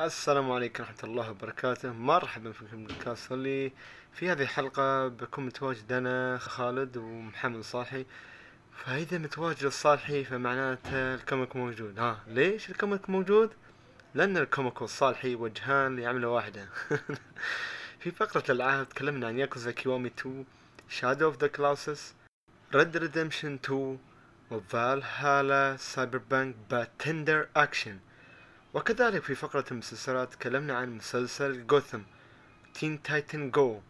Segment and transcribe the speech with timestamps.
[0.00, 1.92] السلام عليكم ورحمة الله وبركاته.
[1.92, 3.72] مرحبا فيكم بال cast اللي
[4.12, 8.06] في هذه الحلقة بكون متواجد أنا خالد ومحمد صالحي.
[8.72, 11.98] فإذا متواجد الصالحي فمعناته ال comic موجود.
[11.98, 13.50] ها ليش ال comic موجود؟
[14.14, 16.68] لأن ال comic والصالحي وجهان لعملة واحدة.
[18.00, 20.44] في فقرة الألعاب تكلمنا عن Yakuza Kiwami 2
[20.88, 22.14] Shadow of the Colossus
[22.74, 23.98] Red Dead Redemption 2
[24.50, 27.98] و Valhalla Cyberpunk Bartender Action
[28.74, 32.00] وكذلك في فقرة المسلسلات تكلمنا عن مسلسل Gotham
[32.74, 33.80] Teen Titans Go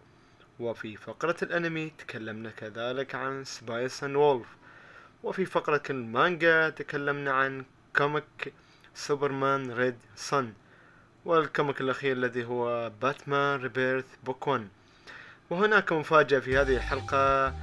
[0.60, 4.46] وفي فقرة الأنمي تكلمنا كذلك عن Spice and Wolf
[5.22, 7.64] وفي فقرة المانجا تكلمنا عن
[7.96, 8.52] comic
[8.94, 10.52] Superman Red Son
[11.24, 14.68] وال comic الأخير الذي هو Batman Rebirth Book 1
[15.50, 17.54] وهناك مفاجأة في هذه الحلقة.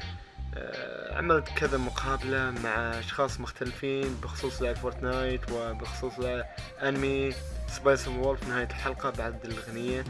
[1.11, 6.13] عملت كذا مقابلة مع أشخاص مختلفين بخصوص لعبة Fortnite وبخصوص
[6.83, 7.33] أنمي
[7.67, 10.03] سبايس وولف نهاية الحلقة بعد الأغنية.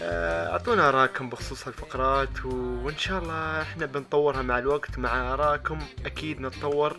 [0.00, 4.98] آه، أعطونا آراءكم بخصوص هالفقرات وإن شاء الله إحنا بنطورها مع الوقت.
[4.98, 6.96] مع آراءكم أكيد نتطور.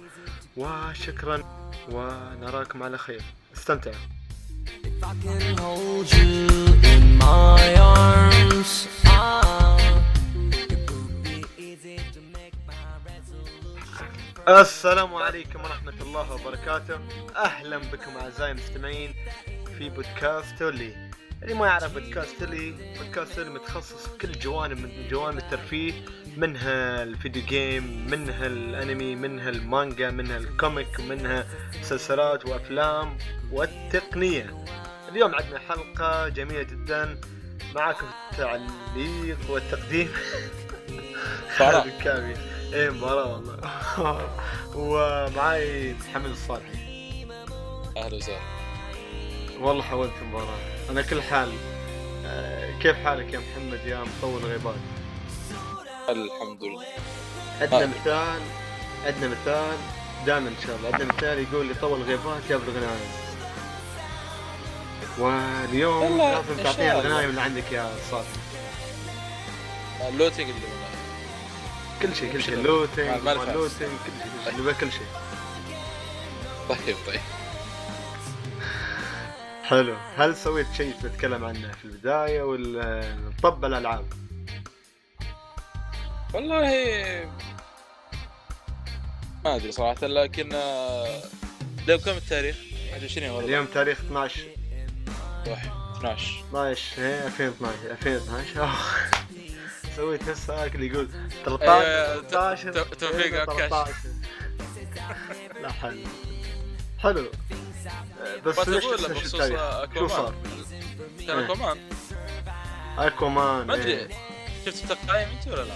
[0.58, 1.44] وشكرا.
[1.92, 3.22] ونراكم على خير.
[3.58, 3.96] استمتعوا
[4.84, 6.48] If I can hold you
[6.94, 8.72] in my arms,
[9.06, 9.85] ah,
[14.48, 17.00] السلام عليكم ورحمة الله وبركاته.
[17.36, 19.14] أهلا بكم أعزائي المستمعين
[19.78, 21.10] في بودكاست تولي
[21.44, 25.94] اللي ما يعرف بودكاست أولي بودكاست أولي متخصص في كل جوانب من جوانب الترفيه
[26.38, 31.46] منها ال video game منها الأنمي منها المانجا منها ال comic منها
[31.82, 33.18] مسلسلات وأفلام
[33.52, 34.66] والتقنية.
[35.10, 37.18] اليوم عندنا حلقة جميلة جدا.
[37.76, 40.10] معاكم التعليق والتقديم.
[41.58, 43.58] خالد الكامي إيه مباراة والله.
[44.76, 47.26] ومعاي محمد الصالحي.
[47.98, 48.40] أهلا وسهلا.
[49.60, 50.58] والله حاولت مباراة
[50.90, 51.52] أنا كل حال
[52.26, 54.76] آه، كيف حالك يا محمد يا مطول غيبات
[56.10, 56.86] الحمد لله.
[57.62, 57.86] عندنا آه.
[57.88, 58.42] مثال
[59.06, 59.78] عندنا مثال
[60.26, 60.90] دائما إن شاء الله.
[60.94, 63.10] عندنا مثال يقول لي طول غيبات يبلغ غنايم
[65.20, 67.02] واليوم لازم تعطينا الله.
[67.08, 68.28] الغنايم اللي عندك يا صالح
[70.10, 70.85] اللوتنج اللي والله
[72.08, 72.56] كل شيء كل شيء.
[72.56, 74.12] لوتنج كل شيء كل
[74.50, 74.60] شيء.
[74.60, 75.08] نبغى كل شيء.
[76.70, 77.20] طيب طيب.
[79.64, 79.96] حلو.
[80.18, 84.06] هل سويت شيء تتكلم عنه في البداية ولا طب الألعاب؟
[86.34, 86.66] والله
[89.46, 92.56] ما أدري صراحة لكن اليوم كم التاريخ؟
[92.94, 94.42] 21 ولا اليوم تاريخ 12
[95.48, 98.68] واحد 12 12 إيه 2012 2012
[100.00, 101.10] نفس هاك اللي يقول
[101.42, 103.70] أيوة، 13 ت- 13 ت- توفيق عكاش.
[103.70, 103.94] 13
[105.62, 106.04] لا حل
[107.00, 107.26] حلو
[108.46, 110.34] بس ليش بخصوص التاريخ؟ شو صار؟ اكوامان
[111.28, 111.46] كان إيه.
[111.46, 111.78] أكوامان
[112.98, 114.08] أكوامان ما أدري إيه.
[114.66, 115.74] شفت التقايم أنت ولا لا؟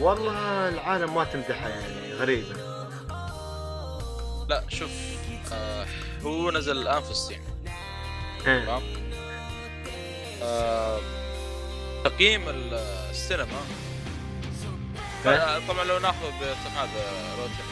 [0.00, 2.56] والله العالم ما تمدحها يعني غريبة
[4.48, 4.90] لا شوف
[5.52, 5.86] آه
[6.22, 7.40] هو نزل الآن في الصين
[8.46, 8.64] إيه.
[8.64, 8.82] تمام
[10.42, 11.00] آه
[12.08, 12.74] تقييم ال-
[13.10, 13.60] السينما.
[15.26, 17.64] آه، طبعا لو ناخذ بتقييم هذا روتن.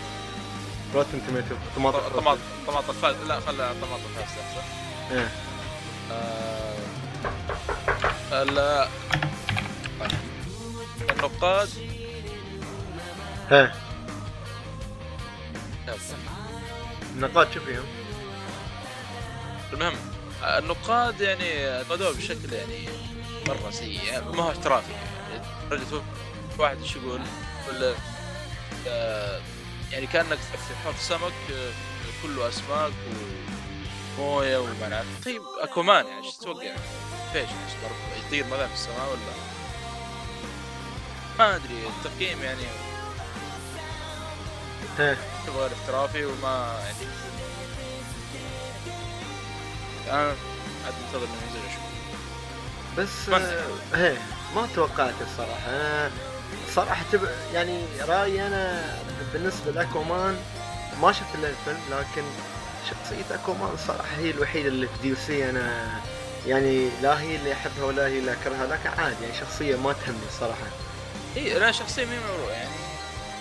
[0.95, 4.63] روتن توميتو طماطم طماطم طماطم فاز لا خلى طماطم فاز احسن
[5.13, 5.29] إيه.
[6.13, 6.75] آه،
[8.43, 8.89] ال-
[11.11, 11.69] النقاد.
[13.53, 13.73] إيه.
[17.17, 17.85] النقاط شو فيهم؟
[19.73, 19.95] المهم
[20.45, 22.89] آه، النقاد يعني نقدوه بشكل يعني
[23.49, 25.45] مرة سيء ما هو احترافي يعني.
[26.59, 27.21] واحد إيش يقول؟
[27.69, 27.95] ولا
[28.89, 29.41] آه،
[29.93, 31.73] يعني كأنك في حوض سمك آه،
[32.23, 32.93] كله أسماك
[34.19, 36.77] ومويه ومنع طيب اكوامان يعني إيش تتوقع؟
[37.33, 37.49] فيش
[38.27, 39.55] يطير مثلا في السماء ولا؟
[41.39, 42.63] ما أدري التقييم يعني
[44.99, 45.17] إيه.
[45.57, 47.09] غير احترافي وما يعني.
[50.11, 50.35] أنا
[50.85, 51.84] عاد منتظر إنه ينزل أشوف.
[52.99, 53.29] بس
[53.95, 54.19] إيه
[54.55, 55.71] ما توقعت الصراحة.
[55.71, 56.11] أنا
[56.75, 57.29] صراحة تب...
[57.55, 58.85] يعني رأيي أنا
[59.33, 60.37] بالنسبة لأكومان
[61.03, 62.23] ما شفت إلا الفيلم لكن
[62.91, 65.91] شخصية أكومان صراحة هي الوحيدة اللي في دي سي أنا
[66.47, 70.27] يعني لا هي اللي أحبها ولا هي اللي أكرهها لكن عادي يعني شخصية ما تهمني
[70.29, 70.67] الصراحة
[71.37, 72.71] إي أنا شخصيا مي معروف يعني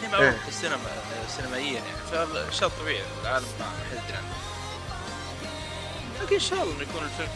[0.01, 0.39] مي معروف إيه.
[0.39, 0.77] في السينما
[1.37, 4.33] سينمائيا يعني فشيء طبيعي العالم ما حد يدري عنه.
[6.21, 7.29] لكن إن شاء الله إنه يكون الفيلم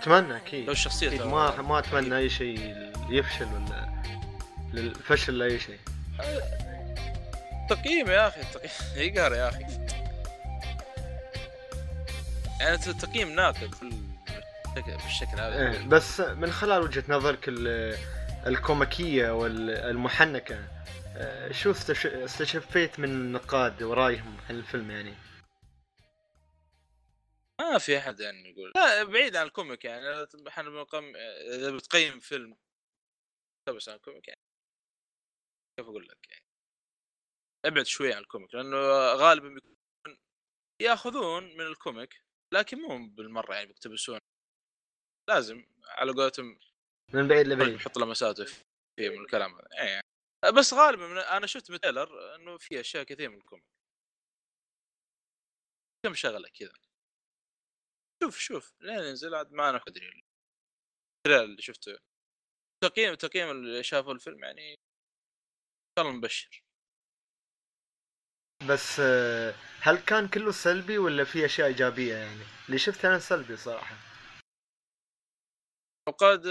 [0.00, 0.66] أتمنى أكيد.
[0.66, 2.76] لو ترى- ما ما أتمنى أي شيء
[3.10, 3.88] يفشل ولا
[4.72, 5.78] للفشل لاي شيء.
[7.70, 8.70] تقييم يا أخي تقييم.
[9.14, 9.62] يقهر يا أخي؟
[12.60, 13.70] يعني التقييم ناقد
[15.04, 15.70] بالشكل هذا.
[15.72, 17.96] إيه بس من خلال وجهة نظرك ال-
[18.46, 20.58] الكوميكية والمحنكة
[21.16, 25.14] آه، شو استش- استشفيت من النقاد ورأيهم عن الفيلم يعني؟
[27.60, 28.72] ما في أحد يعني يقول.
[28.76, 30.86] لا بعيد عن ال comic يعني إحنا
[31.54, 32.58] إذا بتقيم فيلم.
[33.68, 34.40] بس عن ال comic يعني.
[35.78, 36.44] كيف أقول لك يعني؟
[37.66, 38.76] أبعد شوي عن ال comic لأنه
[39.14, 39.76] غالبا بيكون
[40.82, 42.22] يأخذون من ال comic
[42.54, 44.18] لكن مو بالمرة يعني بيقتبسون.
[45.28, 46.60] لازم على قولتهم.
[47.14, 47.74] من بعيد لبعيد.
[47.74, 49.68] يحط لمساته فيه من الكلام هذا.
[49.72, 50.02] إيه يعني.
[50.58, 53.64] بس غالبا أنا شفت من trailer إنه في أشياء كثير من ال comic.
[56.06, 56.87] كم شغلة كذا؟
[58.22, 60.22] شوف شوف لين ينزل عاد ما أنا ادري
[61.26, 61.98] اللي شفته.
[62.84, 64.76] تقييم تقييم اللي شافوا الفيلم يعني ان
[65.98, 66.62] شاء الله مبشر.
[68.68, 73.56] بس آه، هل كان كله سلبي ولا في أشياء إيجابية يعني؟ اللي شفت أنا سلبي
[73.56, 73.96] صراحة.
[76.08, 76.46] وقد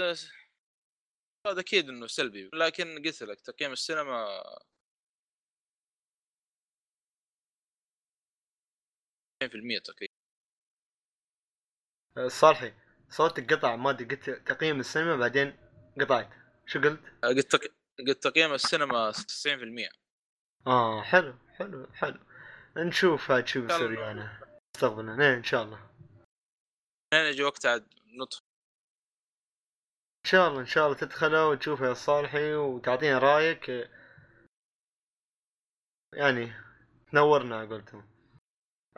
[1.46, 4.42] قد أكيد إنه سلبي لكن قلت لك تقييم السينما
[9.42, 10.08] 2% تقييم.
[10.10, 10.17] آه،
[12.26, 12.74] صالحي
[13.10, 15.56] صوتك قطع ما أدري قلت تقييم السينما بعدين
[16.00, 16.30] قطعت.
[16.66, 17.60] شو قلت؟ قلت تق...
[18.06, 19.16] قلت تقييم السينما 90%
[20.66, 22.20] آه حلو حلو حلو.
[22.76, 24.00] نشوف هاد شو بيصير الله.
[24.00, 24.40] يعني.
[24.76, 25.90] مستقبلا إيه إن شاء الله.
[27.14, 28.42] لين يجي وقت عاد ندخل.
[30.24, 33.90] إن شاء الله إن شاء الله تدخله وتشوفه يا صالحي وتعطينا رأيك.
[36.14, 36.52] يعني
[37.10, 38.17] تنورنا قلتم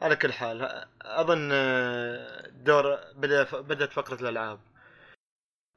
[0.01, 0.63] على كل حال
[1.03, 4.61] أظن آه، دور بدأ بدأت فقرة الألعاب.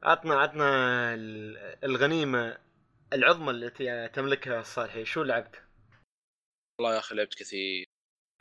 [0.04, 0.66] عطنا عطنا
[1.14, 2.58] ال- الغنيمة
[3.14, 5.64] العظمى التي تملكها صالحي شو لعبت؟
[6.80, 7.86] والله يا أخي لعبت كثير.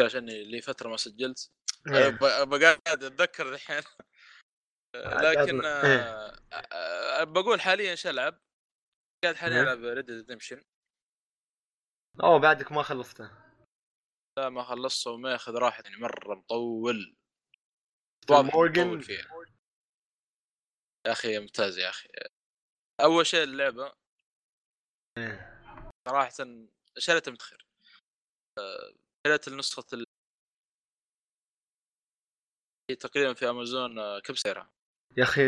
[0.00, 1.50] عشاني لي فترة ما سجلت.
[1.88, 2.08] إيه.
[2.44, 3.82] بقعد أتذكر الحين.
[5.24, 6.36] لكن آه،
[6.72, 8.38] آه، بقول حاليا إيش ألعب؟
[9.24, 9.62] قاعد حاليا إيه.
[9.62, 10.62] ألعب Red Redemption
[12.22, 13.41] أوه بعدك ما خلصته.
[14.38, 17.16] لا ما خلصته وما ياخذ راحه يعني مرة مطول
[18.30, 18.54] واضح.
[18.54, 19.24] مطول فيها
[21.06, 22.08] يا أخي ممتاز يا أخي
[23.00, 23.92] أول شيء اللعبة
[25.18, 25.62] إيه.
[26.08, 26.30] صراحة
[26.98, 27.66] شريتها متخر
[28.58, 28.94] آه،
[29.26, 30.04] شريت النسخه ال...
[32.90, 34.70] هي تقريبا في أمازون آه، كم سعرها؟
[35.16, 35.42] يا أخي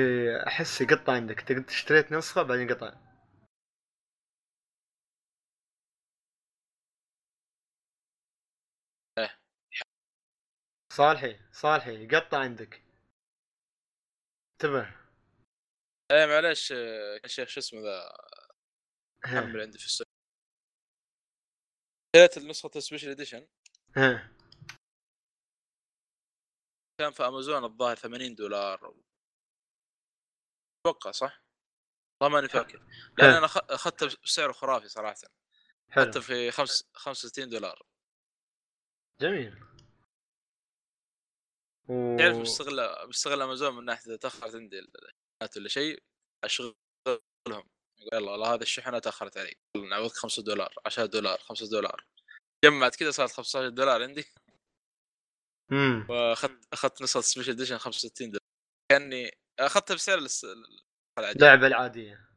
[0.46, 3.13] أحس يقطع عندك تقد- اشتريت نسخة بعدين قطع
[10.96, 12.82] صالحي صالحي يقطع عندك.
[14.52, 15.04] انتبه.
[16.12, 16.72] إيه معلش
[17.20, 18.16] كان شيخ شو اسمه ذا؟
[19.24, 20.06] حمل عندي في السوق.
[22.16, 23.48] شريت النسخة ال special edition
[23.96, 24.36] ها.
[27.00, 28.94] كان في امازون الظاهر 80 دولار.
[30.86, 31.44] أتوقع صح؟
[32.22, 32.78] والله ماني فاكر.
[33.18, 35.14] لأن أنا اخذته بسعر خرافي صراحة.
[35.90, 36.04] حلو.
[36.04, 37.86] اخذته في خمس 65 دولار.
[39.20, 39.73] جميل.
[41.88, 42.16] و...
[42.18, 46.02] تعرف بستغل بستغل أمازون من ناحية إذا تأخرت عندي الشحنات ولا شيء
[46.44, 46.74] أشغلهم.
[47.48, 47.64] يقول
[48.12, 49.54] يلا والله هذه الشحنة تأخرت علي.
[49.90, 52.06] نعوضك 5 دولار 10 دولار 5 دولار.
[52.64, 54.24] جمعت كذا صارت 15 دولار عندي.
[55.70, 56.06] مم.
[56.10, 58.40] وأخذت أخذت نسخة سبيشل اديشن 65 دولار.
[58.92, 60.46] كأني أخذتها بسعر الس-
[61.18, 61.38] العادي.
[61.38, 62.28] اللعبة العادية.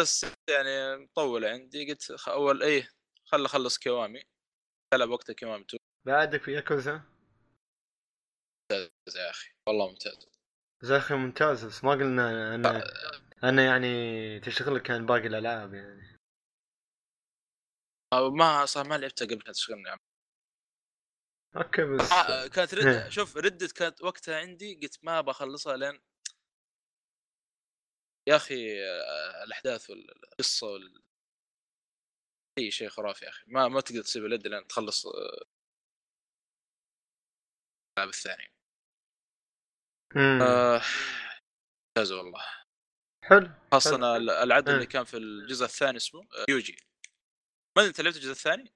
[0.00, 1.90] بس يعني مطولة عندي.
[1.92, 2.88] قلت أول إيه
[3.24, 4.22] خل أخلص كيوامي.
[4.94, 7.02] ألعب وقتها كيوامي 2 بعدك في ياكوزا
[8.72, 9.50] ممتاز يا أخي.
[9.68, 10.28] والله ممتاز.
[10.90, 12.82] يا أخي ممتاز بس ما قلنا أنا
[13.44, 16.18] أنا يعني تشتغل كان باقي الألعاب يعني.
[18.12, 19.98] آه، ما صار ما لعبتها قبل كانت تشغلني عم.
[21.56, 23.04] أوكي بس آه، كانت إيه.
[23.04, 26.00] رد شوف ردت كانت وقتها عندي قلت ما بخلصها لين
[28.28, 31.02] يا أخي آه، الأحداث والقصة وال
[32.58, 33.44] أي شيء خرافي يا أخي.
[33.46, 35.06] ما ما تقدر تسيب اليد لين تخلص
[37.98, 38.52] آه، الألعاب الثانية
[40.14, 40.42] مم.
[40.42, 40.80] آه،
[41.88, 42.44] ممتاز والله
[43.24, 44.16] حلو خاصة حلو.
[44.16, 44.74] ال- العدو إيه.
[44.76, 46.76] اللي كان في الجزء الثاني اسمه آه، يوجي
[47.76, 48.72] ما أنت لعبت الجزء الثاني؟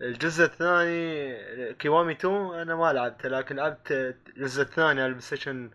[0.00, 5.70] الجزء الثاني كيوامي 2 أنا ما لعبته لكن لعبت الجزء الثاني على ال PlayStation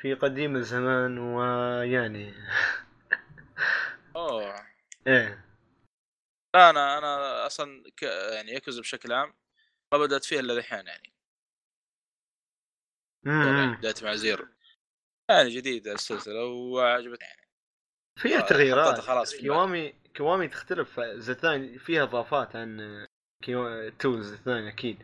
[0.00, 2.34] في قديم الزمان ويعني
[4.16, 4.66] أوه
[5.06, 5.44] إيه
[6.54, 8.02] لا أنا أنا أصلا ك...
[8.02, 9.34] يعني ياكوزا بشكل عام
[9.92, 11.15] ما بدأت فيها إلا الحين يعني.
[13.26, 14.46] بدات مع zero
[15.30, 17.28] يعني جديده السلسلة وعجبتني.
[17.28, 17.46] يعني
[18.18, 19.00] فيها آه، تغييرات.
[19.00, 21.00] خلاص في كيوامي كيوامي تختلف.
[21.00, 23.06] الثاني فيها إضافات عن
[23.44, 25.02] كيوامي 2 الجزء الثاني أكيد.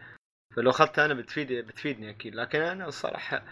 [0.57, 2.35] فلو اخذتها أنا بتفيد بتفيدني أكيد.
[2.35, 3.45] لكن أنا الصراحة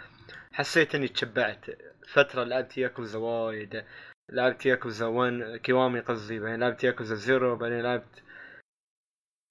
[0.53, 1.67] حسيت إني تشبعت.
[2.09, 3.85] فترة لعبت ياكوزا وايد.
[4.33, 8.23] لعبت ياكوزا 1 كيوامي قصدي بعدين لعبت ياكوزا zero بعدين لعبت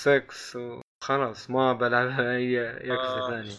[0.01, 3.57] 6 وخلاص ما بلعب أي ياكوزا آه، ثانية.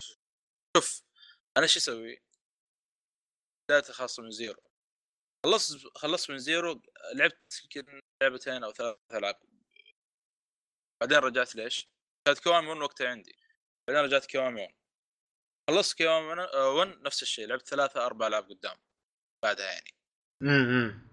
[0.76, 1.09] شوف
[1.58, 2.22] أنا شو أسوي؟
[3.70, 4.62] بداية خاصة من zero.
[5.46, 6.82] خلصت خلصت من zero
[7.14, 9.40] لعبت يمكن لعبتين أو ثلاث ألعاب.
[11.02, 11.88] بعدين رجعت ليش؟
[12.26, 13.36] كانت كوامي 1 وقتها عندي.
[13.88, 14.74] بعدين رجعت كوامي 1
[15.70, 18.76] خلصت كوامي 1 نفس الشيء لعبت ثلاثة أربع ألعاب قدام
[19.44, 19.90] بعدها يعني.
[20.42, 21.10] امم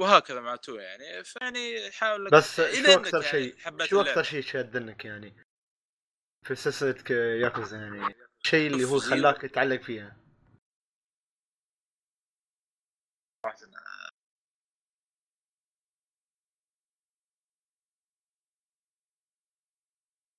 [0.00, 1.24] وهكذا مع تو يعني.
[1.24, 4.00] فيعني حاول بس شو أكثر يعني شيء حبيت شو.
[4.00, 5.44] أكثر شيء شادنك يعني؟
[6.46, 8.27] في سلسلة ك- ياكوزا يعني.
[8.48, 8.98] الشيء اللي هو.
[8.98, 10.16] خلاك تتعلق فيها.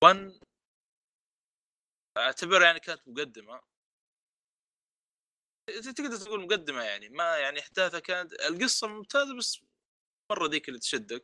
[0.04, 0.40] one
[2.18, 3.60] اعتبر يعني كانت مقدمة.
[5.96, 9.60] تقدر تقول مقدمة يعني ما يعني أحداثها كانت القصة ممتازة بس
[10.32, 11.22] مرة ذيك اللي تشدك.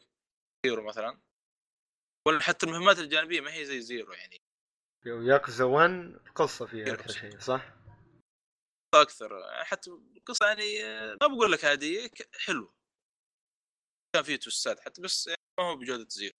[0.67, 1.21] zero مثلا.
[2.29, 4.46] ولا حتى المهمات الجانبية ما هي زي zero يعني.
[5.07, 6.93] ياكوزا 1 قصة فيها.
[6.93, 7.73] أكثر شيء صح؟
[8.95, 10.83] أكثر حتى القصة يعني
[11.23, 12.11] ما بقول لك عادية
[12.47, 12.75] حلوة
[14.15, 16.33] كان فيه twist ات حتى بس يعني ما هو بجودة Zero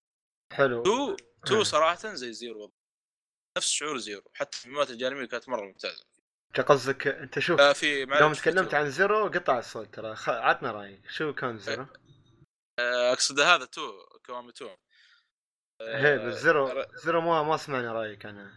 [0.53, 1.63] حلو two two آه.
[1.63, 2.73] صراحة زي Zero.
[3.59, 6.05] نفس شعور Zero حتى المهمات الجانبيه كانت مرة ممتازة
[6.49, 8.75] انت قصدك أنت شوف آه في يوم تكلمت.
[8.75, 10.29] عن Zero قطع الصوت ترى خ...
[10.29, 11.87] عطنا رأيك شو كان Zero؟
[12.81, 14.77] آه، أقصد هذا تو Kiwami two
[15.83, 18.51] هي بس Zero Zero ما ما سمعنا رأيك أنا.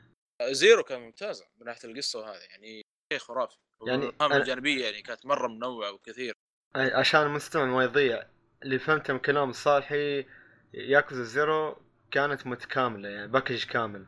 [0.44, 2.82] Zero كان ممتازه من ناحية القصة وهذا يعني
[3.14, 3.58] شيء خرافي.
[3.88, 6.34] يعني المهام أنا- الجانبية يعني كانت مرة منوعة وكثير.
[6.76, 8.24] عشان المستمع ما يضيع
[8.64, 10.26] اللي فهمته من كلام صالحي
[10.74, 14.06] Yakuza Zero كانت متكاملة يعني package كامل.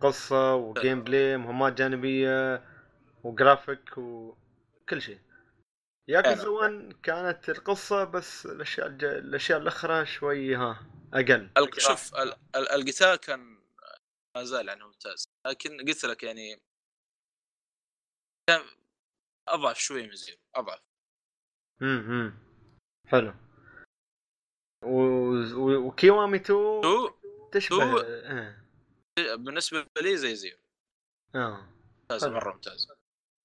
[0.00, 2.62] قصة و gameplay مهمات جانبية
[3.24, 5.18] وجرافيك وكل شيء.
[6.08, 6.48] ياكوزا فعلا.
[6.50, 9.04] 1 كانت القصة بس الأشياء الج...
[9.04, 11.50] الأشياء الأخرى شوي ها أقل.
[11.78, 13.58] شوف ال- ال- القتال كان
[14.36, 15.28] ما زال يعني ممتاز.
[15.46, 16.62] لكن قلت لك يعني
[18.48, 18.60] كان
[19.48, 20.80] أضعف شوي من Zero أضعف.
[21.82, 22.38] امم
[23.06, 23.34] حلو.
[24.84, 25.00] و...
[25.54, 25.86] و...
[25.86, 27.10] و Kiwami 2 two؟
[27.52, 28.64] تشبه two- آه.
[29.18, 30.58] بالنسبة لي زي Zero.
[31.34, 31.68] آه.
[32.00, 32.34] ممتازه حلو.
[32.36, 32.96] مرة ممتازه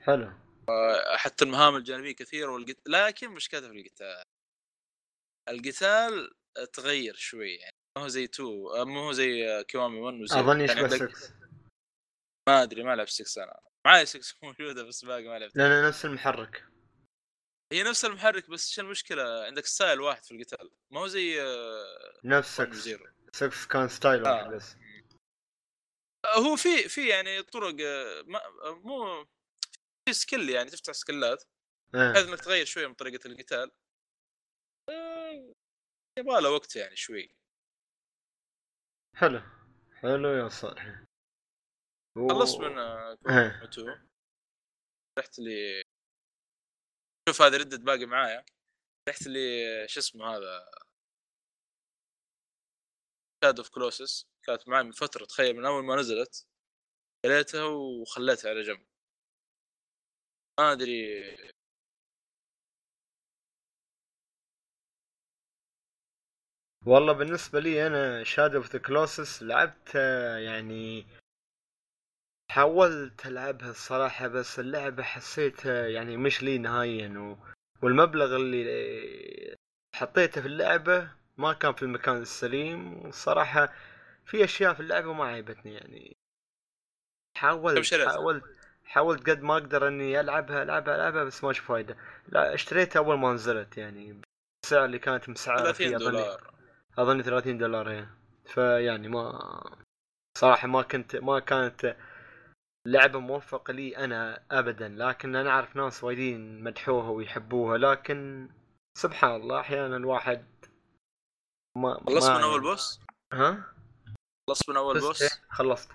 [0.02, 0.43] حلو.
[1.18, 2.78] حتى المهام الجانبية كثيرة والقت...
[2.88, 4.24] لكن مشكلتها في القتال.
[5.50, 6.32] القتال
[6.74, 10.62] تغير شوي يعني ما هو زي two مو هو زي Kiwami 1 و Zero أظن
[10.62, 11.34] يشبه عندك- 6
[12.50, 13.60] ما أدري ما لعب 6 أنا.
[13.86, 16.66] معي 6 موجودة بس باقي ما لعبت لأن نفس المحرك.
[17.74, 20.70] هي نفس المحرك بس شو المشكلة؟ عندك style واحد في القتال.
[20.92, 21.38] ما هو زي
[22.26, 23.06] نفس 1 6 و Zero.
[23.34, 24.32] 6 كان style آه.
[24.34, 24.76] واحد بس.
[26.26, 27.74] آه، هو في في يعني طرق
[28.26, 29.28] ما مو
[30.06, 31.44] في skill يعني تفتح skill ات
[31.94, 32.30] بحيث آه.
[32.32, 33.72] إنك تغير شوية من طريقة القتال.
[34.90, 35.54] آه،
[36.20, 37.36] يبغى له وقت يعني شوي.
[39.16, 39.40] حلو
[40.02, 41.04] حلو يا صالح.
[42.18, 43.16] و- خلصت من آه.
[43.74, 43.86] two.
[45.20, 45.84] رحت لي
[47.30, 48.46] شوف هذا ردت باقي معايا.
[49.10, 49.40] رحت لي
[49.88, 50.72] شو اسمه هذا؟
[53.44, 56.48] Shadow of Colossus كانت معي من فترة تخيل من أول ما نزلت.
[57.26, 58.88] شريتها وخليتها على جنب.
[60.60, 61.24] ما أدري
[66.86, 71.06] والله بالنسبة لي أنا Shadow of the Colossus لعبتها يعني
[72.52, 77.38] حاولت ألعبها الصراحة بس اللعبة حسيتها يعني مش لي نهائيا و...
[77.82, 79.56] والمبلغ اللي
[79.96, 83.74] حطيته في اللعبة ما كان في المكان السليم والصراحة
[84.26, 86.18] في أشياء في اللعبة ما عجبتني يعني
[87.38, 88.44] حاولت؟ حاولت
[88.94, 91.98] حاولت قد ما أقدر إني ألعبها ألعبها ألعبها بس ما أشوف فايدة.
[92.28, 94.22] لا اشتريتها أول ما نزلت يعني
[94.66, 96.54] السعر اللي كانت مسعرة 30 فيه اظن دولار.
[96.98, 98.08] اظن 30 دولار هي
[98.46, 99.40] فيعني ما
[100.38, 101.98] صراحة ما كنت ما كانت
[102.88, 104.90] لعبة موفقة لي أنا ابدا.
[104.90, 108.50] لكن أنا أعرف ناس وايدين مدحوها ويحبوها لكن
[108.98, 110.46] سبحان الله أحيانا الواحد
[111.78, 113.00] ما خلصت من أول بوس؟
[113.34, 113.74] ها؟
[114.50, 115.92] خلصت من أول بوس؟ إيه، خلصت.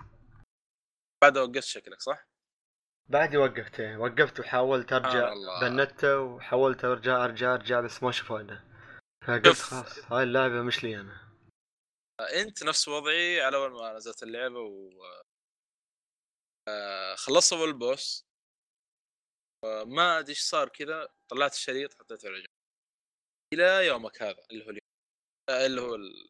[1.23, 2.28] بعدها وقفت شكلك صح؟
[3.09, 5.59] بعدي وقفت وقفت وحاولت أرجع آه.
[5.61, 8.63] بنته وحاولت أرجع أرجع أرجع بس ما أشوف فايده
[9.27, 9.47] فقلت.
[9.47, 11.29] خلاص هاي اللعبة مش لي أنا.
[12.41, 14.89] أنت نفس وضعي على أول ما نزلت اللعبة و
[16.69, 18.25] آه، خلصت أول بوس
[19.85, 22.47] ما أدري إيش صار كذا طلعت الشريط حطيته على جنب.
[23.53, 24.89] إلى يومك هذا اللي هو اليوم.
[25.49, 26.29] آه، اللي هو ال...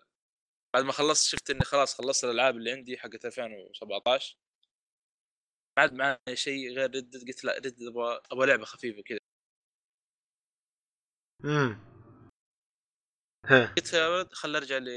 [0.75, 4.48] بعد ما خلصت شفت إني خلاص خلصت الألعاب اللي عندي حقت 2017 ما
[5.79, 9.19] عاد معي شيء غير Red قلت لا Red أبغى أبغى لعبة خفيفة كذا
[11.45, 11.89] امم
[13.77, 14.89] قلت يا ولد خل ارجع ل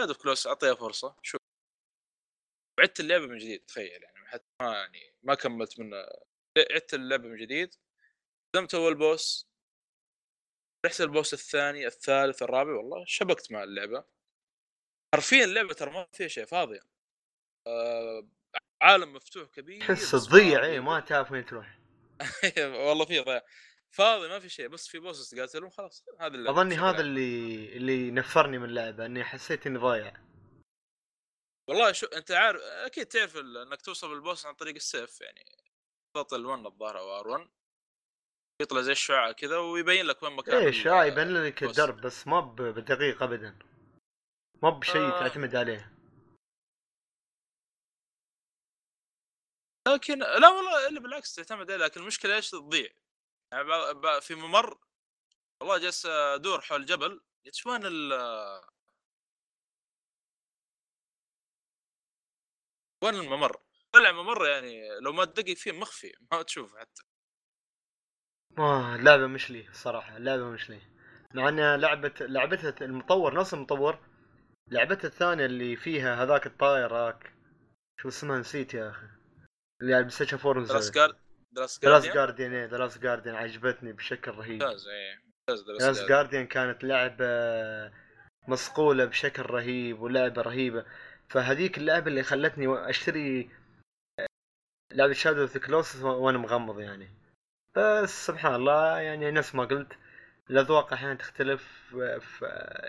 [0.00, 1.40] هذا Colossus أعطيها فرصة شوف
[2.80, 6.06] عدت اللعبة من جديد تخيل يعني حتى ما يعني ما كملت منها.
[6.74, 7.74] عدت اللعبة من جديد
[8.54, 9.46] قدمت أول boss
[10.86, 14.04] رحت ال boss الثاني الثالث الرابع والله شبكت مع اللعبة.
[15.14, 16.80] حرفيا اللعبة ترى ما فيها شيء فاضيه
[17.66, 18.28] آه
[18.80, 20.64] عالم مفتوح كبير تحس تضيع.
[20.64, 21.78] إيه ما تعرف وين تروح
[22.56, 23.44] والله في ضياع
[23.90, 27.00] فاضي ما في شيء بس في boss تقاتلهم خلاص هذا اللعبة أظني هذا.
[27.00, 30.12] اللي اللي نفرني من اللعبة إني حسيت إني ضايع
[31.68, 35.44] والله شو أنت عارف أكيد تعرف إنك توصل لل boss عن طريق السيف يعني
[36.14, 37.48] تضغط L1 الظاهر أو R1
[38.62, 41.62] يطلع زي الشعاع كذا ويبين لك وين مكان إيه ال- شاي يبين لك.
[41.62, 43.58] الدرب بس ما بدقيق ابدا
[44.62, 45.20] ما بشيء آه.
[45.20, 45.92] تعتمد عليه
[49.88, 52.88] لكن لا والله إلا بالعكس تعتمد عليه لكن المشكلة إيش تضيع؟
[53.52, 53.64] يعني
[54.20, 54.78] في ممر
[55.60, 58.12] والله جالس أدور حول جبل قلت وين ال
[63.04, 63.56] وين الممر؟
[63.92, 67.02] طلع ممر يعني لو ما تدقق فيه مخفي ما تشوف حتى.
[68.58, 70.80] ما لعبة مش لي الصراحه لعبة مش لي.
[71.34, 73.98] مع إنها لعبه لعبتها المطور نفس المطور
[74.66, 77.34] لعبتها الثانية اللي فيها هذاك الطاير هاك
[78.00, 79.19] شو اسمها نسيت يا أخي.
[79.82, 81.16] اللي على ال PlayStation 4 The Last Guard
[81.52, 84.62] The Last The Last Guardian Guardian إيه The Last Guardian عجبتني بشكل رهيب.
[84.62, 85.16] ممتاز إيه
[85.48, 86.08] ممتاز The Last Guardian.
[86.08, 87.26] Guardian كانت لعبة
[88.48, 90.84] مصقولة بشكل رهيب ولعبة رهيبة.
[91.28, 93.50] فهذيك اللعبة اللي خلتني أشتري
[94.92, 97.08] لعبة شادو اوف كلوس وأنا مغمض يعني.
[97.76, 99.92] بس سبحان الله يعني نفس ما قلت
[100.50, 101.62] الأذواق أحيانا تختلف
[102.20, 102.44] ف-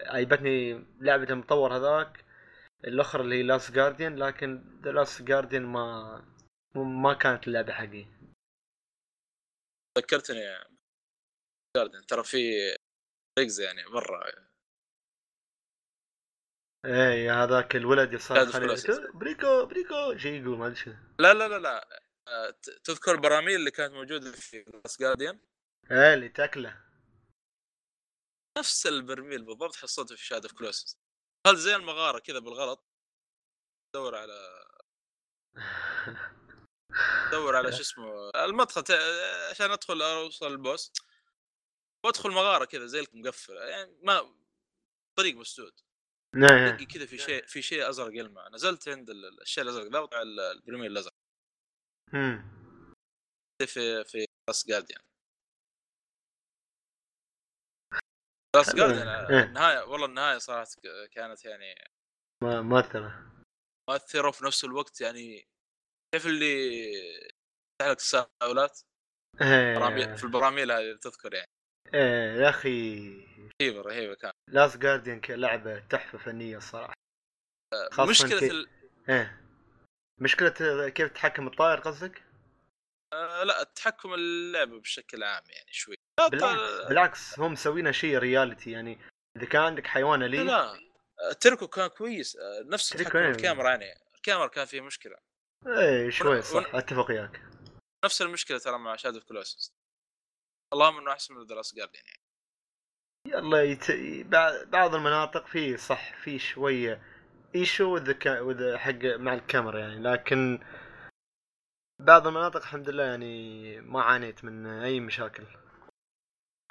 [0.05, 2.25] عجبتني لعبة المطور هذاك.
[2.87, 6.21] الأخرى اللي هي لاست جارديان لكن ذا لاست جارديان ما
[6.75, 8.05] ما كانت اللعبة حقي.
[9.97, 10.41] ذكرتني
[11.77, 12.37] جاردن ترى في
[13.39, 14.23] ريجز يعني مرة.
[16.85, 19.15] إيه هذاك الولد Colossus.
[19.15, 22.01] بريكو بريكو شيء يقول ما أدري شو لا لا لا لا.
[22.27, 22.49] آه،
[22.83, 25.39] تذكر البراميل اللي كانت موجودة في The Last Guardian
[25.91, 26.83] إيه اللي تاكله.
[28.57, 30.97] نفس البرميل بالضبط حصلته في Shadow of Colossus
[31.47, 32.85] هل زي المغارة كذا بالغلط؟
[33.95, 34.65] دور على
[37.31, 38.83] دور على شو اسمه المدخل
[39.49, 40.93] عشان أدخل أوصل ال boss.
[42.05, 44.35] وأدخل مغارة كذا زي المقفلة يعني ما
[45.17, 45.79] طريق مسدود.
[46.35, 48.47] نعم كذا في شيء في شيء أزرق يلمع.
[48.49, 51.13] نزلت عند ال- الشيء الأزرق على ال- البرميل الأزرق.
[52.13, 52.51] مم.
[53.67, 55.01] في في راس جارديان
[58.55, 58.77] راس حلو.
[58.77, 59.43] جارديان إيه.
[59.43, 60.67] النهاية والله النهاية صراحة
[61.11, 61.75] كانت يعني
[62.43, 63.31] ما مؤثرة.
[63.89, 65.47] مؤثرة وفي نفس الوقت يعني
[66.15, 68.79] كيف اللي يفتح لك تساؤلات
[69.41, 70.15] إيه.
[70.15, 71.47] في البراميل هذه تذكر يعني.
[71.93, 73.07] إيه يا أخي.
[73.61, 74.31] رهيبة رهيبة كان.
[74.49, 76.93] Last Guardian لعبة تحفة فنية الصراحة.
[77.91, 78.69] خاصة مشكلة كي- ال...
[79.09, 79.41] إيه.
[80.21, 82.23] مشكلة كيف تحكم الطائر قصدك؟
[83.13, 85.95] آه لا التحكم اللعبة بشكل عام يعني شوي.
[86.31, 88.99] بالعكس بالعكس هم مسوينا شيء reality يعني.
[89.37, 92.35] إذا كان عندك حيوان اليف لا آه، Trico كان كويس.
[92.35, 93.29] آه، نفس تحكم إيه.
[93.29, 94.01] الكاميرا يعني.
[94.15, 95.17] الكاميرا كان فيها مشكلة.
[95.67, 97.41] إيه شوي ون- صح أتفق وياك.
[98.05, 99.73] نفس المشكلة ترى مع Shadow Colossus
[100.73, 102.21] اللهم إنه أحسن من The Last Guardian يعني.
[103.27, 103.91] يلا يت...
[104.25, 107.01] بع- بعض المناطق فيه صح فيه شوية
[107.55, 110.59] issue with with حق مع الكاميرا يعني لكن
[112.01, 115.43] بعض المناطق الحمد لله يعني ما عانيت من أي مشاكل.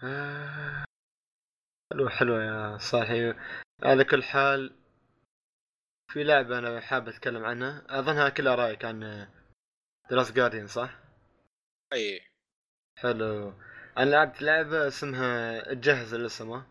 [0.04, 0.84] آه،
[1.92, 3.34] حلو حلو يا صاحي.
[3.82, 4.79] على كل حال
[6.12, 9.28] في لعبة أنا حاب أتكلم عنها اظنها كلها رأيك عن
[10.10, 10.98] دراس جارديان صح؟
[11.92, 12.20] أي
[12.98, 13.54] حلو
[13.98, 16.62] أنا لعبت لعبة اسمها تجهز الاسم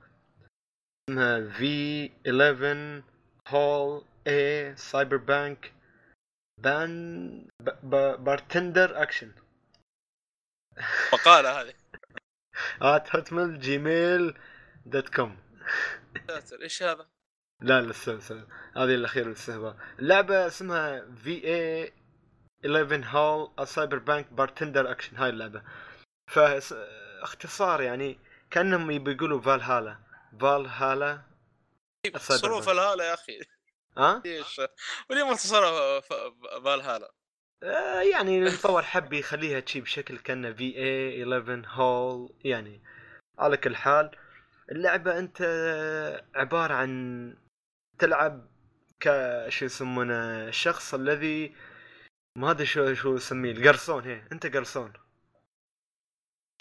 [1.09, 3.03] اسمها في 11
[3.47, 5.73] هول اي سايبر بانك
[6.57, 7.47] بان.
[8.19, 9.31] بارتندر اكشن
[11.13, 11.73] مقالة هذه
[12.81, 14.37] ات هوتميل جيميل
[14.85, 15.37] دوت كوم
[16.61, 17.18] إيش هذا؟
[17.61, 18.47] لا لا استنى استنى.
[18.75, 21.93] هذه الاخير الاستهبال اللعبة اسمها في اي
[22.65, 25.63] 11 هول سايبر بانك بارتندر اكشن هاي اللعبة.
[26.27, 28.19] فاختصار يعني
[28.51, 29.97] كأنهم يبي يقولوا فالهالا
[30.41, 31.21] فالهالا
[32.05, 32.67] بانك.
[32.67, 33.39] الهاله يا أخي.
[33.97, 34.61] ها؟ إيش؟
[35.09, 35.99] وليه ما اختصرها
[36.63, 37.11] فالهالا
[37.63, 42.83] آه يعني المطور حب يخليها تشي بشكل كأنه في اي 11 هول يعني
[43.39, 44.11] على كل حال.
[44.71, 45.41] اللعبة أنت
[46.35, 47.35] عبارة عن
[47.99, 48.47] تلعب
[48.99, 49.09] ك
[49.49, 51.55] شو يسمونه الشخص الذي
[52.37, 54.93] ما أدري شو شو أسميه القرصون هي أنت قرصون.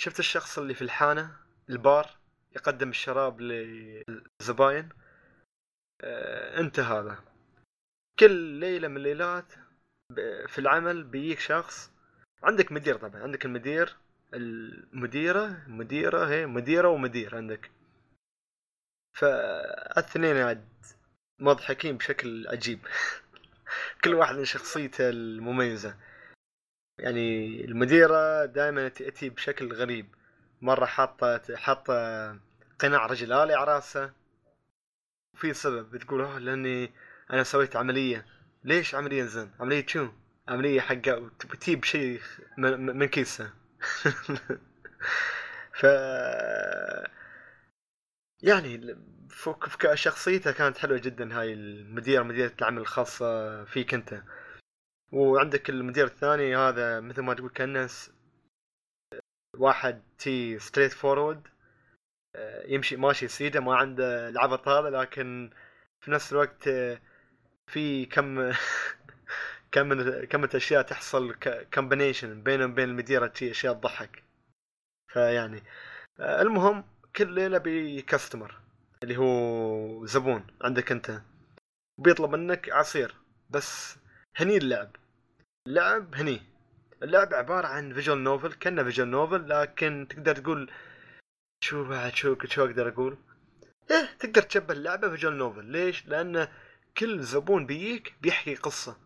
[0.01, 1.37] شفت الشخص اللي في الحانة
[1.71, 2.19] البار
[2.57, 4.89] يقدم الشراب للزباين؟
[6.01, 7.25] آه، أنت هذا.
[8.19, 9.53] كل ليلة من الليلات
[10.49, 11.93] في العمل بيجيك شخص.
[12.43, 13.97] عندك مدير طبعا عندك المدير
[14.35, 17.71] المديرة مديرة هي مديرة ومدير عندك.
[19.17, 20.69] فالاثنين عاد.
[21.39, 22.81] مضحكين بشكل عجيب.
[24.05, 25.97] كل واحد من شخصيته المميزة.
[26.99, 30.07] يعني المديرة دائما تأتي بشكل غريب.
[30.63, 31.95] مرة حاطة حاطة
[32.79, 34.15] قناع رجل آلي على راسها
[35.35, 36.93] في سبب بتقول آه لأني
[37.33, 38.27] أنا سويت عملية.
[38.65, 40.09] ليش عملية زين؟ عملية شو؟
[40.49, 42.21] عملية حق بتجيب شيء
[42.59, 43.55] من, من كيسها
[45.79, 45.87] ف
[48.43, 48.97] يعني
[49.95, 54.23] شخصيته كانت حلوة جدا هاي المدير مديرة العمل الخاصة فيك أنت.
[55.13, 57.89] وعندك المدير الثاني هذا مثل ما تقول كأنه
[59.57, 61.49] واحد تي straightforward
[62.69, 65.51] يمشي ماشي سيده ما عنده العبط هذا لكن
[66.01, 67.01] في نفس الوقت آه،
[67.67, 68.53] في كم
[69.73, 71.35] كم من كم أشياء تحصل
[71.75, 74.23] combination بينه وبين المديرة شي أشياء تضحك.
[75.13, 75.63] فيعني
[76.21, 76.85] آه، المهم
[77.17, 78.61] كل ليلة ب customer
[79.03, 81.23] اللي هو زبون عندك انت.
[81.99, 83.15] بيطلب منك عصير
[83.51, 83.97] بس
[84.37, 84.97] هني اللعب.
[85.67, 86.41] اللعب هني.
[87.03, 90.71] اللعب عبارة عن visual novel كأنه visual novel لكن تقدر تقول
[91.65, 93.19] شو بعد شو شو أقدر أقول؟
[93.91, 96.49] إيه تقدر تشبه اللعبة فيجوال نوفل ليش؟ لأن
[96.99, 98.97] كل زبون بيجيك بيحكي قصة.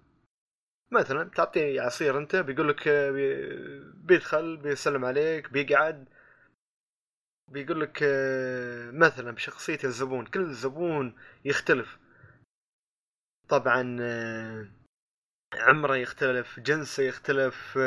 [0.92, 6.08] مثلا تعطيه عصير أنت بيقول لك بي- بيدخل بيسلم عليك بيقعد.
[7.52, 11.98] بيقول لك آه، مثلا بشخصية الزبون كل زبون يختلف.
[13.48, 14.66] طبعا آه،
[15.54, 17.78] عمره يختلف جنسه يختلف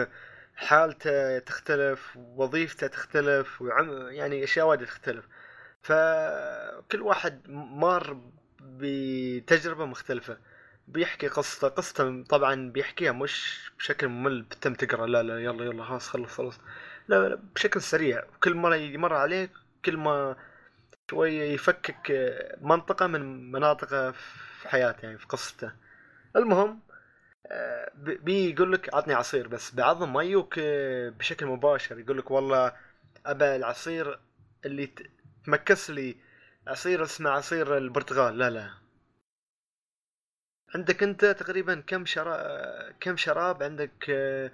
[0.56, 5.26] حالته تختلف وظيفته تختلف وعم يعني أشياء وايد تختلف.
[5.84, 8.22] فكل واحد مار
[8.62, 10.38] بتجربة مختلفة.
[10.88, 16.08] بيحكي قصته قصته طبعا بيحكيها مش بشكل ممل بتم تقرأ لا لا يلا يلا خلاص
[16.10, 16.60] خلص خلص
[17.08, 18.24] لا بشكل سريع.
[18.44, 19.52] كل مرة يمر عليك
[19.86, 20.36] كل ما
[21.12, 25.72] شوية يفكك آه، منطقة من مناطقه في حياته يعني في قصته.
[26.36, 26.80] المهم
[27.52, 32.00] آه، بي- بيقول لك عطني عصير بس بعضهم ما يجوك آه، بشكل مباشر.
[32.00, 32.74] يقول لك والله
[33.26, 34.20] أبى العصير
[34.66, 34.90] اللي
[35.46, 36.16] تمكس لي
[36.68, 38.70] عصير اسمه عصير البرتغال لا لا.
[40.76, 44.52] عندك أنت تقريبا كم شراب كم شراب؟ عندك آه،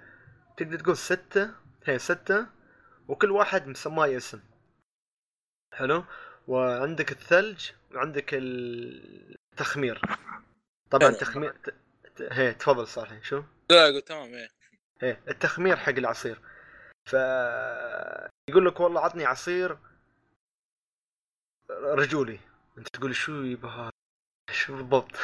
[0.56, 1.50] تقدر تقول ستة؟
[1.84, 2.46] هي ستة
[3.08, 4.40] وكل واحد مسماه اسم.
[5.74, 6.04] حلو؟
[6.48, 10.00] وعندك الثلج وعندك التخمير.
[10.90, 11.18] طبعا حلو.
[11.18, 11.74] تخمير ت-
[12.16, 14.48] ت- هي تفضل صالح شو؟ لا قلت تمام إيه.
[15.02, 16.40] إيه التخمير حق العصير.
[17.04, 17.12] ف
[18.50, 19.78] يقول لك والله عطني عصير
[21.70, 22.40] رجولي.
[22.78, 23.90] أنت تقول شو يبا هذا
[24.50, 25.16] شو بالضبط؟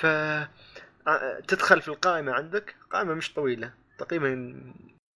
[0.00, 0.06] ف
[1.48, 3.74] تدخل في القائمة عندك؟ قائمة مش طويلة.
[4.00, 4.62] تقريبا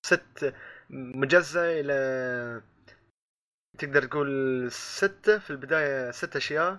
[0.06, 0.54] ست
[0.90, 2.62] مجزأة إلى
[3.78, 5.38] تقدر تقول ستة.
[5.38, 6.78] في البداية ست أشياء.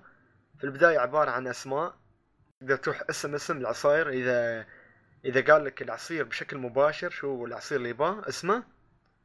[0.57, 1.95] في البداية عبارة عن أسماء.
[2.59, 4.65] تقدر تروح اسم اسم العصاير إذا
[5.25, 8.63] إذا قال لك العصير بشكل مباشر شو العصير اللي يباه اسمه.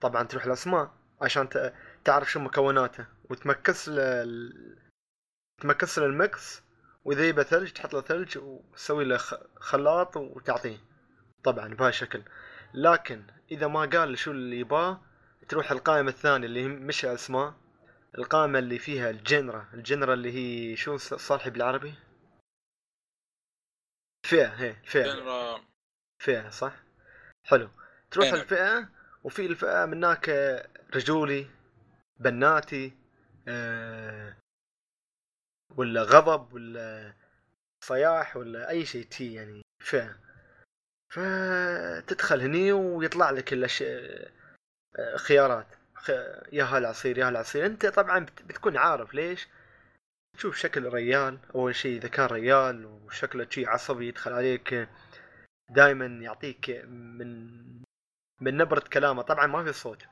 [0.00, 0.90] طبعا تروح الاسماء
[1.20, 1.72] عشان
[2.04, 3.06] تعرف شو مكوناته.
[3.30, 4.78] وتمكس له ال-
[5.60, 6.62] تمكس له ال mix.
[7.04, 9.18] وإذا يبى ثلج تحط له ثلج وتسوي له
[9.56, 10.78] خلاط وتعطيه.
[11.44, 12.22] طبعا بهالشكل
[12.74, 15.00] لكن إذا ما قال شو اللي يباه
[15.48, 17.54] تروح القائمة الثانية اللي مش الاسماء.
[18.18, 19.66] القائمة اللي فيها الجنرا.
[19.74, 21.94] الجنرا اللي هي شو صالحي بالعربي؟
[24.26, 25.60] فئة هي فئة.
[26.22, 26.72] فئة صح؟
[27.44, 27.70] حلو.
[28.10, 28.32] تروح.
[28.32, 28.88] الفئة
[29.24, 30.28] وفي الفئة من هناك
[30.94, 31.46] رجولي
[32.20, 32.92] بناتي
[33.48, 34.36] آه،
[35.76, 37.14] ولا غضب ولا
[37.84, 40.29] صياح ولا أي شيء تي يعني فئة.
[41.10, 44.30] فتدخل هني ويطلع لك الاشياء
[44.98, 45.66] آه، خيارات.
[46.52, 49.48] يا هالعصير يا هالعصير أنت طبعا بت- بتكون عارف ليش.
[50.36, 51.38] تشوف شكل الريال.
[51.54, 54.88] أول شيء إذا كان ريال وشكله شي عصبي يدخل عليك
[55.70, 57.50] دائما يعطيك من
[58.40, 59.22] من نبرة كلامه.
[59.22, 60.02] طبعا ما في صوت.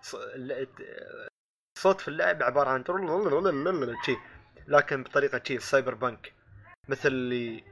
[1.77, 2.85] الصوت في اللعب عبارة عن
[4.05, 4.17] شي
[4.69, 6.33] لكن بطريقة شي سايبر بنك
[6.89, 7.65] مثل اللي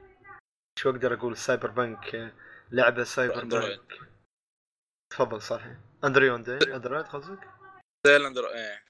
[0.79, 2.33] شو أقدر أقول؟ cyberpunk
[2.71, 3.43] لعبة cyber.
[3.43, 3.99] punk
[5.09, 5.61] تفضل صح
[6.03, 7.47] android android قصدك؟
[8.07, 8.83] زي ال andro إيه.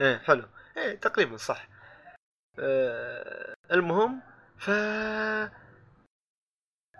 [0.00, 0.48] إيه حلو.
[0.76, 1.68] إيه تقريبا صح.
[2.58, 4.22] آه المهم
[4.58, 4.70] ف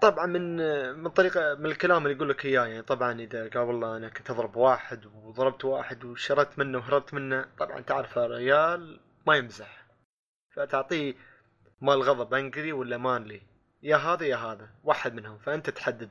[0.02, 0.56] طبعا من
[0.98, 4.30] من طريقة من الكلام اللي يقول لك إياه يعني طبعا إذا قال والله أنا كنت
[4.30, 9.86] أضرب واحد وضربت واحد وشردت منه وهربت منه طبعا تعرف الرجال ما يمزح.
[10.56, 11.14] فتعطيه
[11.80, 13.42] مال غضب angry ولا manly
[13.82, 16.10] يا هذا يا هذا واحد منهم فأنت تحدد.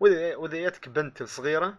[0.00, 1.78] وإذا وإذا جتك بنت صغيرة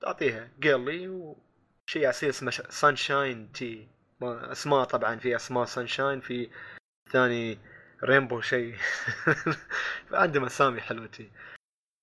[0.00, 3.88] تعطيها girly وشيء عصير اسمه sunshine تي
[4.20, 6.50] ما أسماء طبعا في أسماء sunshine في
[7.12, 7.58] ثاني
[8.04, 8.76] rainbow شيء.
[10.10, 11.30] فعندهم اسامي حلوة تي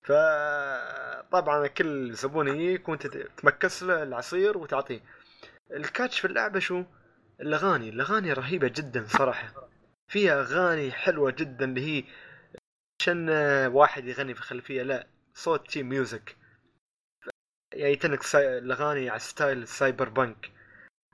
[0.04, 5.00] فطبعا كل زبون يجيك وأنت تمكس له العصير وتعطيه.
[5.70, 6.84] ال catch في اللعبة شو؟
[7.40, 9.69] الأغاني الأغاني رهيبة جدا صراحة.
[10.10, 12.04] فيها أغاني حلوة جدا اللي هي
[13.00, 13.30] عشان
[13.66, 16.36] واحد يغني في الخلفية لا صوت تي music
[17.74, 18.58] جايتنك ساي...
[18.58, 20.50] الأغاني على ستايل cyberpunk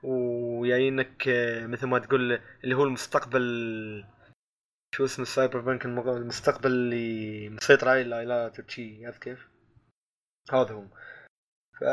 [0.03, 4.05] وجايينك آه، مثل ما تقول اللي هو المستقبل
[4.95, 9.47] شو اسمه ال cyberpunk المستقبل اللي مسيطر عليه الآيلات وشي عرفت كيف؟
[10.51, 10.85] هذا هو
[11.79, 11.83] ف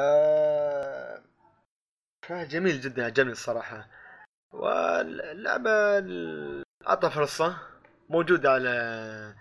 [2.27, 3.91] فجميل جدا عجبني الصراحة.
[4.53, 5.99] واللعبة
[6.89, 7.59] أعطوها فرصة
[8.09, 9.35] موجودة على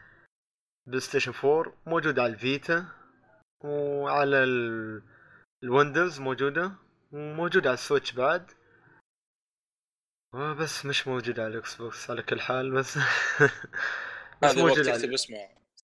[0.88, 2.86] PlayStation 4 موجودة على ال Vita
[3.64, 5.04] وعلى ال-
[5.64, 6.72] ال Windows موجودة
[7.12, 8.52] وموجودة على ال Switch بعد.
[10.34, 12.98] بس مش موجودة على ال Xbox على كل حال بس
[14.44, 15.38] بس موجودة تكتب اسمه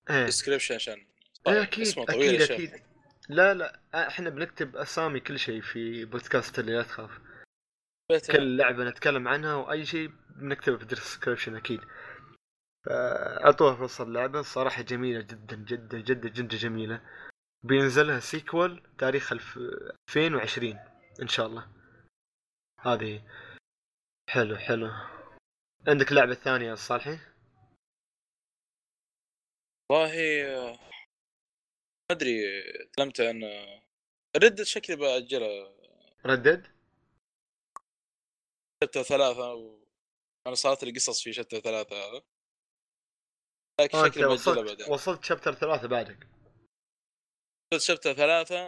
[0.10, 1.06] description عشان
[1.48, 2.84] إيه أكيد اسمه طويل أكيد أكيد.
[3.30, 7.12] لا لا إحنا بنكتب أسامي كل شيء في بودكاست اللي لا تخاف.
[8.17, 11.82] كل لعبة نتكلم عنها وأي شيء بنكتبه في ال description أكيد.
[12.86, 17.02] فأعطوها فرصة اللعبة الصراحة جميلة جدا جدا جدا جدا جميلة.
[17.63, 19.58] بينزل لها sequel تاريخ الف...
[20.10, 20.80] 2020
[21.22, 21.67] إن شاء الله.
[22.80, 23.24] هذه.
[24.30, 24.91] حلو حلو.
[25.88, 27.19] عندك لعبة ثانية يا صالحي؟
[29.91, 30.12] والله
[32.10, 32.41] ما أدري
[32.93, 33.41] تكلمت عن
[34.38, 35.74] ردت شكلي باجلها
[36.26, 36.79] ردد
[38.84, 39.86] شابتر ثلاثة و...
[40.48, 42.22] أنا صارت لي قصص في شابتر ثلاثة هذا
[43.82, 44.92] لكن شكلي وصلت بعدين.
[44.94, 46.28] وصلت شابتر ثلاثة بعدك.
[47.74, 48.68] وصلت شابتر ثلاثة.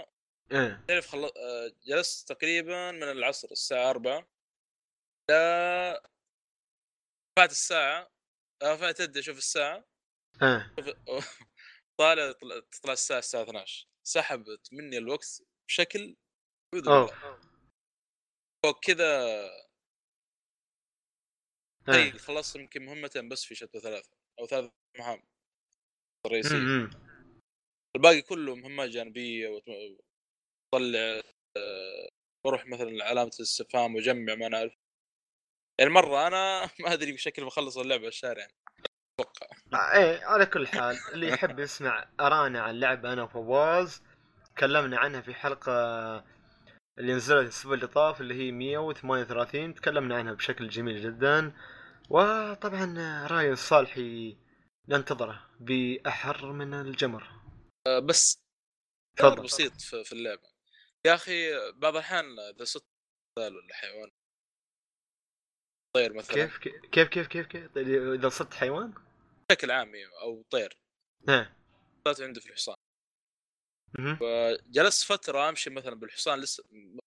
[0.51, 0.85] إيه.
[0.87, 1.23] تعرف خل...
[1.23, 4.27] آه، جلست تقريبا من العصر الساعة أربعة
[5.29, 6.03] لا
[7.39, 8.11] فات الساعة
[8.61, 9.85] آه، فات يدي أشوف الساعة.
[10.43, 10.73] إيه.
[10.79, 10.95] شوف-
[11.99, 16.15] طالع طلع تطلع الساعة الساعة 12 سحبت مني الوقت بشكل.
[18.65, 19.25] فوق كذا
[21.87, 25.23] تخيل خلصت يمكن مهمتين بس في شابتر ثلاثة أو ثلاث مهام
[26.27, 26.55] رئيسية.
[26.57, 26.89] أمم.
[27.95, 29.69] الباقي كله مهمات جانبية وت-
[30.73, 31.21] وتطلع
[31.57, 32.09] آه،
[32.45, 34.73] بروح مثلا علامة الاستفهام وجمع ما نعرف.
[35.79, 38.47] يعني مرة أنا ما أدري بشكل بخلص اللعبة الشارع.
[39.19, 39.47] أتوقع.
[39.73, 44.03] آه، إيه على كل حال اللي يحب يسمع أرانا عن اللعبة أنا وفواز
[44.55, 45.71] تكلمنا عنها في حلقة
[46.99, 51.53] اللي نزلت الأسبوع اللي طاف اللي هي 138 تكلمنا عنها بشكل جميل جدا.
[52.09, 52.95] وطبعا
[53.27, 54.37] رأي الصالحي
[54.87, 57.29] ننتظره بأحر من الجمر.
[57.87, 58.41] آه، بس
[59.17, 59.43] تفضل.
[59.43, 60.51] بسيط في, اللعبة.
[61.05, 64.11] يا أخي بعض الأحيان إذا مثال ولا حيوان.
[65.95, 66.35] طير مثلا.
[66.35, 66.57] كيف
[66.91, 68.93] كيف كيف كيف كيف؟ إذا صرت حيوان؟
[69.49, 70.77] بشكل عام أيوة، أو طير.
[71.29, 71.57] إيه
[72.05, 72.75] صارت عندي في الحصان.
[73.99, 74.17] مهم.
[74.69, 76.63] جلست فترة أمشي مثلا بالحصان لسه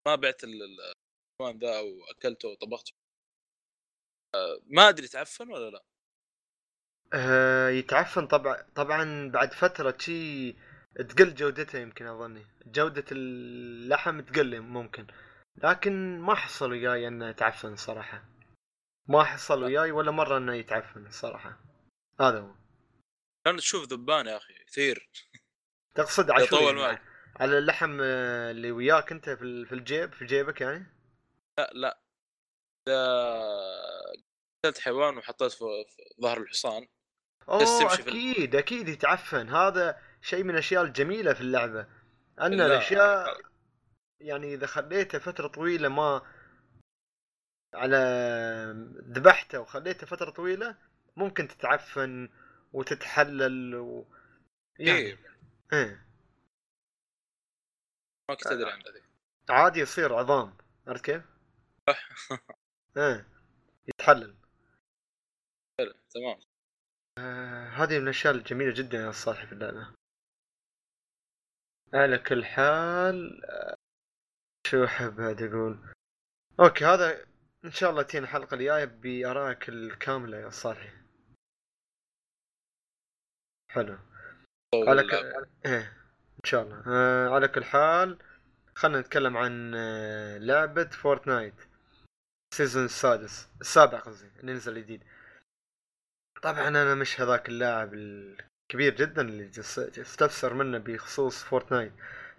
[0.06, 0.94] ما بعت ال- ال-
[1.40, 2.92] الحيوان ذا أو أكلته وطبخته
[4.66, 5.82] ما أدري تعفن ولا لا.
[7.14, 10.52] آه يتعفن طبعا طبعا بعد فترة شي
[11.08, 12.46] تقل جودته يمكن أظني.
[12.66, 15.06] جودة اللحم تقل ممكن.
[15.56, 18.24] لكن ما حصل وياي إنه يتعفن صراحة.
[19.08, 21.58] ما حصل وياي ولا مرة إنه يتعفن الصراحة
[22.20, 22.54] هذا هو.
[23.44, 25.08] كان تشوف ذبان يا أخي كثير.
[25.94, 27.02] تقصد يطول يعني؟ معك.
[27.40, 30.86] على اللحم آه، اللي وياك انت في ال- في الجيب في جيبك يعني
[31.58, 31.98] لا لا
[32.88, 33.12] إذا
[34.64, 35.64] قتلت حيوان وحطيت في
[36.22, 36.88] ظهر الحصان
[37.48, 41.86] أوه أكيد أكيد يتعفن هذا شيء من الأشياء الجميلة في اللعبة
[42.40, 42.66] أن لا.
[42.66, 43.40] الأشياء
[44.20, 46.22] يعني إذا خليته فترة طويلة ما
[47.74, 47.96] على
[49.08, 50.76] ذبحته وخليته فترة طويلة
[51.16, 52.28] ممكن تتعفن
[52.72, 54.06] وتتحلل و...
[54.78, 55.18] يعني إيه.
[55.72, 56.06] إيه.
[58.28, 59.02] ما كنت أدري عن ذي
[59.50, 60.56] عادي يصير عظام.
[60.86, 61.22] عرفت كيف؟
[62.96, 63.28] إيه.
[63.88, 64.36] يتحلل.
[65.78, 66.40] حلو، تمام.
[67.18, 69.94] آه هذه من الأشياء الجميلة جدا يا صالح في اللعبة
[71.94, 73.76] على كل حال آه،
[74.66, 75.94] شو أحب بعد أقول
[76.60, 77.26] أوكي هذا
[77.64, 80.94] إن شاء الله تين الحلقة الجاية بآرائك الكاملة يا صالح
[83.70, 83.98] حلو.
[84.88, 85.14] على ك...
[85.66, 85.92] إيه
[86.38, 86.82] إن شاء الله.
[86.86, 88.18] آه على كل حال
[88.74, 91.54] خلينا نتكلم عن آه لعبة Fortnite.
[92.52, 95.02] ال season السادس السابع قصدي اللي نزل جديد.
[96.42, 101.92] طبعا أنا مش هذاك اللاعب الكبير جدا اللي جس- استفسر منه بخصوص Fortnite.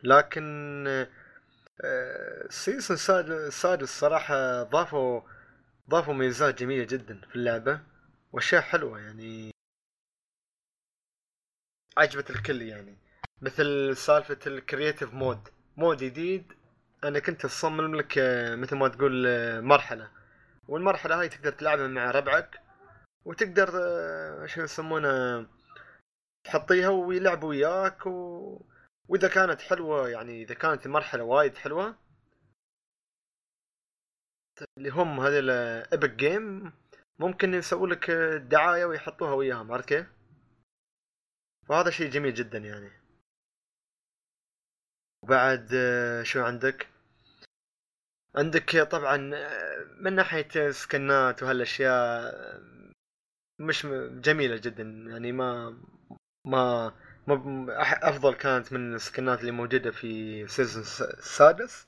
[0.03, 0.85] لكن
[1.81, 5.21] آه، ال season الساد- السادس صراحة ضافوا
[5.89, 7.79] ضافوا ميزات جميلة جدا في اللعبة
[8.33, 9.51] وأشياء حلوة يعني.
[11.97, 12.97] عجبت الكل يعني.
[13.41, 16.53] مثل سالفة ال creative mode مود جديد
[17.03, 20.11] أنا كنت أصمم لك آه، مثل ما تقول آه، مرحلة.
[20.67, 22.59] والمرحلة هاي تقدر تلعبها مع ربعك
[23.25, 25.45] وتقدر آه، شو يسمونه
[26.43, 28.61] تحطها ويلعبوا وياك و...
[29.09, 31.95] وإذا كانت حلوة يعني إذا كانت المرحلة وايد حلوة
[34.77, 36.73] اللي هم هذول Epic Games
[37.19, 38.11] ممكن يسووا لك
[38.51, 39.71] دعاية ويحطوها وياهم.
[39.71, 40.14] عرفت كيف؟
[41.69, 42.91] وهذا شيء جميل جدا يعني.
[45.23, 46.87] وبعد آه، شو عندك؟
[48.35, 51.93] عندك طبعا آه، من ناحية سكنات وهالأشياء
[52.35, 52.61] آه،
[53.59, 55.77] مش جميلة جدا يعني ما
[56.45, 56.93] ما
[58.03, 61.87] أفضل كانت من السكنات اللي موجودة في season الس- السادس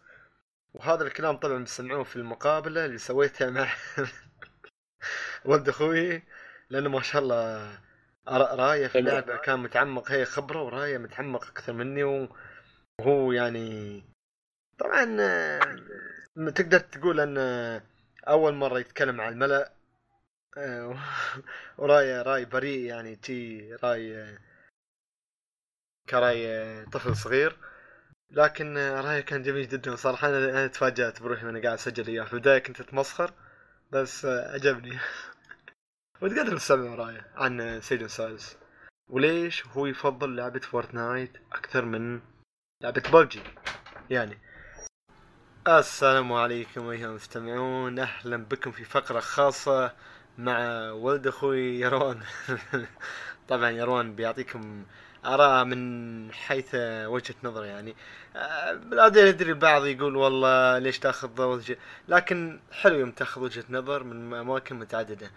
[0.75, 3.69] وهذا الكلام طبعا بسمعوه في المقابلة اللي سويتها مع
[5.45, 6.23] ولد أخوي
[6.69, 7.79] لأنه ما شاء الله
[8.27, 14.03] را- راية في اللعبة كان متعمق هي خبرة وراية متعمق أكثر مني وهو يعني
[14.79, 15.75] طبعا آه،
[16.55, 17.37] تقدر تقول إن
[18.27, 19.71] أول مرة يتكلم على الملأ
[20.57, 20.95] آه،
[21.77, 24.37] وراي راي بريء يعني تي راي آه،
[26.09, 27.57] كرأي طفل صغير.
[28.31, 30.29] لكن رايه كان جميل جدا صراحة.
[30.29, 32.23] أنا أنا تفاجأت بروحي وأنا قاعد أسجل إياه.
[32.23, 33.33] في البداية كنت أتمسخر
[33.91, 34.99] بس عجبني
[36.21, 38.57] وتقدر تسمع رايه عن season six
[39.09, 42.19] وليش هو يفضل لعبة فورتنايت أكثر من
[42.83, 43.41] لعبة ببجي؟
[44.09, 44.37] يعني
[45.67, 47.99] السلام عليكم أيها المستمعون.
[47.99, 49.93] أهلا بكم في فقرة خاصة
[50.37, 52.19] مع ولد أخوي يروان.
[53.49, 54.85] طبعا يروان بيعطيكم
[55.25, 56.75] آراء من حيث
[57.05, 57.95] وجهة نظر يعني.
[58.35, 61.61] آه، لا أدري البعض يقول والله ليش تأخذ
[62.07, 65.31] لكن حلو يوم تأخذ وجهة نظر من أماكن متعددة.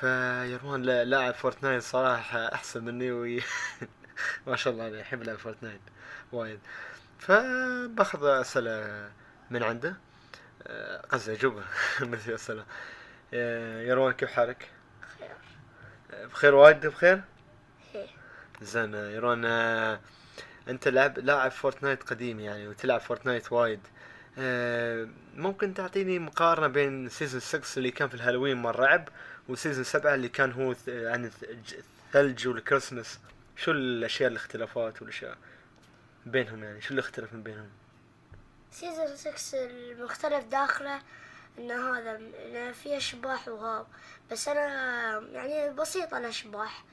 [0.00, 3.42] فيروان لا- لاعب فورتنايت صراحة أحسن مني وي...
[4.46, 5.80] ما شاء الله عليه يحب لعب فورتنايت
[6.32, 6.60] وايد.
[7.18, 9.10] فباخذ أسئلة
[9.50, 9.96] من عنده.
[10.66, 11.62] آه، قصدي أجوبة
[12.00, 12.64] مثل أسئلة.
[13.34, 14.68] آه، يروان كيف حالك؟
[16.12, 17.20] آه، بخير وايد بخير؟
[18.62, 20.00] زين يروان آه،
[20.68, 23.80] أنت لاعب فورتنايت قديم يعني وتلعب فورتنايت وايد.
[25.36, 29.08] ممكن تعطيني مقارنة بين season 6 اللي كان في الهالوين مال رعب
[29.48, 31.74] و season 7 اللي كان هو عن الث-
[32.08, 33.18] الثلج والكريسماس.
[33.56, 35.36] شو الأشياء الاختلافات والأشياء
[36.26, 37.68] بينهم يعني؟ شو اللي اختلف من بينهم؟
[38.70, 41.00] season 6 المختلف داخله
[41.58, 42.20] إن هذا
[42.72, 43.86] فيه اشباح وهاب
[44.30, 46.84] بس أنا يعني بسيطة الاشباح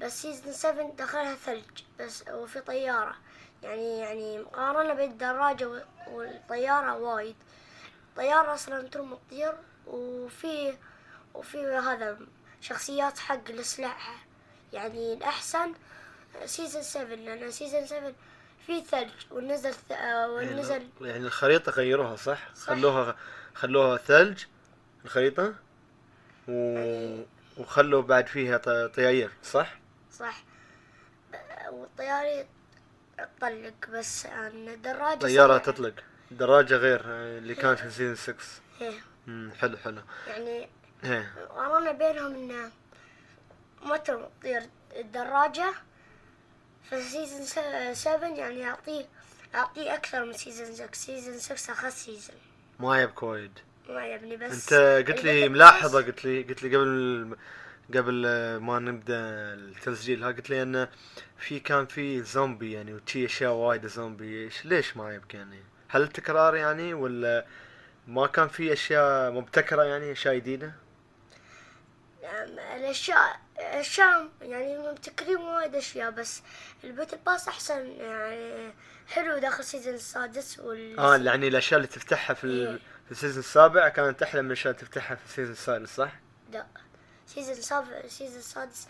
[0.00, 1.64] بس season 7 دخلها ثلج
[2.00, 3.16] بس وفي طيارة.
[3.62, 7.36] يعني يعني مقارنة بين الدراجة و- والطيارة وايد.
[8.10, 9.52] الطيارة أصلا ترمي تطير
[9.86, 10.74] وفي
[11.34, 12.18] وفي هذا
[12.60, 14.14] شخصيات حق الاسلحة
[14.72, 15.72] يعني الأحسن
[16.44, 18.12] season 7 لأن season 7
[18.66, 19.92] في ثلج ونزل ث...
[19.92, 22.66] آه، ونزل يعني الخريطة غيروها صح؟ صح.
[22.66, 23.16] خلوها
[23.54, 24.44] خلوها ثلج
[25.04, 25.54] الخريطة
[26.48, 27.22] و...
[27.56, 29.74] وخلوا بعد فيها ط- طياير صح؟
[30.12, 30.42] صح
[31.70, 32.46] والطيارة
[33.18, 35.58] تطلق بس الدراجة طيارة.
[35.58, 35.94] تطلق
[36.30, 38.34] دراجة غير آه، اللي كانت في season 6
[38.80, 38.92] إيه
[39.28, 40.68] امم حلو حلو يعني
[41.56, 42.70] قارنا بينهم انه
[43.82, 44.62] ما تطير
[44.96, 45.74] الدراجة
[46.90, 47.44] في season
[47.94, 49.06] 7 يعني يعطيه
[49.54, 52.36] يعطيه أكثر من season 6 season 6 أخس season
[52.80, 57.36] ما عجبك وايد ما عجبني بس أنت قلت لي ملاحظة قلت لي قلت لي قبل
[57.94, 58.26] قبل
[58.56, 59.14] ما نبدأ
[59.54, 60.88] التسجيل ها قلت لي انه
[61.38, 66.56] في كان في زومبي يعني وشي أشياء وايد زومبي ليش ما عجبك يعني؟ هل تكرار
[66.56, 67.46] يعني ولا
[68.08, 70.72] ما كان في أشياء مبتكرة يعني أشياء جديدة؟
[72.24, 76.42] الأشياء الأشياء يعني مبتكرين وايد أشياء بس
[76.84, 78.74] ال battle pass أحسن يعني
[79.08, 82.78] حلو داخل ال season السادس وال آه يعني الأشياء اللي تفتحها في ال- إيه.
[83.04, 86.12] في ال season السابع كانت أحلى من الأشياء اللي تفتحها في ال season السادس صح؟
[86.52, 86.66] لا
[87.26, 88.86] season السابع ال season السادس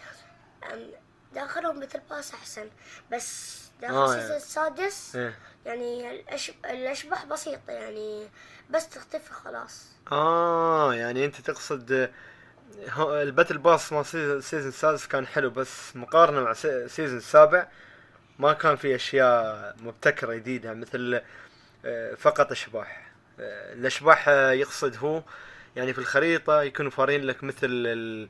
[1.35, 2.71] داخلهم battle pass أحسن
[3.13, 4.37] بس داخل آه، ال season يعني.
[4.37, 6.53] السادس إيه يعني الأش...
[6.65, 8.29] الأشباح بسيطة يعني
[8.71, 12.11] بس تختفي خلاص آه يعني أنت تقصد
[12.99, 16.89] ال battle pass مال season ال season السادس كان حلو بس مقارنة مع سي- ال
[16.89, 17.67] season السابع
[18.39, 21.21] ما كان في أشياء مبتكرة جديدة مثل
[21.85, 23.13] آه، فقط أشباح.
[23.41, 25.23] آه، الأشباح آه، يقصد هو
[25.77, 28.29] يعني في الخريطة يكونوا فارين لك مثل ال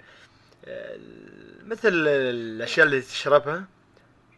[1.66, 3.64] مثل الأشياء اللي تشربها.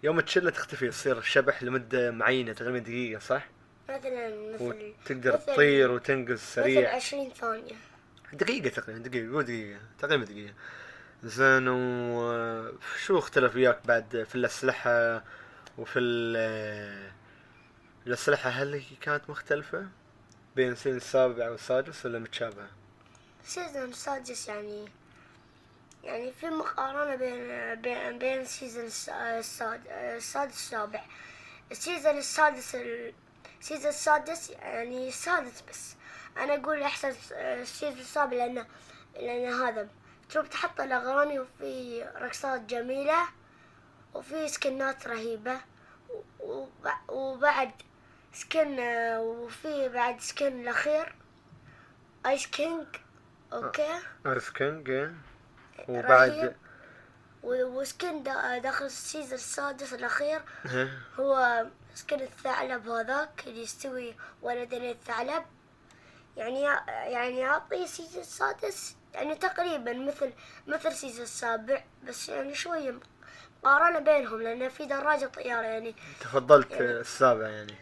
[0.03, 3.49] يوم تشلها تختفي تصير شبح لمدة معينة تقريبا دقيقة صح؟
[3.89, 4.63] مثلا مثل
[5.05, 7.75] وتقدر مثل- تطير وتنقز مثل سريع 20 ثانية.
[8.33, 10.55] دقيقة تقريبا دقيقة قول دقيقة تقريبا دقيقة.
[11.25, 15.25] زين وشو اختلف وياك بعد في الأسلحة
[15.79, 17.11] وفي ال
[18.07, 19.87] الأسلحة هل هي كانت مختلفة
[20.57, 22.69] بين السنة السابع والسادس ولا متشابهة؟
[23.45, 24.89] السيزون السادس يعني
[26.05, 31.05] يعني في مقارنة بين بين بين ال season الساد- السادس والسابع
[31.73, 33.13] ال season السادس ال-
[33.61, 35.96] ال season السادس يعني السادس بس.
[36.37, 38.67] أنا أقول أحسن ال season السابع لأنه
[39.15, 39.89] لأن هذا.
[40.31, 43.19] تروح تحط الأغاني وفي رقصات جميلة
[44.15, 45.61] وفي سكنات رهيبة
[46.41, 47.71] وب- وبعد
[48.33, 48.77] skin
[49.19, 51.15] وفي بعد skin الأخير.
[52.27, 52.87] Ice King
[53.53, 53.99] okay.
[54.27, 55.11] Ice King.
[55.89, 56.55] وبعد
[57.43, 60.41] و skin دا- داخل ال season السادس الأخير.
[60.75, 60.99] إيه.
[61.21, 65.45] هو skin الثعلب هذاك اللي يستوي ولدين الثعلب.
[66.37, 70.33] يعني يعني يعطي ال season السادس يعني تقريبا مثل
[70.67, 72.95] مثل ال season السابع بس يعني شوية
[73.65, 77.75] مقارنة بينهم لأن في دراجة طيارة يعني تفضلت السابع يعني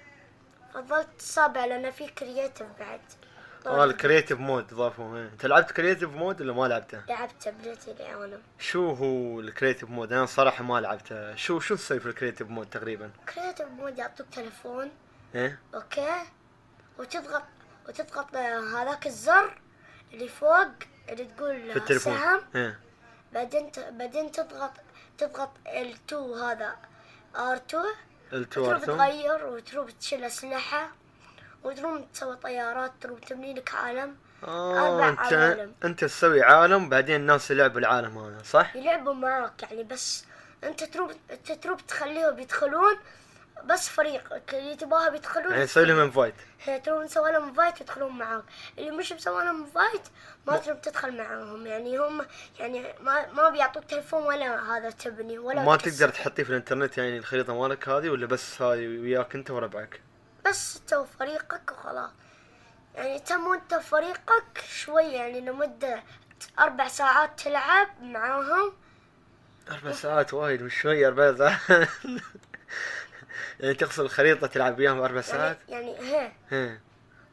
[0.74, 3.00] فضلت السابع لأن في creative بعد
[3.66, 5.28] آه ال creative mode ضافوه إيه.
[5.28, 10.12] أنت لعبت creative mode ولا ما لعبته؟ لعبت بديت العالم شو هو ال creative mode؟
[10.12, 14.26] أنا صراحة ما لعبته، شو شو تسوي في ال creative mode تقريبا؟ creative mode يعطوك
[14.32, 14.90] تلفون
[15.34, 16.22] إيه؟ okay
[16.98, 17.42] وتضغط
[17.88, 19.58] وتضغط هذاك الزر
[20.12, 20.66] اللي فوق
[21.08, 22.18] اللي تقول في التليفون.
[22.18, 22.40] سهم.
[22.56, 22.78] إيه.
[23.32, 24.70] بعدين بعدين تضغط
[25.18, 26.76] تضغط L2 هذا.
[27.34, 27.74] R2
[28.32, 30.88] L2 وتروح R تغير وتروح تشيل أسلحة
[31.64, 34.16] وتروح تسوي طيارات تروح تبني لك عالم.
[34.44, 35.72] آه انت عوالم.
[35.84, 40.24] أنت تسوي عالم بعدين الناس يلعبوا العالم هذا صح؟ يلعبوا معاك يعني بس
[40.64, 42.96] أنت تروح أنت تروح تخليهم يدخلون
[43.64, 46.34] بس فريقك اللي تباها بيدخلون يعني تسوي لهم invite
[46.64, 48.44] هي تروح مسوي لهم invite يدخلون معاك
[48.78, 50.02] اللي مش مسوي لهم invite
[50.46, 51.66] ما تروح تدخل معاهم.
[51.66, 52.26] يعني هم
[52.58, 55.90] يعني ما ما بيعطوك تلفون ولا هذا تبني ولا ما تكسر.
[55.90, 60.00] تقدر تحطيه في الانترنت يعني الخريطة مالك هذه ولا بس هذه وياك انت وربعك؟
[60.46, 62.10] بس انت وفريقك وخلاص.
[62.94, 66.02] يعني تم وانت وفريقك شوية يعني لمدة
[66.58, 68.72] أربع ساعات تلعب معاهم.
[69.70, 71.88] أربع ساعات وايد مش شوي أربع ساعات.
[73.60, 76.80] يعني تقصد الخريطة تلعب وياهم أربع يعني ساعات؟ يعني هي إيه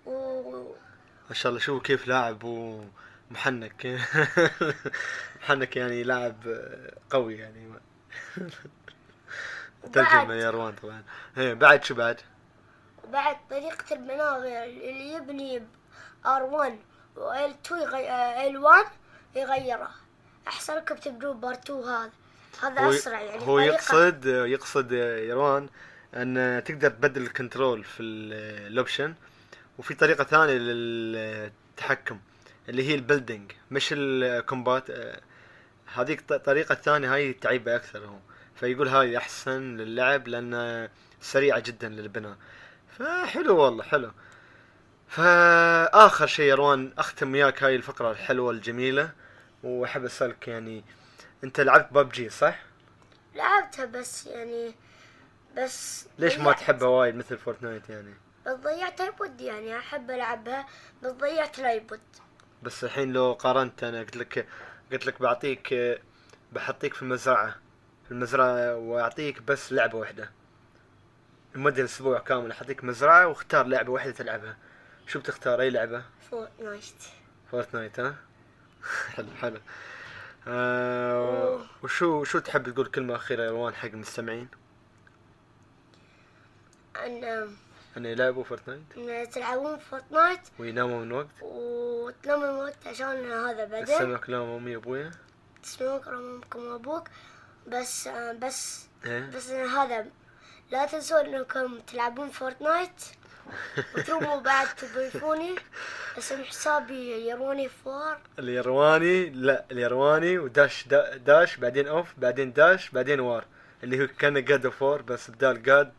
[0.06, 0.52] و
[1.30, 4.00] ما شاء الله شو كيف لاعب ومحنك.
[5.42, 6.36] محنك يعني لاعب
[7.10, 7.70] قوي يعني.
[9.94, 11.04] ترجمة يا روان طبعا.
[11.38, 12.22] إيه بعد شو بعد؟
[13.14, 15.60] بعد طريقة البناء اللي يبني
[16.26, 16.72] R1
[17.18, 18.10] و L2 يغي...
[18.10, 18.86] آه، L1
[19.36, 19.90] يغيره.
[20.48, 22.10] أحسن لكم تبدون ب R2 هذا.
[22.62, 25.70] هذا هو أسرع يعني هو طريقة- يقصد يقصد يا روان
[26.16, 29.14] أن تقدر تبدل ال control في ال- ال option
[29.78, 32.20] وفي طريقة ثانية للتحكم
[32.70, 35.22] اللي هي ال building مش ال combat آه،
[35.94, 38.18] هذيك الطريقة الثانية هاي تعيبة أكثر هو.
[38.56, 40.90] فيقول هاي أحسن للعب لأن
[41.22, 42.38] سريعة جدا للبناء.
[42.98, 44.12] فحلو والله حلو.
[45.08, 49.12] فآخر شيء يا روان أختم وياك هاي الفقرة الحلوة الجميلة
[49.64, 50.84] وأحب أسألك يعني
[51.44, 52.60] أنت لعبت ببجي صح؟
[53.36, 54.76] لعبتها بس يعني
[55.58, 56.52] بس ليش ما.
[56.54, 58.14] تحبها وايد مثل Fortnite يعني؟
[58.46, 60.66] بس ضيعت iPod يعني أحب ألعبها
[61.04, 62.00] بس ضيعت ال iPod
[62.64, 64.48] بس الحين لو قارنت أنا قلت لك
[64.92, 65.74] قلت لك بعطيك
[66.52, 67.56] بحطيك في المزرعة
[68.06, 70.32] في المزرعة وأعطيك بس لعبة واحدة
[71.56, 74.58] لمدة أسبوع كامل اعطيك مزرعة واختار لعبة واحدة تلعبها
[75.08, 76.84] شو بتختار أي لعبة؟ Fortnite
[77.52, 78.16] Fortnite ها؟
[79.16, 79.60] حلو حلو
[80.48, 84.48] آه وشو شو تحب تقول كلمة أخيرة يا روان حق المستمعين؟
[87.06, 87.48] أن
[87.98, 94.18] أن يلعبوا Fortnite؟ أن تلعبون Fortnite ويناموا من وقت؟ وتناموا الوقت عشان هذا بعدين السمع
[94.18, 95.12] كلام أمي وأبويا؟
[95.64, 97.08] تسمعون كلام أمكم وأبوك.
[97.68, 98.08] بس
[98.42, 100.06] بس إيه؟ بس هذا
[100.72, 103.02] لا تنسوا إنكم تلعبون Fortnite.
[103.98, 105.56] وتروحوا بعد تضيفوني.
[106.18, 108.18] اسم حسابي يروني of war.
[108.40, 113.46] اليرواني؟ لا اليرواني و dash دا dash بعدين of بعدين dash بعدين war.
[113.84, 115.94] اللي هو كان God of War بس بدال God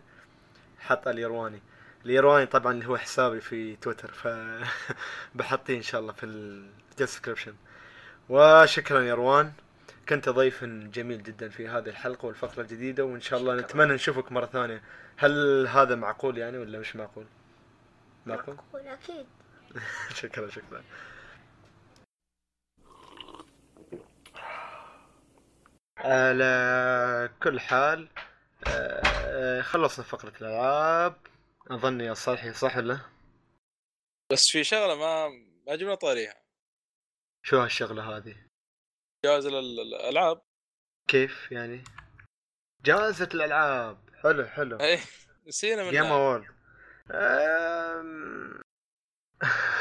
[0.83, 1.63] حط اليرواني
[2.05, 4.29] اليرواني طبعا اللي هو حسابي في تويتر ف
[5.35, 7.55] بحطيه إن شاء الله في ال description
[8.29, 9.53] وشكرا يا روان.
[10.09, 14.47] كنت ضيف جميل جدا في هذه الحلقة والفقرة الجديدة وإن شاء الله نتمنى نشوفك مرة
[14.47, 14.83] ثانية.
[15.17, 17.27] هل هذا معقول يعني ولا مش معقول؟
[18.27, 19.27] معقول؟ معقول أكيد.
[20.21, 20.83] شكرا شكرا.
[25.99, 28.09] على كل حال
[29.63, 31.17] خلصنا فقرة الألعاب.
[31.71, 33.01] أظن يا صالحي صح ولا؟
[34.33, 35.29] بس في شغلة ما
[35.67, 36.43] ما جبنا طاريها.
[37.43, 38.37] شو هالشغلة هذه؟
[39.25, 40.43] جائزه الالعاب
[41.09, 41.85] كيف يعني؟
[42.85, 44.11] جائزة الألعاب.
[44.23, 44.81] حلو حلو.
[44.81, 45.01] إيه
[45.47, 46.47] نسينا جيم منها اوورد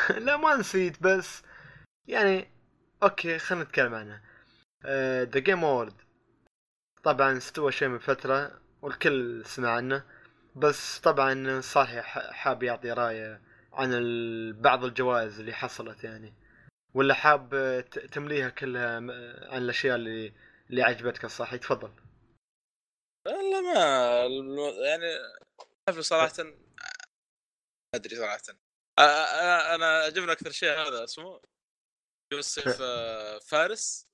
[0.25, 1.41] لا ما نسيت بس
[2.07, 2.51] يعني
[3.03, 4.21] okay خلينا نتكلم عنها.
[5.23, 6.01] The Game Awards
[7.03, 8.61] طبعا استوى شيء من فترة.
[8.81, 10.03] والكل سمع عنه.
[10.55, 13.41] بس طبعا صالح حاب يعطي رأيه
[13.73, 13.91] عن
[14.61, 16.33] بعض الجوائز اللي حصلت يعني.
[16.93, 17.49] ولا حاب
[18.11, 19.09] تمليها كلها عن
[19.63, 20.33] الأشياء اللي
[20.69, 21.91] اللي عجبتك؟ صالح تفضل.
[23.27, 26.43] والله ما يعني صراحة.
[26.43, 26.53] ما
[27.95, 28.37] أدري صراحة.
[28.37, 31.41] أ- أنا عجبني أكثر شيء هذا اسمه
[32.33, 32.81] يوسف
[33.49, 34.07] فارس.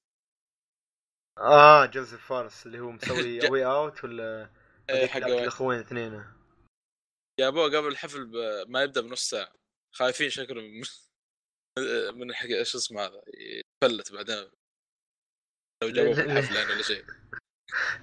[1.37, 4.49] آه جوزيف فارس اللي هو مسوي اوي اوت ولا
[4.89, 6.23] إيه، هذيك حق الأخوين اثنين.
[7.39, 9.53] جابوه قبل الحفل ب- ما يبدأ بنص ساعة.
[9.95, 10.83] خايفين شكلهم من
[12.19, 13.21] من حق إيش اسمه هذا
[13.83, 14.51] يفلت بعدين.
[15.83, 17.05] لو جابوه في الحفل يعني ولا شيء؟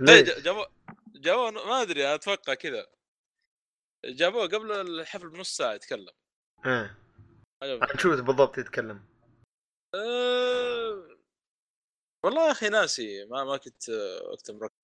[0.39, 0.73] ج- جابوه
[1.15, 2.87] جابوه ما أدري أتوقع كذا.
[4.05, 6.13] جابوه قبل الحفل بنص ساعة يتكلم.
[6.67, 6.99] إيه.
[7.99, 9.07] شو بالضبط يتكلم؟
[9.95, 11.19] أه...
[12.25, 13.25] والله يا أخي ناسي.
[13.25, 13.89] ما ما كنت
[14.33, 14.84] وقت مركز.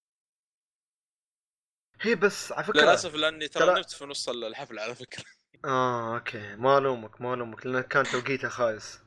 [2.01, 5.25] هي بس على فكرة للأسف لأني ترى نمت في نص الحفل على فكرة.
[5.65, 6.57] آه أوكي.
[6.57, 9.01] ما ألومك ما ألومك لأن كان توقيته خايس.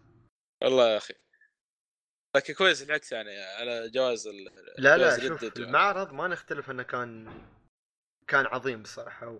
[0.63, 1.13] والله يا أخي.
[2.35, 4.51] لكن كويس لحقت يعني على جواز ال...
[4.77, 5.53] لا لا شوف يعني.
[5.57, 7.41] المعرض ما نختلف إنه كان
[8.27, 9.27] كان عظيم بصراحة.
[9.27, 9.39] و...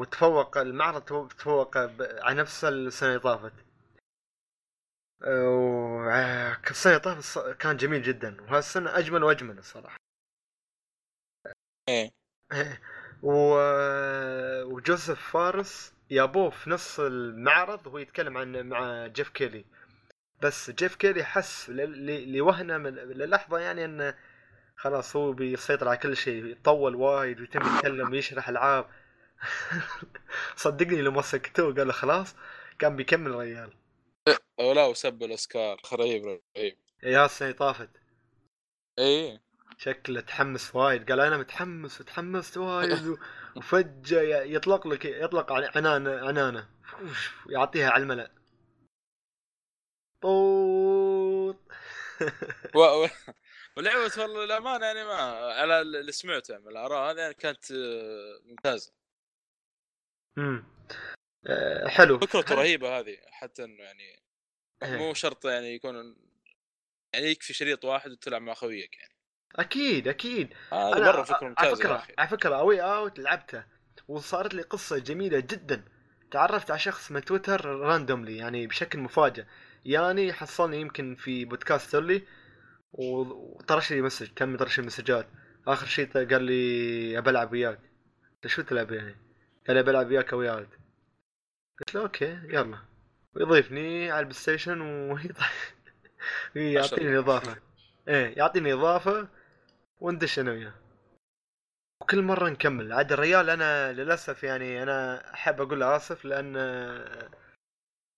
[0.00, 2.02] وتفوق المعرض تفوق ب...
[2.02, 3.52] على نفس السنة اللي طافت.
[5.22, 6.10] و...
[6.70, 8.42] السنة اللي طافت كان جميل جدا.
[8.42, 9.96] وهالسنة أجمل وأجمل الصراحه
[11.88, 12.23] إيه.
[13.22, 13.58] و...
[14.64, 19.64] وجوزيف فارس يابوه في نص المعرض وهو يتكلم عن مع جيف كيلي.
[20.42, 21.76] بس جيف كيلي حس ل...
[21.76, 22.36] ل...
[22.36, 22.94] لوهنة من...
[22.94, 24.14] للحظة يعني انه
[24.76, 28.86] خلاص هو بيسيطر على كل شيء يطول وايد ويتم يتكلم ويشرح ألعاب.
[30.56, 32.34] صدقني لما سكتوه قال له خلاص
[32.78, 33.72] كان بيكمل الرجال
[34.60, 36.76] أو لا وسب الأوسكار رهيب رهيب.
[37.02, 37.90] يا السنة طافت.
[38.98, 39.43] إيه.
[39.78, 41.10] شكله تحمس وايد.
[41.10, 43.16] قال أنا متحمس وتحمست وايد
[43.56, 46.68] وفجأة يطلق لك يطلق عن- عنانة عنانة.
[47.50, 48.30] يعطيها على الملأ.
[50.20, 51.56] طوط.
[52.74, 52.78] و...
[52.78, 53.08] و...
[53.76, 55.14] ولعبة والله الأمانة يعني ما
[55.52, 58.92] على اللي سمعته من الآراء هذه يعني كانت آه، ممتازة.
[60.38, 60.64] أمم.
[61.46, 62.18] آه، حلو.
[62.18, 64.22] فكرته رهيبة هذه حتى إنه يعني
[64.82, 64.96] إيه.
[64.96, 66.16] مو شرط يعني يكون
[67.14, 69.13] يعني يكفي شريط واحد وتلعب مع خويك يعني.
[69.56, 70.48] أكيد أكيد.
[70.72, 73.64] هذا أنا مرة فكرة على ممتازة يا فكرة على فكرة أوي اوت لعبته.
[74.08, 75.84] وصارت لي قصة جميلة جدا.
[76.30, 79.44] تعرفت على شخص من Twitter randomly يعني بشكل مفاجئ.
[79.84, 82.22] يعني حصلني يمكن في بودكاست لي
[82.92, 85.26] و- وطرش لي message تم طرش المسجات
[85.66, 87.78] آخر شيء قال لي أبى ألعب وياك.
[88.34, 89.16] قلت شو تلعب يعني؟
[89.68, 90.68] قال لي بلعب وياك A Way Out
[91.80, 92.78] قلت له okay يلا.
[93.34, 94.80] ويضيفني على ال PlayStation
[96.56, 97.18] ويعطيني الله.
[97.18, 97.56] إضافة.
[98.08, 99.28] إيه يعطيني إضافة.
[100.04, 100.74] وندش أنا وياه
[102.02, 102.92] وكل مرة نكمل.
[102.92, 106.54] عاد الريال أنا للأسف يعني أنا أحب أقول له اسف لأن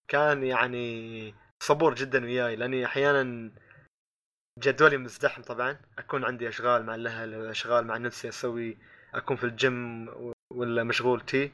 [0.08, 3.50] كان يعني صبور جدا وياي لأني أحيانا
[4.58, 5.76] جدولي مزدحم طبعا.
[5.98, 8.78] أكون عندي أشغال مع الأهل أشغال مع نفسي أسوي
[9.14, 10.08] أكون في الجيم
[10.52, 11.52] ولا مشغول تي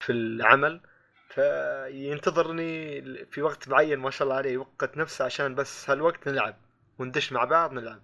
[0.00, 0.80] في العمل.
[1.28, 6.56] فينتظرني في وقت معين ما شاء الله عليه يوقت نفسه عشان بس هالوقت نلعب
[6.98, 8.02] وندش مع بعض نلعب.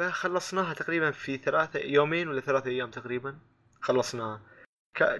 [0.00, 3.38] فخلصناها تقريبا في ثلاثة يومين ولا ثلاثة أيام تقريبا.
[3.80, 4.40] خلصناها.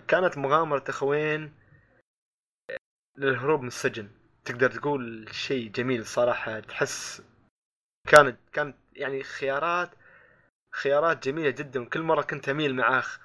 [0.08, 1.54] كانت مغامرة أخوين
[3.16, 4.08] للهروب من السجن.
[4.44, 6.60] تقدر تقول شيء جميل صراحة.
[6.60, 7.22] تحس
[8.08, 9.90] كانت كانت يعني خيارات
[10.74, 13.20] خيارات جميلة جدا وكل مرة كنت أميل مع أخ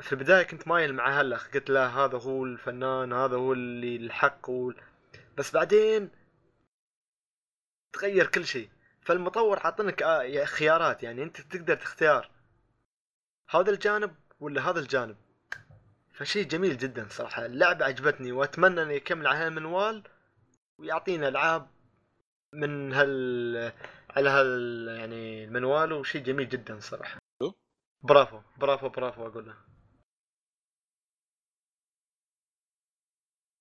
[0.00, 1.50] في البداية كنت مايل مع هالأخ.
[1.50, 4.72] قلت له هذا هو الفنان هذا هو اللي الحق هو
[5.38, 6.10] بس بعدين
[7.92, 8.70] تغير كل شيء.
[9.00, 12.30] فالمطور حاطنك آه، خيارات يعني أنت تقدر تختار
[13.50, 15.16] هذا الجانب ولا هذا الجانب.
[16.12, 17.46] فشيء جميل جدا صراحة.
[17.46, 20.02] اللعبة عجبتني وأتمنى انه يكمل على هالمنوال
[20.78, 21.70] ويعطينا ألعاب
[22.52, 23.72] من هال
[24.10, 27.18] على هال يعني المنوال وشيء جميل جدا صراحة.
[27.42, 27.52] شو؟
[28.02, 29.56] برافو برافو برافو أقول له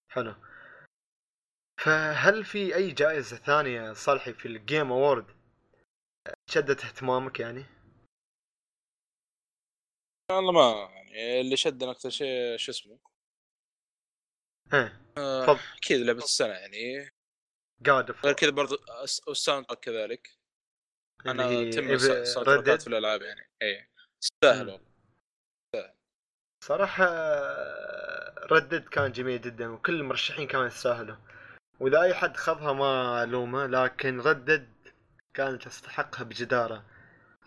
[0.10, 0.36] حلو.
[1.84, 5.26] فهل في أي جائزة ثانية صالحي في ال Game Awards
[6.50, 7.66] شدت اهتمامك يعني؟
[10.32, 13.00] والله ما يعني اللي شدنا أكثر شيء شو اسمه؟
[14.74, 17.10] إيه آه، أكيد لعبة السنة يعني.
[17.82, 20.38] God of War غير كذا برضو الس- وال soundtrack كذلك.
[21.26, 21.50] أنا تم
[21.88, 23.50] إيه، الساوند تراكات في الألعاب يعني.
[23.62, 23.90] اي
[24.22, 24.70] تستاهل.
[24.70, 25.94] والله.
[26.64, 27.06] صراحة
[28.52, 31.16] ردد كان جميل جدا وكل المرشحين كانوا يستاهلوا
[31.80, 34.74] وإذا أي حد خذها ما الومه لكن ردد
[35.34, 36.86] كانت تستحقها بجدارة.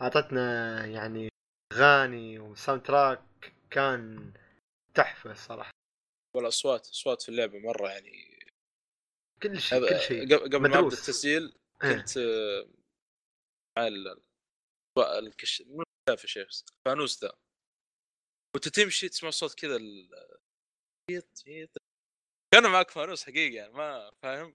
[0.01, 1.28] أعطتنا يعني
[1.72, 4.33] أغاني وساوند تراك كان
[4.95, 5.70] تحفة صراحة.
[6.37, 8.39] والاصوات أصوات في اللعبة مرة يعني.
[9.43, 10.35] كل شيء كل شيء.
[10.37, 10.97] قبل ما أبدأ.
[10.97, 11.43] التسجيل
[11.85, 11.97] إيه.
[11.97, 12.66] كنت آه،
[13.78, 14.22] مع ال-
[14.99, 17.33] الكش مو شاف يا شيخ الفانوس ذا.
[18.55, 20.11] وأنت تمشي تسمع صوت كذا ال
[22.53, 24.55] كان معك فانوس حقيقي يعني ما فاهم؟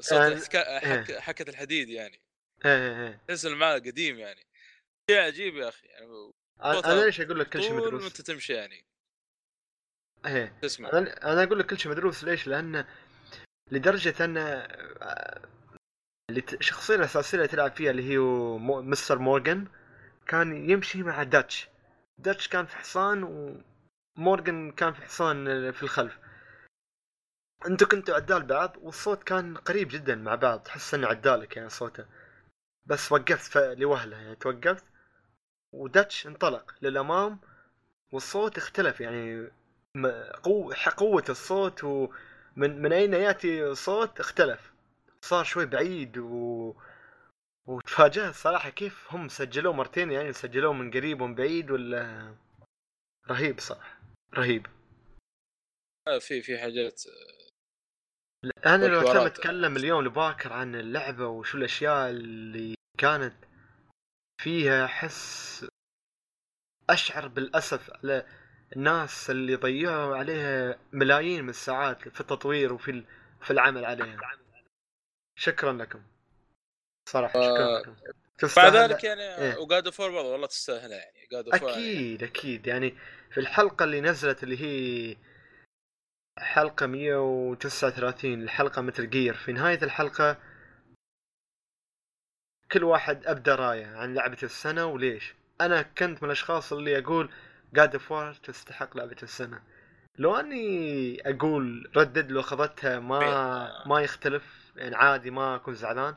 [0.00, 0.78] صوت يعني- الحكا...
[0.78, 1.10] حك...
[1.10, 1.20] إيه.
[1.20, 2.20] حكة الحديد يعني.
[2.64, 4.46] إيه إيه تحس المعنى قديم يعني.
[5.10, 6.32] شيء عجيب يا أخي يعني
[6.64, 8.84] أنا أنا ليش أقول لك كل شيء مدروس؟ أنت تمشي يعني.
[10.26, 10.58] إيه.
[10.62, 10.92] تسمع.
[10.92, 12.84] أنا أنا أقول لك كل شيء مدروس ليش؟ لأن
[13.70, 15.42] لدرجة أن آه،
[16.30, 18.18] الشخصيه الأساسية اللي تلعب فيها اللي هي
[18.82, 19.68] مستر مورغان
[20.26, 21.68] كان يمشي مع داتش.
[22.18, 23.22] داتش كان في حصان
[24.18, 26.18] ومورغان كان في حصان في الخلف.
[27.66, 32.06] أنتوا كنتوا عدال بعض والصوت كان قريب جدا مع بعض تحس انه عدالك يعني صوته.
[32.86, 34.84] بس وقفت لوهلة يعني توقفت
[35.72, 37.38] وداتش انطلق للأمام
[38.12, 39.50] والصوت اختلف يعني
[40.42, 44.72] قوة قوة الصوت ومن من أين يأتي الصوت اختلف.
[45.20, 46.74] صار شوي بعيد و
[47.66, 52.34] وتفاجأت صراحة كيف هم سجلوه مرتين يعني سجلوه من قريب ومن بعيد ولا
[53.30, 54.00] رهيب صراحة
[54.34, 54.66] رهيب.
[56.08, 57.02] آه، في في حاجات
[58.66, 59.18] أنا لو تم.
[59.18, 63.34] أتكلم اليوم لباكر عن اللعبة وشو الأشياء اللي كانت
[64.42, 65.66] فيها أحس
[66.90, 68.26] أشعر بالأسف على
[68.76, 73.04] الناس اللي ضيعوا عليها ملايين من الساعات في التطوير وفي ال-
[73.42, 74.16] في العمل عليها.
[75.38, 76.02] شكرا لكم.
[77.08, 77.90] صراحة شكرا آه، لكم.
[77.90, 79.56] مع تستاهل ذلك يعني إيه.
[79.58, 81.26] و God of War برضه والله تستاهلها يعني.
[81.32, 82.66] God of War أكيد أكيد.
[82.66, 82.94] يعني
[83.30, 85.16] في الحلقة اللي نزلت اللي هي
[86.38, 90.36] حلقة 139 الحلقة مثل جير في نهاية الحلقة
[92.72, 95.34] كل واحد ابدى رأيه عن لعبة السنة وليش.
[95.60, 97.30] أنا كنت من الأشخاص اللي أقول
[97.74, 99.62] God of War تستحق لعبة السنة.
[100.18, 106.16] لو أني أقول Red Dead لو أخذتها ما ما يختلف يعني عادي ما أكون زعلان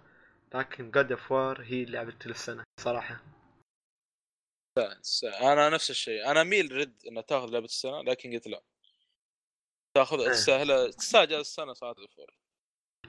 [0.54, 3.24] لكن God of War هي لعبة السنة صراحة.
[5.42, 6.32] أنا نفس الشيء.
[6.32, 8.62] أنا أميل Red Dead إنها تاخذ لعبة السنة لكن قلت لا.
[9.96, 10.30] تاخذ إيه.
[10.32, 10.68] تستاهل
[11.14, 12.28] جائزة السنة صارت فور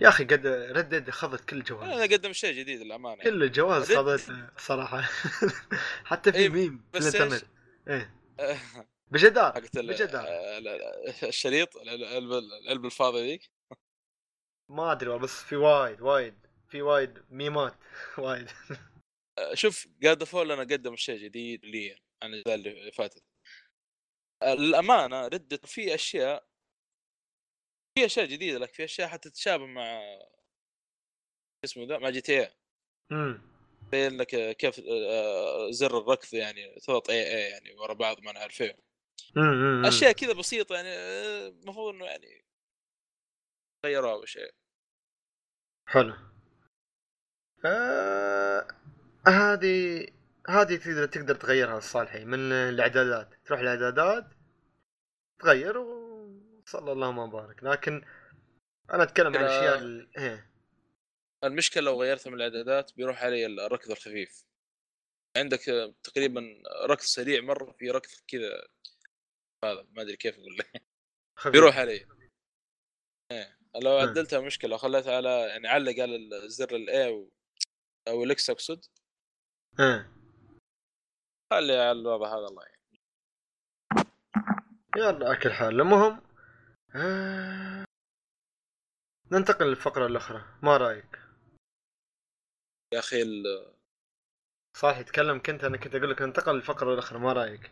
[0.00, 3.22] يا أخي God Red Dead اخذت كل الجوائز أنه قدم شيء جديد للأمانة.
[3.22, 5.00] كل الجوائز اخذت صراحة.
[6.10, 7.44] حتى في إيه، ميم في الإنترنت.
[7.88, 8.14] إيه.
[8.38, 8.88] يعني.
[9.12, 10.24] بجدار بجدار.
[10.24, 13.50] ال- ال- الشريط ال- العلبه العلبه الفاضيه ذيك.
[14.70, 17.74] ما أدري والله بس في وايد وايد في وايد ميمات.
[18.18, 18.48] وايد.
[19.54, 23.22] شوف God of War أنه قدم شيء جديد لي عن الاجزاء اللي فاتت.
[24.44, 26.46] للأمانة Red Dead في أشياء
[27.96, 30.00] في أشياء جديدة لك في أشياء حتى تتشابه مع
[31.64, 32.52] اسمه ذا مع GTA
[33.12, 33.40] إمم.
[33.92, 38.62] زي انك كيف آه، زر الركض يعني تضغط اي اي يعني ورا بعض ما نعرف
[38.62, 38.76] إيه
[39.88, 42.44] أشياء كذا بسيطة يعني آه، المفروض إنه يعني
[43.86, 44.54] غيروها أو شيء.
[45.86, 46.14] حلو.
[47.64, 48.66] آه
[49.26, 50.06] هذه
[50.48, 54.24] هذه تقدر تقدر تغيرها الصالحي من الإعدادات تروح الإعدادات
[55.40, 56.05] تغير وصلى
[56.74, 57.62] الله ما بارك.
[57.64, 58.04] لكن
[58.90, 60.50] أنا أتكلم عن كده- الأشياء ال- إيه.
[61.44, 64.44] المشكلة لو غيرتها من الإعدادات بيروح علي الركض الخفيف.
[65.36, 65.60] عندك
[66.02, 68.66] تقريبا ركض سريع مرة في ركض كذا.
[69.64, 70.56] هذا ما أدري كيف أقول.
[70.58, 70.82] لك.
[71.52, 72.06] بيروح علي.
[73.32, 73.58] إيه.
[73.82, 74.08] لو مم.
[74.08, 77.30] عدلتها مشكلة خليتها على يعني علق على الزر ال A أو
[78.08, 78.84] أو ال X أقصد.
[79.80, 80.12] إيه.
[81.52, 82.76] خلي على الوضع هذا الله يعني.
[84.96, 85.80] يلا اكل حال.
[85.80, 86.25] المهم
[86.96, 87.84] آه...
[89.32, 90.44] ننتقل للفقرة الأخرى.
[90.62, 91.18] ما رأيك؟
[92.94, 93.74] يا أخي ال-
[94.76, 97.18] صح يتكلم كنت أنا كنت أقول لك ننتقل للفقرة الأخرى.
[97.18, 97.70] ما رأيك؟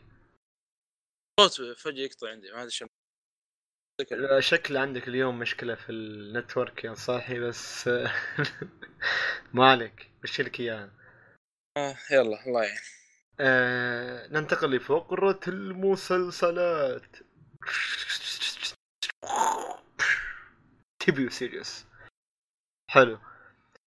[1.40, 2.86] الصوت فجأة يقطع عندي ما شو
[4.10, 7.88] لا، شكل عندك اليوم مشكلة في النتورك يا صاحي بس
[9.54, 10.10] ما عليك.
[10.22, 10.90] بشيلك اياها
[11.76, 12.78] آه يلا الله يعين.
[13.40, 17.16] آه ننتقل لفقرة المسلسلات.
[21.06, 21.84] تبيو سيريوس
[22.90, 23.18] حلو.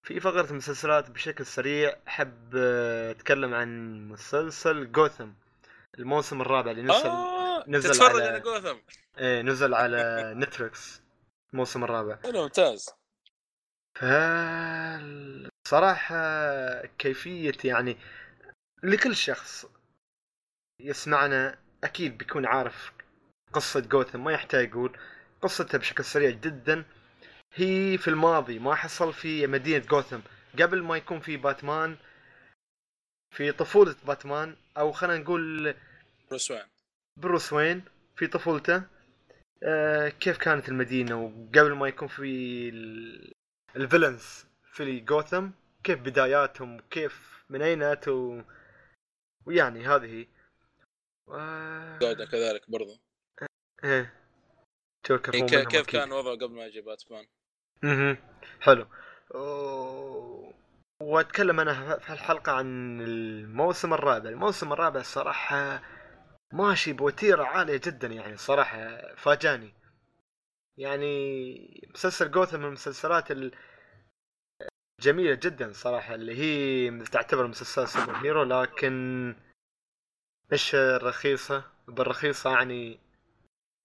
[0.04, 5.30] في فقرة المسلسلات بشكل سريع حب آه، أتكلم عن مسلسل جوثم
[6.00, 8.78] الموسم الرابع اللي نزل آه نزل تتفرج على- جوثم.
[9.18, 9.98] إيه نزل على
[10.38, 11.02] نتفلكس
[11.54, 12.20] الموسم الرابع.
[12.24, 12.90] حلو ممتاز.
[15.68, 16.16] صراحة
[16.86, 17.98] كيفية يعني
[18.84, 19.66] لكل شخص
[20.82, 22.92] يسمعنا أكيد بيكون عارف
[23.54, 24.98] قصة جوثم ما يحتاج يقول
[25.42, 26.86] قصتها بشكل سريع جدا.
[27.54, 30.20] هي في الماضي ما حصل في مدينة جوثم.
[30.60, 31.98] قبل ما يكون في باتمان
[33.36, 35.76] في طفولة باتمان أو خلينا نقول
[36.30, 36.64] بروس وين.
[37.18, 37.84] بروس وين
[38.16, 38.84] في طفولته.
[39.64, 43.32] آه كيف كانت المدينة؟ وقبل ما يكون في ال-
[43.76, 45.50] الفيلنز في جوثم
[45.84, 48.42] كيف بداياتهم وكيف من أين أتوا؟
[49.46, 50.06] ويعني هذه.
[50.06, 50.28] هي.
[52.02, 53.00] جودة كذلك برضو.
[53.84, 54.14] إيه.
[55.10, 55.86] جوكر إيه، كيف أكيد.
[55.86, 57.26] كان وضعه قبل ما يجي باتمان
[57.84, 58.18] أها
[58.62, 58.88] حلو.
[59.36, 60.53] أوه.
[61.01, 64.30] وأتكلم أنا في الحلقة عن الموسم الرابع.
[64.30, 65.82] الموسم الرابع الصراحه
[66.53, 69.74] ماشي بوتيرة عالية جدا يعني صراحة فاجأني.
[70.78, 73.28] يعني مسلسل جوثم من المسلسلات
[75.01, 79.36] الجميله جدا صراحة اللي هي تعتبر مسلسل superhero لكن
[80.51, 81.64] مش رخيصة.
[81.88, 82.99] بالرخيصة يعني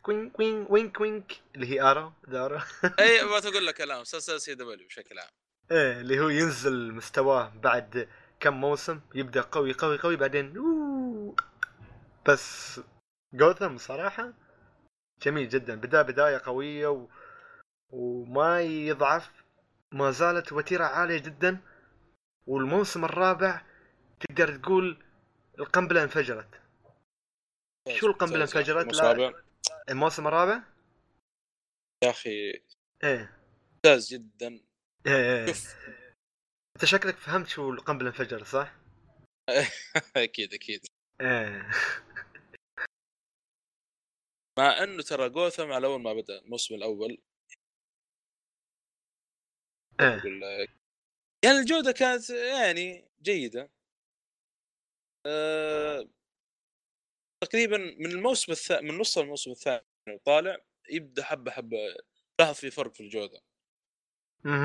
[0.03, 2.59] كوينك وينك وينك وينك اللي هي Arrow دارو
[2.98, 5.30] أي ما تقول لك كلام مسلسل CW بشكل عام
[5.70, 8.09] إيه اللي هو ينزل مستواه بعد
[8.40, 11.36] كم موسم يبدأ قوي قوي قوي بعدين أوه.
[12.28, 12.80] بس
[13.34, 14.32] جوثم صراحة
[15.22, 17.09] جميل جدا بدا بداية قوية و...
[17.90, 19.30] وما يضعف
[19.92, 21.61] ما زالت وتيرة عالية جدا
[22.46, 23.62] والموسم الرابع
[24.20, 25.03] تقدر تقول
[25.59, 26.48] القنبلة انفجرت
[27.88, 28.57] شو القنبلة ممتاز.
[28.57, 29.51] انفجرت؟ لا.
[29.90, 30.62] الموسم الرابع؟
[32.04, 32.52] يا أخي
[33.04, 33.38] إيه.
[33.72, 34.60] ممتاز جدا.
[35.06, 35.46] إيه, إيه.
[35.46, 35.76] شوف.
[36.76, 38.76] أنت شكلك فهمت شو القنبلة انفجرت صح؟
[40.16, 40.86] أكيد أكيد.
[41.20, 41.70] إيه.
[44.58, 47.22] مع أنه ترى جوثم على أول ما بدأ الموسم الأول.
[50.00, 50.18] إيه.
[50.18, 50.70] أقول لك
[51.44, 53.70] يعني الجودة كانت يعني جيدة.
[55.26, 56.08] أه...
[57.43, 60.59] تقريبا من الموسم الثاني من نص الموسم الثاني وطالع
[60.90, 61.76] يبدأ حبة حبة
[62.40, 63.40] لاحظ في فرق في الجودة.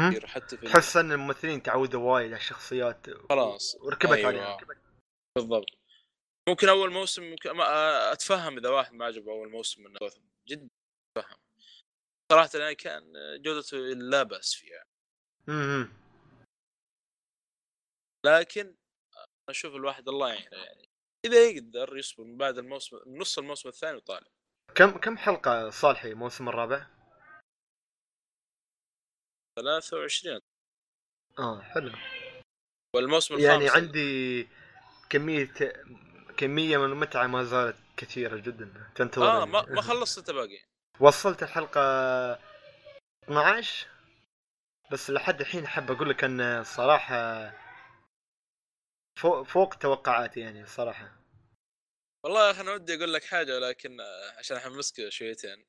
[0.09, 3.75] كثير حتى في تحس إن الممثلين تعودوا وايد على الشخصيات خلاص.
[3.75, 4.27] وركبت أيوة.
[4.27, 4.57] عليها
[5.37, 5.65] بالضبط.
[6.49, 10.69] ممكن أول موسم ممكن ما أتفهم إذا واحد ما عجبه أول موسم من جوثم جدا
[11.17, 11.37] أتفهم.
[12.31, 14.83] صراحة يعني كان جودته لا بأس فيها.
[15.47, 15.93] مهم.
[18.25, 18.75] لكن
[19.49, 20.86] أشوف الواحد الله يعينه يعني.
[21.25, 24.27] إذا يقدر يصبر من بعد الموسم من نص الموسم الثاني وطالع.
[24.75, 26.87] كم كم حلقة صالحي الموسم الرابع؟
[29.59, 30.41] 23
[31.39, 31.91] آه حلو.
[32.95, 34.47] والموسم الخامس يعني عندي
[35.09, 35.53] كمية
[36.37, 38.91] كمية من المتعة ما زالت كثيرة جدا.
[38.95, 40.59] تنتظر آه ما, ما خلصت انت باقي.
[40.99, 41.81] وصلت الحلقة
[43.23, 43.87] 12
[44.91, 47.53] بس لحد الحين حاب أقول لك أن صراحة
[49.17, 51.17] فوق فوق توقعاتي يعني صراحة
[52.23, 55.65] والله يا أخي أنا ودي أقول لك حاجة ولكن آه، عشان أحمسك شويتين.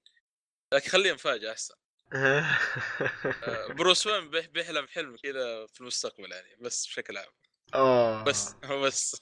[0.74, 1.74] لكن خليها مفاجاه أحسن.
[2.12, 7.32] آه، بروس وين بيح- بيحلم حلم كذا في المستقبل يعني بس بشكل عام.
[7.74, 8.24] آه.
[8.24, 9.16] بس بس.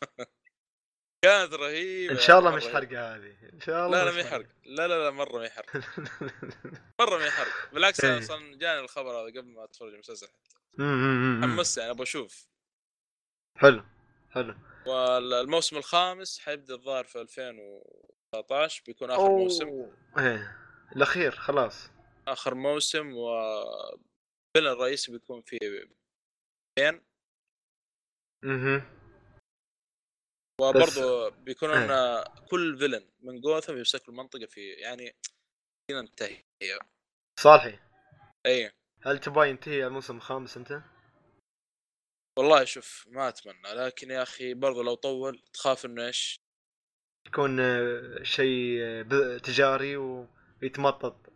[1.25, 2.69] كانت رهيبة إن شاء الله مش.
[2.69, 3.37] حرقة هذه.
[3.53, 5.77] إن شاء الله لا لا ما يحرق لا لا لا مرة ما يحرق
[7.01, 8.11] مرة ما يحرق بالعكس إيه.
[8.11, 10.29] أنا أصلا جاني الخبر هذا قبل ما أتفرج المسلسل
[10.81, 11.41] أمم.
[11.43, 12.47] حمست يعني أبغى أشوف.
[13.57, 13.85] حلو.
[14.37, 14.55] حلو.
[14.87, 19.67] والموسم الخامس حيبدأ الظاهر في 2019 بيكون آخر موسم.
[20.19, 20.57] إيه
[20.97, 21.91] الأخير خلاص.
[22.29, 23.29] آخر موسم و
[24.57, 25.59] الفيلن الرئيسي بيكون في
[26.79, 27.05] بين.
[28.45, 28.93] أها
[30.61, 32.25] وبرضه بيكونون إيه.
[32.51, 35.17] كل فيلن من جوثم يمسك المنطقة في يعني
[35.91, 36.43] ينتهي
[37.41, 37.79] صالحي.
[38.47, 38.73] اي
[39.03, 40.83] هل تبغى ينتهي الموسم الخامس أنت؟
[42.39, 46.41] والله شوف ما أتمنى لكن يا أخي برضه لو طول تخاف إنه إيش؟
[47.27, 51.33] يكون آه، شيء آه، تجاري ويتمطط.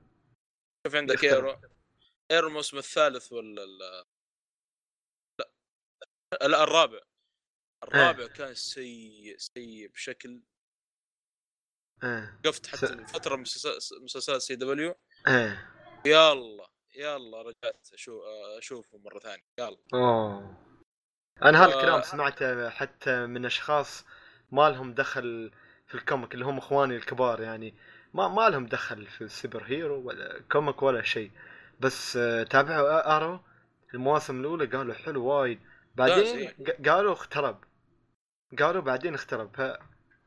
[0.86, 1.32] شوف عندك يختلف.
[1.34, 1.60] ايرو
[2.30, 3.78] ايرو الموسم الثالث ولا ال...
[5.40, 7.00] لا لا الرابع.
[7.84, 10.42] الرابع كان سيء سيء بشكل
[12.04, 12.40] إيه.
[12.44, 14.94] وقفت حتى س- فتره مسلسل- مسلسلات CW
[15.28, 15.70] إيه.
[16.06, 18.22] يلا يلا رجعت أشوف
[18.58, 20.69] أشوفه مرة ثانية يلا أوه.
[21.42, 21.76] أنا هذا آه.
[21.76, 24.04] الكلام سمعته حتى من أشخاص
[24.52, 25.50] ما لهم دخل
[25.86, 27.74] في ال comic اللي هم إخواني الكبار يعني.
[28.14, 31.30] ما ما لهم دخل في ال superhero ولا comic ولا شيء.
[31.80, 33.40] بس آه، تابعوا Arrow.
[33.94, 35.60] المواسم الأولى قالوا حلو وايد.
[35.94, 36.50] بعدين
[36.86, 37.64] قالوا اخترب.
[38.58, 39.76] قالوا بعدين اخترب.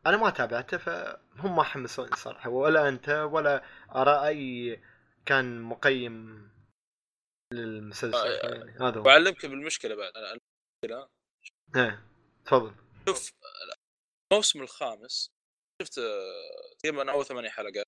[0.07, 2.49] أنا ما تابعته فهم ما حمسوني صراحة.
[2.49, 3.63] ولا أنت ولا
[3.95, 4.79] Arrow أي
[5.25, 6.49] كان مقيم
[7.53, 8.71] للمسلسل آه، يعني.
[8.81, 9.05] هذا هو.
[9.05, 10.11] وأعلمك بالمشكلة بعد.
[10.83, 11.09] المشكلة
[11.75, 12.07] إيه
[12.45, 12.75] تفضل.
[13.09, 13.31] شوف
[14.31, 15.31] الموسم الخامس
[15.81, 17.85] شفت آه، تقريبا أول ثمانية حلقات.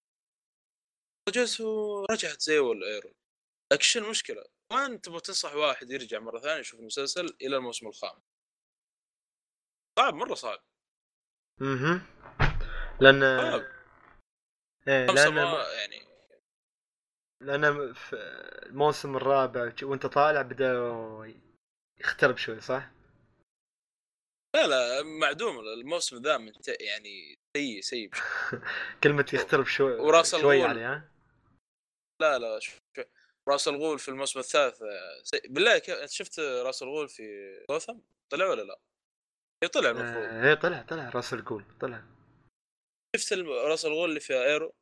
[1.29, 1.61] رجعت
[2.11, 3.13] رجعت زي والايرو
[3.73, 8.21] لكن شو المشكلة؟ وين تبغى تنصح واحد يرجع مرة ثانية يشوف المسلسل إلى الموسم الخامس؟
[9.99, 10.59] صعب مرة صعب.
[11.61, 12.01] أها.
[13.01, 13.61] لأن صعب.
[14.87, 16.05] إيه لأن ما يعني.
[17.41, 18.15] لأن في
[18.65, 20.73] الموسم الرابع وأنت طالع بدا
[21.99, 22.91] يخترب شوي صح؟
[24.55, 28.09] لا لا معدوم الموسم ذا من يعني سيء سيء.
[29.03, 30.77] كلمة يخترب شوي وراس شوي الغول.
[30.77, 31.11] يعني ها؟
[32.21, 32.79] لا لا شوف.
[33.49, 35.47] راس الغول في الموسم الثالث آه، سيء.
[35.49, 37.23] بالله أنت شفت راس الغول في
[37.71, 37.99] غوثم؟
[38.31, 38.79] طلع ولا لا؟
[39.63, 42.03] اي طلع المفروض آه، إيه طلع طلع راس الغول طلع
[43.15, 44.75] شفت راس الغول اللي في Arrow؟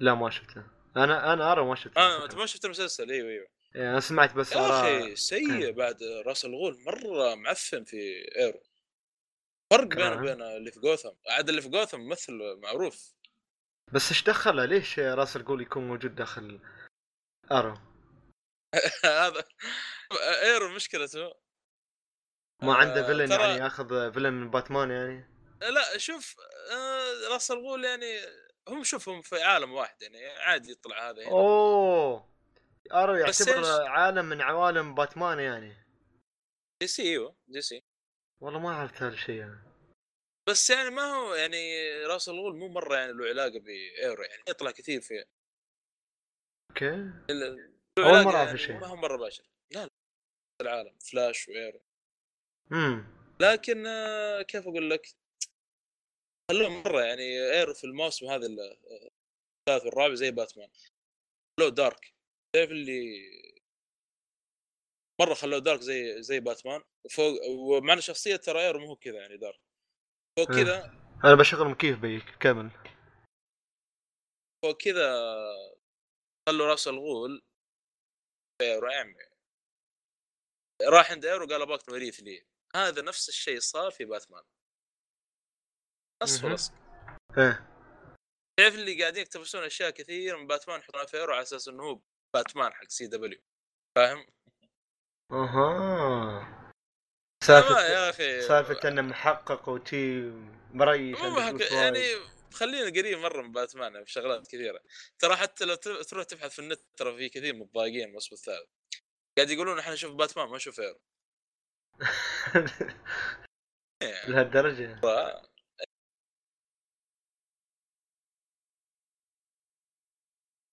[0.00, 0.64] لا ما شفته
[0.96, 4.34] أنا أنا Arrow ما شفته آه أنت ما شفت المسلسل إيوه إيوه إيه، أنا سمعت
[4.34, 5.70] بس يا أخي سيء.
[5.72, 7.96] بعد راس الغول مرة معفن في
[8.38, 8.62] Arrow.
[9.72, 10.16] فرق بينه.
[10.16, 13.14] وبين اللي في جوثم عاد اللي في جوثم ممثل معروف.
[13.92, 16.60] بس إيش دخله؟ ليش راس الغول يكون موجود داخل
[17.52, 17.74] Arrow
[19.04, 19.44] هذا
[20.42, 21.34] Arrow مشكلته
[22.62, 26.36] ما عنده آه، villain ترى- يعني ياخذ villain من باتمان يعني؟ لا شوف
[26.72, 28.20] آه، راس الغول يعني
[28.68, 31.30] هم شوفهم في عالم واحد يعني عادي يطلع هذا هنا.
[31.30, 32.37] أوه!
[32.92, 35.76] Arrow يعتبر؟ عالم من عوالم باتمان يعني.
[36.82, 37.82] DC إيوه DC.
[38.40, 39.58] والله ما عرفت هذا الشيء يعني.
[40.48, 44.42] بس يعني ما هو يعني راس الغول مو مرة يعني له علاقة ب Arrow يعني
[44.48, 45.24] يطلع كثير في
[46.70, 47.10] okay.
[47.98, 48.76] علاقة مرة أعرف يعني الشيء.
[48.80, 49.90] ما هو مرة باشر لا لا.
[50.62, 51.80] العالم Flash و Arrow.
[52.72, 55.06] امم لكن آه، كيف أقول لك؟
[56.50, 57.22] خلوه مرة يعني
[57.52, 58.60] Arrow في الموسم هذا ال-
[59.68, 60.68] الثالث والرابع زي باتمان.
[61.60, 62.14] خلوه dark.
[62.58, 63.30] تعرف اللي
[65.20, 69.20] مرة خلوه dark زي زي باتمان وفوق ومع ان شخصية ترى Arrow مو هو كذا
[69.20, 69.60] يعني dark.
[70.38, 70.64] فوق إيه.
[70.64, 70.84] كذا
[71.24, 72.70] أنا بشغل مكيف بيك كمل.
[74.64, 75.10] فوق كذا
[76.48, 77.42] خلوا راس الغول
[78.62, 79.14] Arrow يا عمي
[80.82, 82.46] راح عند Arrow قال ابغاك توريث لي.
[82.76, 84.44] هذا نفس الشيء صار في باتمان.
[86.22, 86.44] نص.
[86.44, 86.72] ولصق
[87.38, 87.68] إيه.
[88.58, 92.00] تعرف اللي قاعدين يقتبسون أشياء كثير من باتمان يحطونها في Arrow على أساس إنه هو
[92.34, 93.38] باتمان حق CW.
[93.96, 94.26] فاهم؟
[95.32, 96.72] أها.
[97.44, 98.40] سالفة يا أخي.
[98.40, 100.30] سالفة إنه محقق وتي
[100.70, 101.18] مريش
[101.72, 102.00] يعني.
[102.52, 104.80] خلينا قريب مرة من باتمان في شغلات كثيرة.
[105.18, 108.68] ترى حتى لو تروح تبحث في النت ترى في كثير متضايقين الموسم الثالث.
[109.36, 111.00] قاعد يقولون إحنا نشوف باتمان ما نشوف ايرو
[114.28, 115.00] لهالدرجة.
[115.00, 115.48] ف-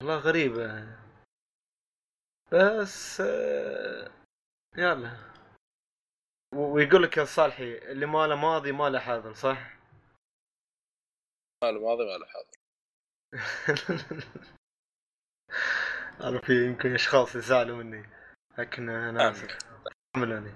[0.01, 0.97] والله غريبة.
[2.55, 4.11] بس آه،
[4.77, 5.17] يلا.
[6.55, 9.75] ويقول لك يا صالحي اللي ما له ماضي ما له حاضر صح؟
[11.63, 12.55] ما له ماضي ما له حاضر
[16.29, 18.09] أنا في يمكن أشخاص يزعلوا مني
[18.57, 19.57] لكن أنا آسف.
[20.15, 20.51] حملوني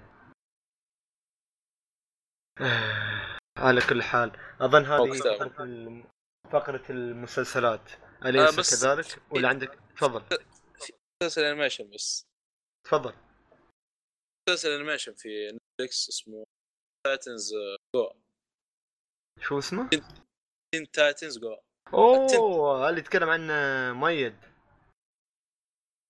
[3.58, 4.32] على كل حال
[4.62, 6.04] أظن هذه الم-
[6.52, 7.92] فقرة المسلسلات.
[8.26, 10.24] أليس آه، كذلك؟ ولا عندك؟ تفضل.
[11.24, 12.28] مسلسل animation بس.
[12.84, 13.14] تفضل.
[14.50, 16.46] مسلسل animation في نتفلكس اسمه
[17.06, 17.54] Titans
[17.96, 18.12] جو
[19.42, 19.90] شو اسمه؟
[20.72, 21.58] Teen Titans Go
[21.94, 23.54] أوه اللي يتكلم عنه
[23.94, 24.36] ميد.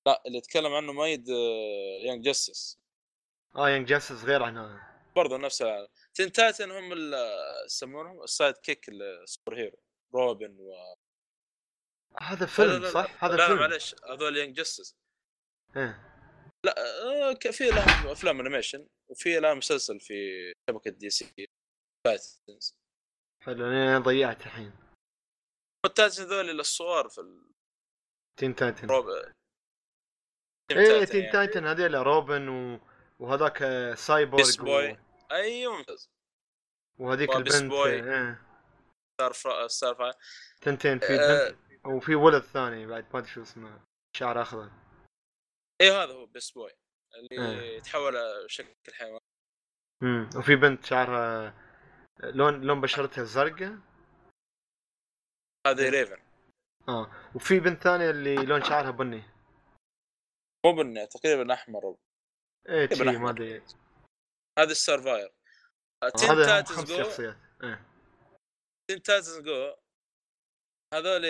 [0.08, 1.28] لا اللي يتكلم عنه مايد
[2.06, 2.80] Young Justice
[3.56, 4.80] آه Young Justice غير عن هذا
[5.16, 5.88] برضه نفس العالم.
[6.14, 6.94] Teen Titan هم
[7.66, 9.78] يسمونهم ال sidekick ال superhero.
[10.14, 10.96] Robin و
[12.22, 13.60] هذا لا فيلم لا لا صح؟ هذا لا لا فيلم.
[13.60, 14.96] معلش هذول Young Justice
[15.76, 16.06] إيه.
[16.66, 20.14] لا في لهم أفلام animation وفي لهم مسلسل في
[20.70, 21.48] شبكة DC
[22.06, 22.76] Titans
[23.44, 24.74] حلو أنا ضيعت الحين.
[25.86, 27.42] ال Titans ذول الصغار في
[28.40, 29.06] Teen Titan الروب
[30.72, 32.80] إيه Teen Titan هذيل روبن و...
[33.20, 34.98] وهذاك Cyborg Beast Boy.
[35.32, 36.10] أيوه ممتاز.
[36.98, 37.94] وهذيك البنت بوي.
[37.94, 38.42] إيه.
[39.14, 39.68] Star Fi...
[39.68, 40.14] Star Fi...
[40.62, 41.50] تنتين في آه.
[41.50, 43.82] بنت وفي ولد ثاني بعد ما أدري شو اسمه
[44.18, 44.72] شعر أخضر.
[45.82, 46.72] اي هذا هو Beast Boy.
[47.16, 47.78] اللي إيه.
[47.78, 48.14] يتحول
[48.48, 49.20] شكل حيوان.
[50.04, 51.54] امم وفي بنت شعرها
[52.24, 53.80] لون لون بشرتها زرقاء.
[55.68, 55.90] هذا إيه.
[55.90, 56.22] Raven.
[56.90, 57.12] آه.
[57.36, 59.24] وفي بنت ثانية اللي لون شعرها بني.
[60.66, 61.98] مو بني تقريبا أحمر.
[62.70, 63.30] إيه تقريباً ما.
[63.30, 63.64] أدري.
[64.60, 65.34] هذا السرفاير.
[66.02, 67.26] Titans خمس Go.
[67.64, 67.86] إيه.
[68.90, 69.76] Teen Titans Go
[70.94, 71.22] هذول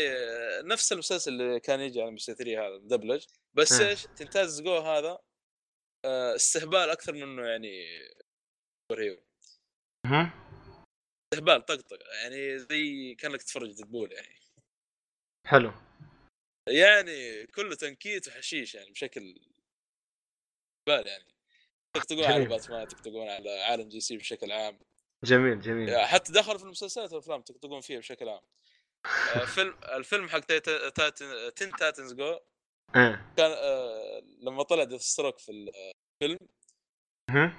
[0.68, 3.82] نفس المسلسل اللي كان يجي على ام 3 هذا مدبلج بس.
[3.82, 5.20] إيش؟ Teen Titans Go هذا
[6.06, 7.86] آه، استهبال أكثر منه يعني
[8.92, 9.24] superhero
[10.06, 10.32] مهم.
[11.34, 14.40] استهبال طقطقه يعني زي كأنك تتفرج Deadpool يعني.
[15.48, 15.74] حلو.
[16.70, 19.22] يعني كله تنكيت وحشيش يعني بشكل
[20.88, 21.26] بال يعني.
[21.96, 22.46] تقطقون على.
[22.46, 24.80] باتمان تقطقون على عالم DC بشكل عام.
[25.24, 26.00] جميل جميل.
[26.00, 28.38] حتى دخلوا في المسلسلات والأفلام تقطقون فيها بشكل عام.
[28.38, 28.59] آه،
[29.46, 30.40] فيلم الفيلم حق
[31.56, 32.40] Teen Titans Go
[32.96, 35.52] إيه كان آه، لما طلع Deathstroke في
[36.22, 36.50] الفيلم.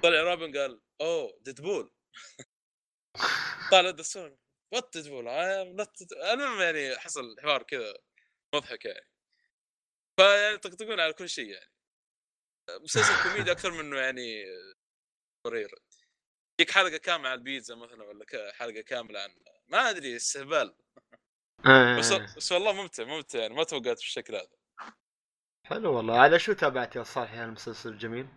[0.03, 1.91] طلع روبن قال أوه Deadpool.
[3.71, 4.39] طالع Deathstroke
[4.73, 7.93] what Deadpool؟ المهم يعني حصل حوار كذا
[8.55, 9.07] مضحك يعني.
[10.19, 11.71] فيعني يطقطقون على كل شيء يعني.
[12.69, 14.45] مسلسل كوميدي أكثر منه يعني
[15.47, 15.75] مرير.
[16.59, 19.35] يجيك حلقة كاملة عن البيتزا مثلا ولا حلقة كاملة عن
[19.67, 20.75] ما أدري استهبال.
[21.99, 22.35] بس إيه.
[22.37, 24.47] بس والله ممتع ممتع يعني ما توقعت بالشكل هذا.
[25.67, 26.19] حلو والله.
[26.19, 28.27] على شو تابعت يا صالح المسلسل الجميل؟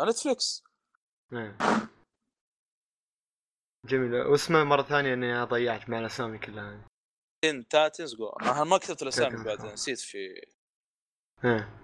[0.00, 0.64] نتفلكس
[1.32, 1.56] إيه.
[3.86, 4.14] جميل.
[4.14, 6.86] واسمه مرة ثانية إني ضيعت مع الأسامي كلها.
[7.70, 8.28] Titans Go.
[8.28, 9.64] أنا ما كتبت الأسامي بعد.
[9.64, 10.18] نسيت في
[11.44, 11.80] إيه.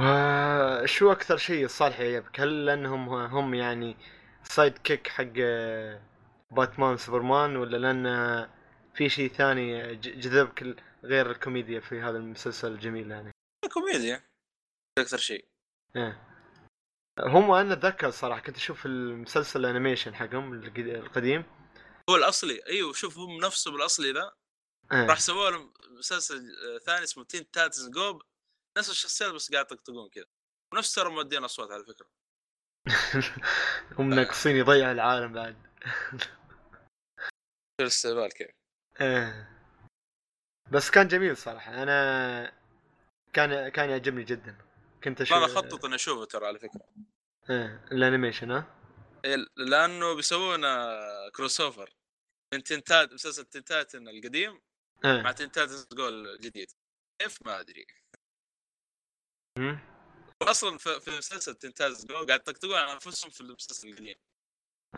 [0.00, 3.96] وشو أكثر شيء صالح يعجبك؟ هل لأنهم هم يعني
[4.42, 6.02] sidekick حق آه،
[6.50, 8.57] Batman Superman ولا لأن آه،
[8.98, 13.32] في شيء ثاني جذبك غير الكوميديا في هذا المسلسل الجميل يعني؟
[13.72, 14.28] كوميديا.
[14.98, 15.48] أكثر شيء
[15.96, 16.28] إيه.
[17.20, 21.44] هم أنا أتذكر صراحة كنت أشوف المسلسل ال animation حقهم القد- القديم.
[22.10, 22.66] هو الأصلي.
[22.66, 24.32] أيوه شوف هم نفسه بالاصلي ذا.
[24.92, 25.06] إيه.
[25.06, 28.22] راح سووا لهم مسلسل آه، ثاني اسمه تين تاتنز جو
[28.78, 30.26] نفس الشخصيات بس قاعد يطقطقون كذا.
[30.74, 32.08] ونفس ترى مودين أصوات على فكرة.
[33.98, 35.56] هم ناقصين يضيع العالم بعد.
[37.76, 38.30] في الاستهبال
[39.00, 39.58] إيه.
[40.70, 41.82] بس كان جميل صراحة.
[41.82, 42.52] أنا
[43.32, 44.58] كان كان يعجبني جدا.
[45.04, 46.88] كنت أشوف أنا اخطط إني أشوفه ترى على فكرة.
[47.50, 48.74] إيه ال animation ها؟
[49.24, 51.94] إيه، لأنه بيسوون آه، crossover
[52.54, 54.60] من Teen Titans مسلسل Teen Titans القديم
[55.04, 56.70] مع إيه Teen Titans Go الجديد
[57.18, 57.86] كيف؟ ما أدري.
[60.42, 64.16] أصلا في مسلسل Teen Titans Go قاعد يطقطقون على أنفسهم في المسلسل القديم.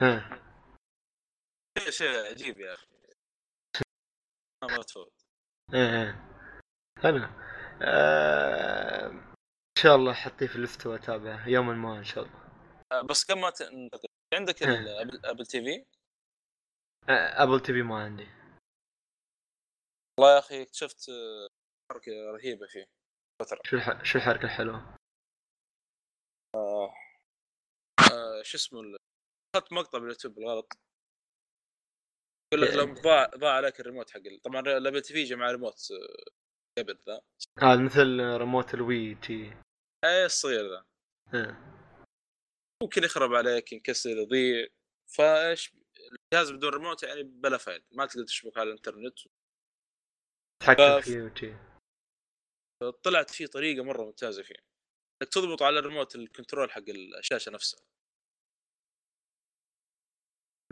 [0.03, 0.43] إيه.
[1.79, 3.00] شيء شيء عجيب يا أخي.
[4.63, 5.13] ما تفوت
[5.75, 6.31] إيه إيه.
[7.03, 7.25] حلو
[7.83, 9.07] آه...
[9.07, 11.49] إن شاء الله حطيه في ال list وأتابعه.
[11.49, 12.41] يوما ما إن شاء الله.
[12.93, 14.69] آه، بس قبل ما تنتقل عندك إيه.
[14.69, 15.85] ال Apple Apple TV؟
[17.09, 17.43] آه...
[17.43, 18.29] Apple TV ما عندي.
[20.19, 21.49] والله يا أخي اكتشفت آه،
[21.93, 22.85] حركة رهيبة فيه.
[23.43, 23.61] فترة.
[23.65, 24.05] شو الح...
[24.05, 24.97] شو الحركة الحلوة؟
[26.57, 28.81] آه، شو اسمه
[29.57, 30.73] اخذت مقطع باليوتيوب بالغلط.
[32.55, 35.89] يقول لك لو ضاع ضاع عليك الريموت حق طبعا ال Apple TV جاء مع ريموت
[35.91, 37.21] آه، قبل ذا.
[37.59, 39.57] هذا مثل remote ال Wii تي
[40.05, 40.85] اي الصغير ذا.
[41.35, 41.71] إيه.
[42.83, 44.67] ممكن يخرب عليك ينكسر يضيع.
[45.17, 45.73] فايش
[46.13, 49.19] الجهاز بدون ريموت يعني بلا فائده ما تقدر تشبك على الإنترنت.
[50.63, 51.57] تحكم فيه وتي
[53.03, 54.55] طلعت فيه طريقة مرة ممتازة فيه.
[55.23, 56.83] إنك تضبط على ال remote ال control حق
[57.19, 57.81] الشاشة نفسها.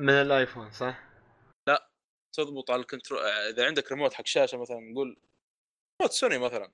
[0.01, 1.08] من ال iPhone صح؟
[2.37, 5.09] تضبط على ال control إذا عندك ريموت حق شاشة مثلا نقول
[6.03, 6.72] remote Sony مثلا.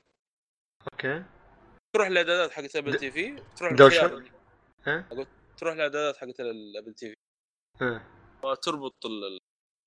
[0.92, 1.24] okay.
[1.96, 4.22] تروح الاعدادات حقت ال Apple د- TV تروح شوك؟
[4.86, 5.08] ها؟
[5.56, 7.14] تروح الاعدادات حقت ال Apple TV.
[7.82, 8.08] إيه
[8.44, 9.38] وتربط ال-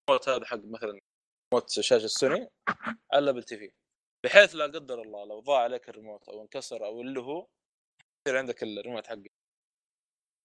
[0.10, 1.00] الريموت هذا حق مثلا
[1.54, 2.48] ريموت شاشة سوني
[3.14, 3.72] على ال Apple TV.
[4.26, 7.48] بحيث لا قدر الله لو ضاع عليك الريموت أو انكسر أو اللي هو
[8.28, 9.18] يصير عندك الريموت حق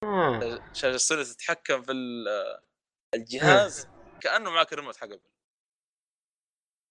[0.04, 0.72] آه.
[0.72, 2.58] شاشة السوني تتحكم في ال-
[3.14, 3.88] الجهاز
[4.22, 5.30] كأنه معك الريموت حق Apple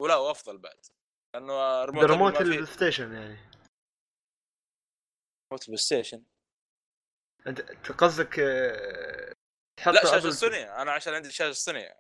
[0.02, 0.86] ولا وافضل بعد
[1.34, 3.38] لأنه ريموت ريموت البلاي ستيشن يعني.
[5.52, 6.24] remote ال PlayStation
[7.48, 9.34] أنت قصدك آه،
[9.78, 11.94] تحط لا شاشة سوني أنا عشان عندي شاشة سوني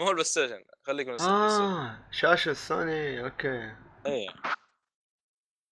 [0.00, 3.76] مو هو ال PlayStation خليك من آه شاشة Sony okay.
[4.06, 4.28] اي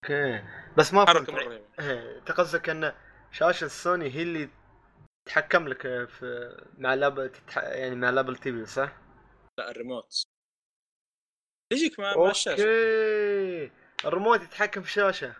[0.04, 0.44] okay.
[0.78, 2.94] بس ما حركه فهمت إيه أنت قصدك إن
[3.32, 4.48] شاشة سوني هي اللي
[5.28, 7.58] تتحكم لك في مع ال Apple تتح...
[7.58, 8.92] يعني مع ال Apple TV صح؟
[9.58, 10.22] لا الريموت
[11.72, 13.72] يجيك مع, مع الشاشة okay
[14.04, 15.34] ال remote يتحكم في الشاشة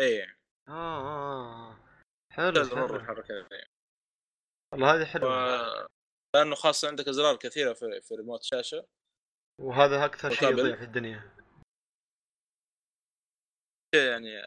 [0.00, 0.30] اي آه
[0.68, 1.76] آه آه.
[2.32, 2.98] حلو حلو.
[4.72, 5.86] والله هذه حلوة و-
[6.36, 8.86] لأنه خاصة عندك أزرار كثيرة في, في ريموت شاشة
[9.60, 10.50] وهذا أكثر شيء.
[10.50, 11.30] يضيع في الدنيا
[13.94, 14.42] يعني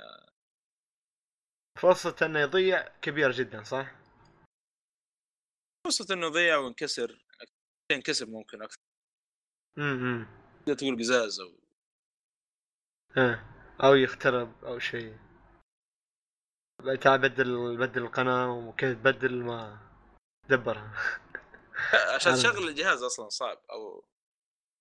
[1.80, 3.99] فرصة إنه يضيع كبيرة جدا صح؟
[5.86, 7.26] فرصة إنه يضيع وينكسر
[7.92, 8.78] ينكسر ممكن أكثر.
[9.78, 10.28] إمم
[10.60, 11.60] تقدر تقول قزاز أو
[13.18, 13.46] إيه
[13.84, 15.18] أو يخترب أو شيء.
[17.02, 19.80] تعال بدل بدل القناة وكيف تبدل ما
[20.50, 20.94] دبرها.
[22.16, 24.06] عشان تشغل الجهاز أصلا صعب أو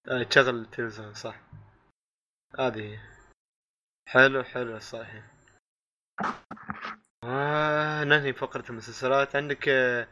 [0.09, 1.41] آه، تشغل التلفزيون صح.
[2.59, 3.01] هذه.
[4.09, 5.25] حلو حلو صحيح.
[7.25, 9.37] آه ننهي فقرة المسلسلات.
[9.37, 10.09] عندك آه،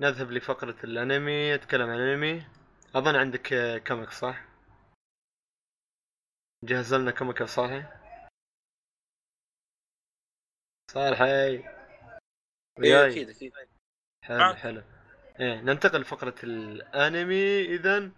[0.00, 2.46] نذهب لفقرة الأنمي أتكلم عن الأنمي.
[2.94, 4.44] أظن عندك آه، comic صح؟
[6.64, 8.00] جهز لنا comic يا صالح
[10.90, 11.64] صالح هاي إيه،
[12.78, 13.10] وياي.
[13.10, 13.52] أكيد أكيد.
[14.22, 14.56] حلو معك.
[14.56, 14.82] حلو.
[15.40, 17.62] إيه ننتقل لفقرة الأنمي.
[17.64, 18.10] اذا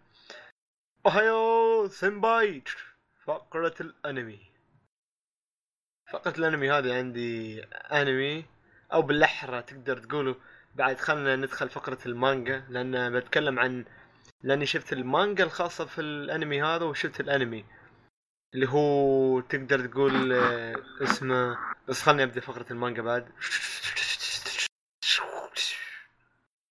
[1.06, 2.62] おはよう 先輩
[3.24, 4.52] فقرة الأنمي.
[6.12, 8.44] فقرة الأنمي هذه عندي أنمي
[8.92, 10.34] أو بالاحرى تقدر تقولوا
[10.78, 13.84] بعد خلنا ندخل فقرة المانجا لأن بتكلم عن
[14.42, 17.64] لأني شفت المانجا الخاصة في الأنمي هذا وشفت الأنمي.
[18.54, 21.58] اللي هو تقدر تقول آه، اسمه
[21.88, 23.32] بس خلني أبدأ فقرة المانجا بعد.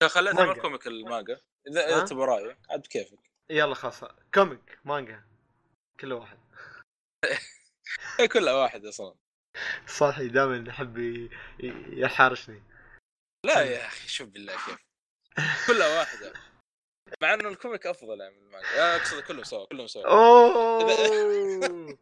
[0.02, 0.46] خليتها.
[0.46, 1.40] من كوميك المانجا.
[1.66, 3.18] إذا ها؟ تبغى رايي عاد بكيفك
[3.50, 4.04] يلا خلاص.
[4.34, 5.24] كوميك مانجا.
[6.00, 6.38] كل واحد.
[8.32, 9.14] كلها واحد أصلا.
[9.86, 11.28] صاحي دائما يحب
[11.88, 12.62] يحارشني.
[13.44, 14.78] لا يا أخي شوف بالله كيف.
[15.66, 16.32] كلها واحدة.
[17.22, 18.68] مع إنه الكوميك أفضل يعني من المانجا.
[18.76, 20.06] لا أقصد كلهم سوا كلهم سوا.
[20.06, 20.88] أوه!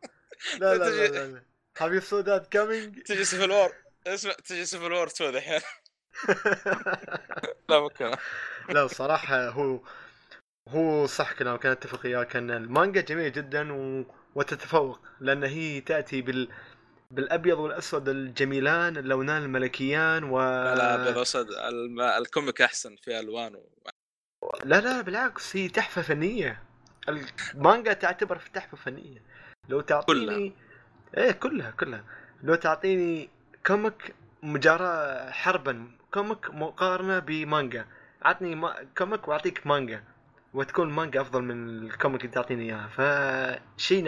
[0.60, 1.42] لا لا لا لا, لا.
[1.78, 3.72] حبيب سوداد كامينج تجي Civil War
[4.06, 5.60] اسمع تجي Civil War 2 دحين.
[7.68, 8.10] لا ممكن
[8.68, 9.80] لا الصراحة هو
[10.68, 14.04] هو صح كلامك أنا اتفق وياك إن المانجا جميلة جدا و...
[14.34, 16.48] وتتفوق لأن هي تأتي بال
[17.10, 23.54] بالأبيض والأسود الجميلان اللونان الملكيان و لا أبيض اسود الم- ال comic أحسن فيه الوان
[23.54, 23.62] و...
[24.64, 26.62] لا لا بالعكس هي تحفة فنية.
[27.08, 29.22] المانجا تعتبر في تحفة فنية.
[29.68, 30.52] لو تعطيني
[31.16, 32.04] إيه كلها كلها.
[32.42, 33.30] لو تعطيني
[33.66, 37.86] comic مجاراة حربا comic مقارنة بمانجا.
[38.22, 38.86] عطني ما...
[38.98, 40.04] comic وأعطيك مانجا.
[40.56, 42.88] وتكون مانجا أفضل من ال comic اللي تعطيني إياها.
[42.88, 44.04] فشيء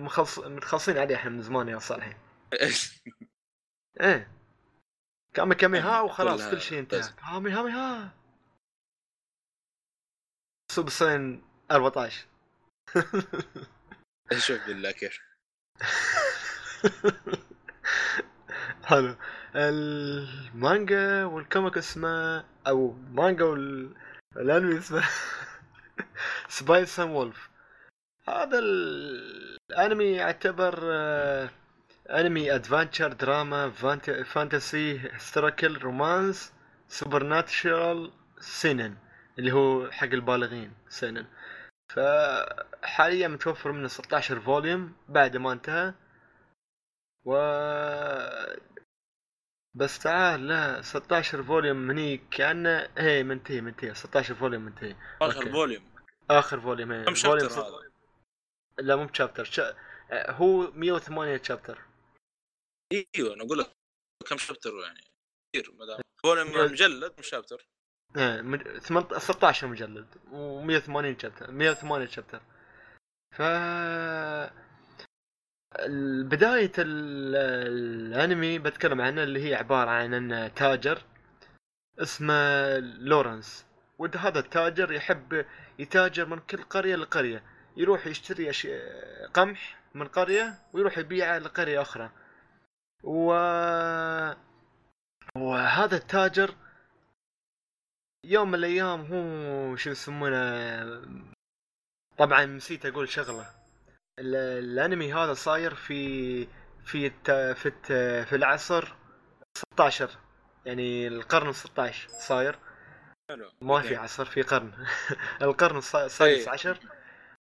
[0.00, 0.38] مخلص...
[0.38, 2.16] متخلصين عليه إحنا من زمان يا صالحي
[4.00, 4.32] إيه.
[5.34, 7.02] كامي كامي ها وخلاص كل شيء انتهى.
[7.18, 8.14] كامي هامي ها.
[10.72, 12.26] Super Saiyan 14
[14.38, 15.18] شوف بالله كيف.
[18.84, 19.16] حلو.
[19.56, 25.04] المانجا وال comic اسمه أو مانجا والأنمي اسمه
[26.48, 27.50] Spice Wolf.
[28.28, 31.50] هذا ال- الأنمي يعتبر آه،
[32.10, 36.52] أنمي adventure drama fant- fantasy historical romance
[36.88, 38.96] supernatural seinen
[39.38, 41.26] اللي هو حق البالغين seinen
[41.94, 45.94] فحاليا متوفر منه 16 volume بعد ما انتهى.
[47.24, 47.32] و
[49.74, 54.94] بس تعال لا 16 volume هني كأنه هي منتهي منتهي 16 volume منتهي.
[55.16, 55.50] 12 okay.
[55.50, 55.82] volume.
[56.30, 57.90] آخر volume كم chapter هذا؟
[58.78, 59.76] لا مو ب chapter cha...
[60.12, 61.78] هو 108 chapter
[62.92, 63.72] إيوه أنا أقول لك
[64.30, 65.00] كم chapter يعني.
[65.52, 66.00] كثير ما دام.
[66.22, 66.72] volume.
[66.72, 67.66] مجلد مش chapter
[68.16, 68.62] إيه مج...
[68.78, 72.40] 18 16 مجلد و180 chapter 108 chapter
[73.36, 73.42] ف
[76.24, 77.36] بداية ال-
[78.16, 81.02] الأنمي بتكلم عنه اللي هي عبارة عن إن تاجر
[81.98, 83.65] اسمه لورنس.
[83.98, 85.46] وهذا التاجر يحب
[85.78, 87.42] يتاجر من كل قرية لقرية.
[87.76, 88.50] يروح يشتري.
[89.34, 92.10] قمح من قرية ويروح يبيعه لقرية أخرى.
[93.02, 93.32] و...
[95.36, 96.54] وهذا التاجر
[98.24, 101.02] يوم من الأيام هو شو يسمونه
[102.18, 103.46] طبعا نسيت أقول شغلة.
[104.18, 106.44] ال- الأنمي هذا صاير في
[106.84, 107.30] في الت...
[107.30, 107.86] في الت...
[108.28, 108.94] في العصر
[109.72, 110.10] 16
[110.66, 112.58] يعني القرن 16 صاير.
[113.30, 113.46] حلو.
[113.60, 113.96] ما في okay.
[113.96, 114.72] عصر في قرن.
[115.42, 116.48] القرن السادس إيه.
[116.50, 116.78] عشر.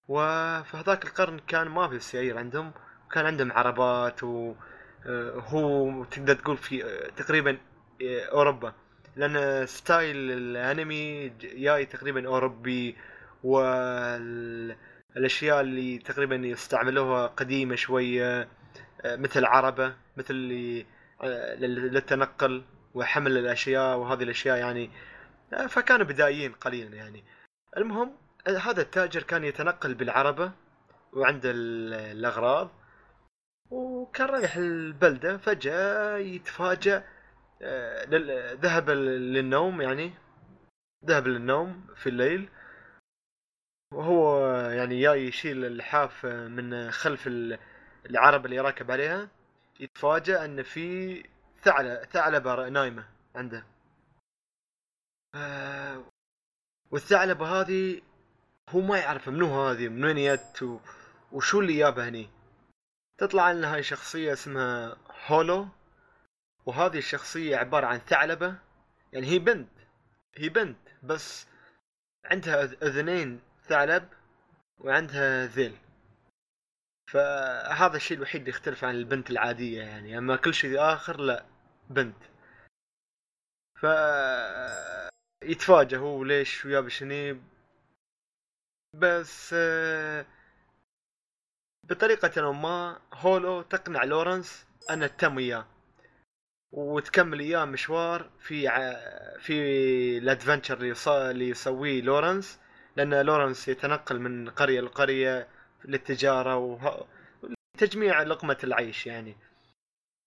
[0.08, 2.72] وفي هذاك القرن كان ما في سيايير عندهم.
[3.06, 7.58] وكان عندهم عربات وهو تقدر تقول في آه، تقريبا
[8.02, 8.72] آه، أوروبا.
[9.16, 12.96] لأن ستايل الأنمي جاي تقريبا أوروبي.
[13.44, 14.76] وال
[15.16, 18.48] الاشياء اللي تقريبا يستعملوها قديمة شوية
[19.04, 20.86] آه، مثل عربة مثل اللي
[21.22, 23.96] آه، لل- للتنقل وحمل الأشياء.
[23.98, 25.13] وهذه الأشياء يعني آه،
[25.68, 27.24] فكانوا بدائيين قليلا يعني.
[27.76, 28.16] المهم
[28.48, 30.52] هذا التاجر كان يتنقل بالعربة
[31.12, 32.70] وعنده ال- الأغراض
[33.70, 37.04] وكان رايح البلدة فجأة يتفاجأ
[37.62, 38.04] آه،
[38.54, 40.12] ذهب للنوم يعني
[41.04, 42.48] ذهب للنوم في الليل
[43.92, 47.58] وهو يعني جاي يشيل اللحاف من خلف ال-
[48.10, 49.28] العربة اللي راكب عليها.
[49.80, 51.22] يتفاجأ أن في
[51.62, 53.04] ثعلب ثعلبة نايمة
[53.34, 53.64] عنده.
[55.34, 56.04] آه،
[56.90, 58.02] والثعلبة هذه
[58.68, 60.80] هو ما يعرف منو هذه من وين جت
[61.32, 62.30] وشو اللي جابها هني.
[63.18, 64.96] تطلع ان هاي شخصية اسمها
[65.26, 65.68] هولو
[66.66, 68.58] وهذه الشخصية عبارة عن ثعلبة
[69.12, 69.70] يعني هي بنت
[70.36, 71.46] هي بنت بس
[72.24, 74.08] عندها أذنين ثعلب
[74.78, 75.76] وعندها ذيل.
[77.12, 81.44] فهذا الشيء الوحيد اللي يختلف عن البنت العادية يعني أما كل شيء آخر لا
[81.90, 82.16] بنت.
[83.80, 83.86] ف
[85.44, 87.40] يتفاجئ هو ليش ويا بشني
[88.94, 90.26] بس آه،
[91.84, 95.66] بطريقة ما هولو تقنع لورنس أن تتم إياه.
[96.72, 98.92] وتكمل إياه مشوار في ع...
[99.38, 99.52] في
[100.18, 101.08] ال adventure اللي يص...
[101.08, 102.60] اللي يسويه لورنس.
[102.96, 105.48] لأن لورنس يتنقل من قرية لقرية
[105.84, 107.06] للتجارة وه...
[107.78, 109.36] تجميع لقمة العيش يعني.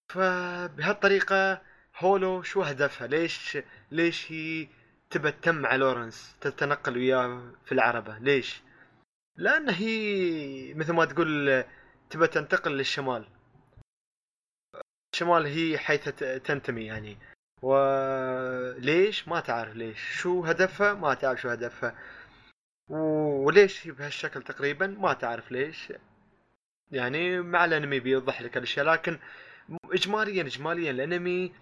[0.09, 1.61] فبهالطريقة
[1.99, 3.57] هولو شو هدفها ليش
[3.91, 4.67] ليش هي
[5.09, 8.17] تبى تتم مع لورنس تتنقل وياه في العربة.
[8.17, 8.61] ليش؟
[9.35, 11.63] لأن هي مثل ما تقول
[12.09, 13.27] تبى تنتقل للشمال.
[15.13, 17.17] الشمال هي حيث تنتمي يعني.
[17.61, 20.21] وليش ما تعرف ليش.
[20.21, 21.95] شو هدفها؟ ما تعرف شو هدفها.
[22.89, 25.93] وليش هي بهالشكل تقريبا؟ ما تعرف ليش.
[26.91, 29.19] يعني مع الأنمي بيوضح لك الاشياء لكن
[29.85, 31.53] اجماليا اجماليا الأنمي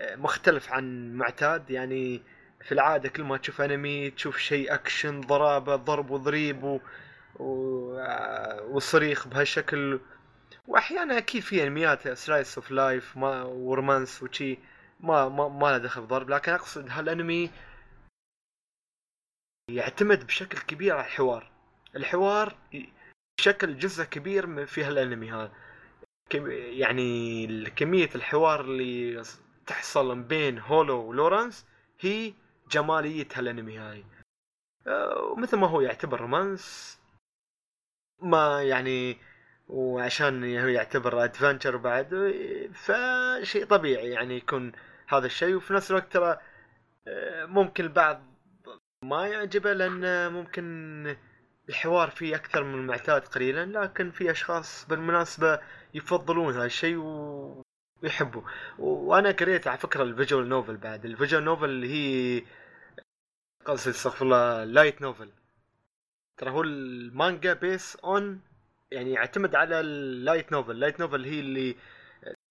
[0.00, 1.70] مختلف عن معتاد.
[1.70, 2.22] يعني
[2.66, 6.80] في العادة كل ما تشوف أنمي تشوف شيء أكشن ضرابة ضرب وضريب و...
[7.36, 7.46] و...
[8.70, 10.00] وصريخ بهالشكل.
[10.66, 14.58] وأحيانا أكيد في أنميات slice of life ما و romance وشي
[15.00, 16.30] ما ما ما له دخل ضرب.
[16.30, 17.50] لكن أقصد هالأنمي
[19.70, 21.50] يعتمد بشكل كبير على الحوار.
[21.96, 22.56] الحوار
[23.38, 25.52] بشكل جزء كبير في هالأنمي هذا.
[26.50, 29.22] يعني كمية الحوار اللي
[29.66, 31.66] تحصل بين هولو ولورنس
[32.00, 32.34] هي
[32.70, 34.04] جمالية هالانمي هاي
[35.32, 36.98] ومثل ما هو يعتبر romance
[38.22, 39.18] ما يعني
[39.68, 42.08] وعشان هو يعتبر adventure بعد
[42.74, 44.72] فشيء طبيعي يعني يكون
[45.08, 45.54] هذا الشيء.
[45.54, 46.38] وفي نفس الوقت ترى
[47.08, 48.22] أه، ممكن البعض
[49.04, 51.16] ما يعجبه لأن ممكن
[51.68, 55.60] الحوار فيه أكثر من المعتاد قليلا لكن في أشخاص بالمناسبة
[55.94, 57.62] يفضلون هذا الشيء و...
[58.02, 58.42] ويحبوا
[58.78, 61.04] وأنا قريت على فكرة ال visual novel بعد.
[61.04, 62.42] ال visual novel اللي هي
[63.64, 65.30] قصدي استغفر الله light novel
[66.36, 68.40] ترى هو المانجا based on
[68.90, 71.76] يعني يعتمد على ال light novel ال light novel هي اللي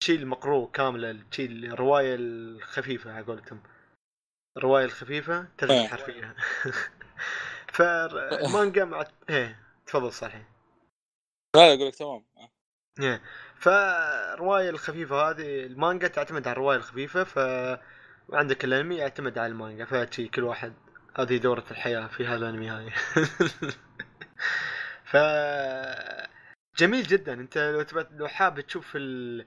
[0.01, 3.63] الشيء المقروء كاملة الشيء الرواية الخفيفة على قولتهم.
[4.57, 5.87] الرواية الخفيفة ترجمه إيه.
[5.87, 6.35] حرفيه
[7.75, 10.47] فالمانجا مع إيه تفضل صحيح.
[11.55, 12.25] لا أقول لك تمام.
[12.99, 13.21] إيه.
[13.65, 17.37] فالرواية الخفيفة هذه المانجا تعتمد على الرواية الخفيفة ف
[18.29, 20.73] وعندك الأنمي يعتمد على المانجا فشي كل واحد
[21.19, 22.89] هذه دورة الحياة في هذا الأنمي هاي
[25.11, 25.17] ف
[26.77, 27.33] جميل جدا.
[27.33, 29.45] أنت لو تبى لو حاب تشوف ال-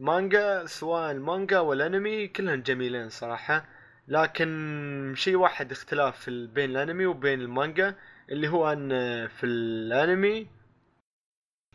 [0.00, 3.64] المانجا سواء المانجا والأنمي كلهم جميلين صراحة.
[4.08, 7.94] لكن شيء واحد اختلاف بين الأنمي وبين المانجا
[8.30, 8.88] اللي هو أن
[9.28, 10.61] في الأنمي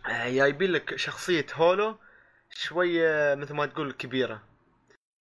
[0.08, 1.98] جايبين لك شخصية هولو
[2.50, 4.44] شوية مثل ما تقول كبيرة.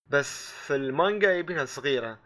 [0.07, 2.19] بس في المانجا جايبينها صغيرة.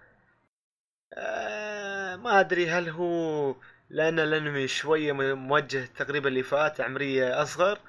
[1.14, 3.56] آه، ما أدري هل هو
[3.90, 7.80] لأن الأنمي شوية موجه تقريبا لفئات عمرية أصغر.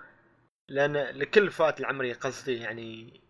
[0.69, 3.21] لأن لكل الفئات العمرية قصدي يعني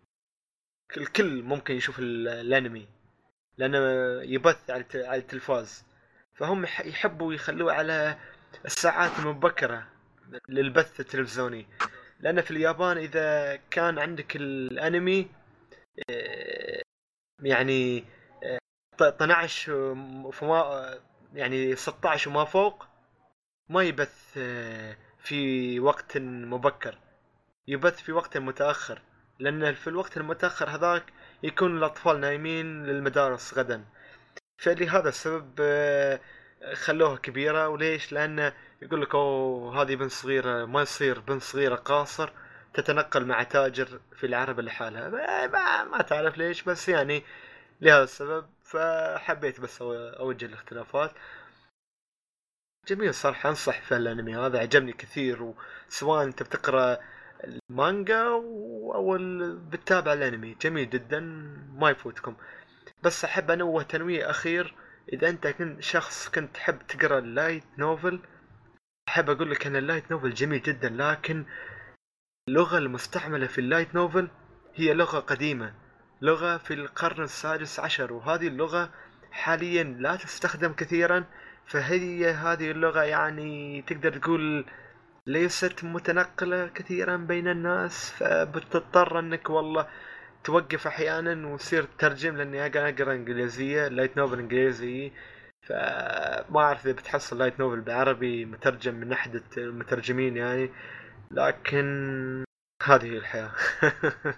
[0.96, 2.88] الكل ممكن يشوف ال- الأنمي.
[3.58, 3.78] لأنه
[4.22, 5.84] يبث على الت- على التلفاز.
[6.34, 8.18] فهم يح- يحبوا يخلوه على
[8.64, 9.99] الساعات المبكرة.
[10.48, 11.66] للبث التلفزيوني.
[12.20, 15.28] لأن في اليابان إذا كان عندك الأنمي
[16.10, 16.82] آه،
[17.42, 18.04] يعني
[18.44, 18.58] آه،
[18.98, 19.94] ط- 12
[20.32, 20.98] فما
[21.34, 22.86] يعني 16 وما فوق
[23.68, 26.98] ما يبث آه، في وقت مبكر.
[27.68, 29.02] يبث في وقت متأخر.
[29.38, 31.04] لأن في الوقت المتأخر هذاك
[31.42, 33.84] يكون الأطفال نايمين للمدارس غدا.
[34.58, 36.20] فلهذا السبب آه،
[36.74, 37.68] خلوها كبيرة.
[37.68, 38.52] وليش؟ لأن
[38.82, 42.32] يقول لك أوه هذه بنت صغيرة ما يصير بنت صغيرة قاصر
[42.74, 45.08] تتنقل مع تاجر في العربة لحالها
[45.46, 47.22] ما, ما, تعرف ليش بس يعني
[47.80, 51.12] لهذا السبب فحبيت بس أوجه الاختلافات.
[52.88, 55.54] جميل صراحة أنصح في الأنمي هذا عجبني كثير.
[55.88, 56.98] وسواء أنت بتقرأ
[57.44, 59.18] المانجا أو
[59.70, 61.20] بتتابع الانمي جميل جدا
[61.74, 62.36] ما يفوتكم.
[63.02, 64.74] بس أحب أنوه تنويه أخير
[65.12, 68.20] إذا أنت كنت شخص كنت تحب تقرأ ال light novel
[69.10, 71.44] أحب أقول لك أن ال light novel جميل جدا لكن
[72.48, 74.28] اللغة المستعملة في ال light novel
[74.74, 75.74] هي لغة قديمة
[76.22, 78.90] لغة في القرن السادس عشر وهذه اللغة
[79.32, 81.24] حاليا لا تستخدم كثيرا
[81.66, 84.64] فهي هذه اللغة يعني تقدر تقول
[85.26, 89.86] ليست متنقلة كثيرا بين الناس فبتضطر أنك والله
[90.44, 95.12] توقف أحيانا وتصير تترجم لأني أقرأ إنجليزية light novel إنجليزي.
[95.70, 100.70] فما أعرف إذا بتحصل light novel بعربي مترجم من أحد المترجمين يعني
[101.30, 102.44] لكن
[102.82, 103.54] هذه هي الحياة.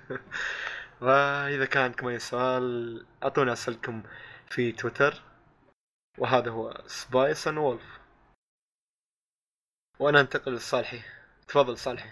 [1.03, 4.03] وإذا كان عندكم أي سؤال أعطونا أسئلتكم
[4.51, 5.23] في تويتر.
[6.19, 8.01] وهذا هو Spice and Wolf
[10.01, 11.01] وأنا أنتقل لصالحي.
[11.49, 12.11] تفضل صالحي.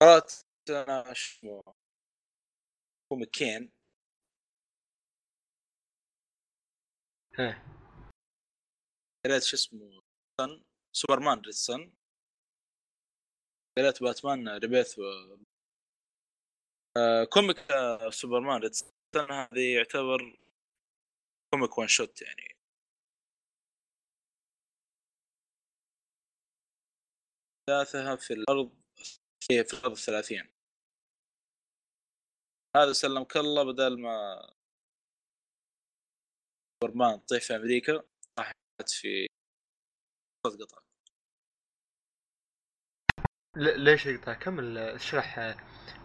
[0.00, 0.32] قرأت
[0.70, 1.62] أنا شو؟
[3.08, 3.30] comic
[7.38, 7.62] ها.
[9.24, 10.02] قريت شو اسمه
[10.92, 11.92] سوبرمان Red Son.
[13.78, 15.02] قريت باتمان Rebirth و...
[16.96, 18.92] آه comic آه سوبرمان Red Son.
[19.30, 20.38] هذه يعتبر
[21.50, 22.58] comic one shot يعني.
[27.66, 28.70] أحداثها في الأرض
[29.40, 30.50] في الأرض الثلاثين.
[32.76, 34.57] هذا سلمك الله بدل ما
[36.84, 38.02] سوبرمان تطيح في أمريكا
[38.38, 38.54] راحت
[38.86, 39.26] في
[40.46, 40.78] صوت قطع
[43.56, 45.56] ليش يقطع كمل اشرح آه،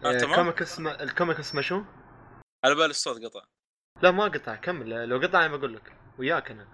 [0.04, 0.10] آه،.
[0.10, 1.82] ال comic اسمه ال comic اسمه شو؟
[2.64, 3.46] على بالي الصوت قطع
[4.02, 6.68] لا ما قطع كمل لو قطع أنا بقول لك وياك أنا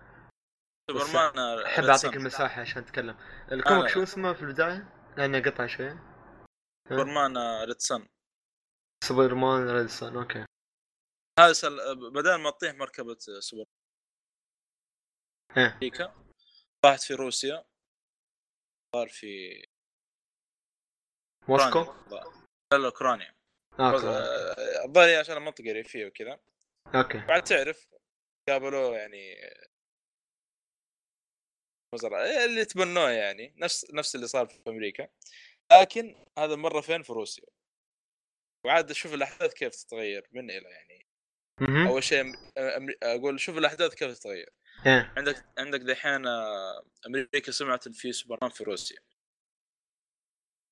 [0.91, 2.19] سوبرمان آه، أحب Red أعطيك Son.
[2.19, 3.17] المساحة عشان أتكلم
[3.53, 3.89] ال comic.
[3.89, 5.99] شو اسمه في البداية؟ لأنه قطع شوي
[6.89, 8.09] سوبرمان Red Son
[9.05, 10.45] سوبرمان Red Son okay
[11.41, 11.77] هذا سل...
[12.13, 13.65] بدل ما تطيح مركبة سوبر
[15.57, 16.15] أمريكا.
[16.85, 17.65] طاحت في روسيا.
[18.97, 19.65] صار في
[21.49, 21.79] موسكو.
[22.11, 23.35] لا لا أوكرانيا.
[23.81, 26.41] okay آه، الظاهر عشان المنطقة ريفية وكذا.
[26.95, 27.19] okay.
[27.19, 27.89] بعد تعرف
[28.49, 29.37] قابلوه يعني
[31.95, 35.09] وزراء اللي تبنوه يعني نفس نفس اللي صار في أمريكا.
[35.73, 37.45] لكن هذا مرة فين؟ في روسيا.
[38.67, 41.07] وعاد شوف الأحداث كيف تتغير من إلى يعني.
[41.89, 44.53] أول شيء أم- أمري- أقول شوف الأحداث كيف تتغير.
[45.17, 48.99] عندك عندك دحين آه، أمريكا سمعت إن في سوبرمان في روسيا.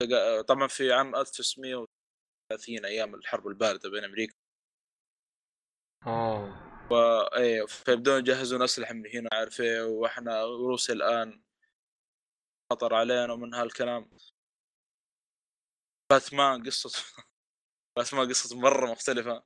[0.02, 4.34] تلقى- طبعا في عام 1930 أيام الحرب الباردة بين أمريكا
[6.06, 6.68] أوه.
[7.36, 11.42] إيه فيبدون يجهزون أسلحة من هنا عارف إيه وإحنا روسيا الآن
[12.72, 14.10] خطر علينا من هالكلام.
[16.10, 17.04] باتمان قصة
[17.96, 19.44] باتمان قصة مرة مختلفة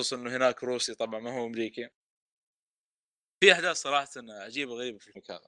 [0.00, 1.88] خصوصا إنه هناك روسي طبعا ما هو أمريكي.
[3.40, 5.40] في أحداث صراحة عجيبة غريبة في المكان.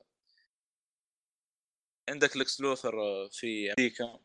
[2.11, 2.93] عندك لكس لوثر
[3.31, 4.21] في أمريكا.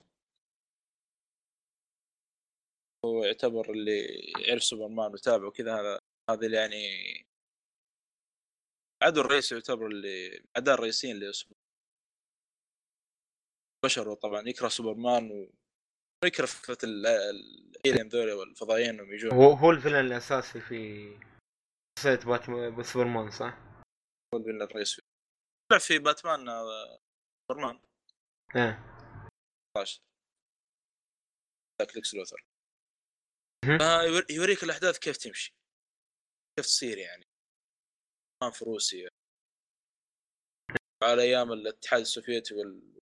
[3.06, 4.06] هو يعتبر اللي
[4.48, 5.99] يعرف سوبرمان وتابعه وكذا هذا
[6.30, 6.88] هذا اللي يعني
[9.03, 11.64] عدو الرئيسي يعتبر اللي اعداء الرئيسيين لسوبرمان
[13.85, 15.52] بشر طبعا يكره سوبرمان و
[16.23, 17.06] ويكره فكرة ال-
[17.85, 19.31] ال alien ذولي والفضائيين انهم يجون.
[19.31, 21.10] هو هو ال villain الأساسي في
[21.99, 23.57] شخصية باتمان سوبرمان صح؟
[24.35, 25.01] ال villain الرئيسي
[25.71, 26.99] طلع في باتمان آه،
[27.51, 27.79] سوبرمان.
[28.55, 28.83] ها
[29.77, 30.01] 16
[31.81, 32.45] ذاك ليكس لوثر.
[33.81, 35.53] آه، يور- يوريك الأحداث كيف تمشي.
[36.57, 37.23] كيف تصير يعني.
[38.41, 39.09] كان في روسيا
[41.03, 42.99] على أيام الاتحاد السوفيتي وال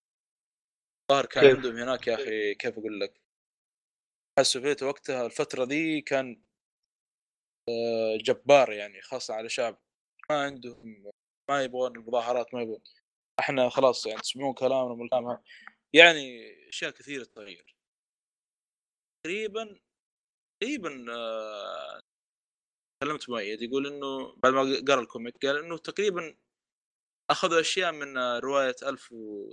[1.12, 6.44] الظاهر كان؟ عندهم هناك يا أخي كيف أقول لك؟ الاتحاد السوفيتي وقتها الفترة ذي كان
[8.18, 9.78] جبار يعني خاصة على شعب
[10.30, 11.12] ما عندهم
[11.50, 12.82] ما يبغون المظاهرات ما يبغون.
[13.40, 15.38] إحنا خلاص يعني تسمعون كلامنا من.
[15.94, 17.76] يعني أشياء كثيرة تغير
[19.26, 19.80] تقريبا
[20.62, 22.00] تقريبا آه،
[23.04, 26.38] كلمت مؤيد يقول إنه بعد ما قرأ الكوميك قال إنه تقريبا
[27.32, 29.52] أخذوا أشياء من آه، رواية ألف و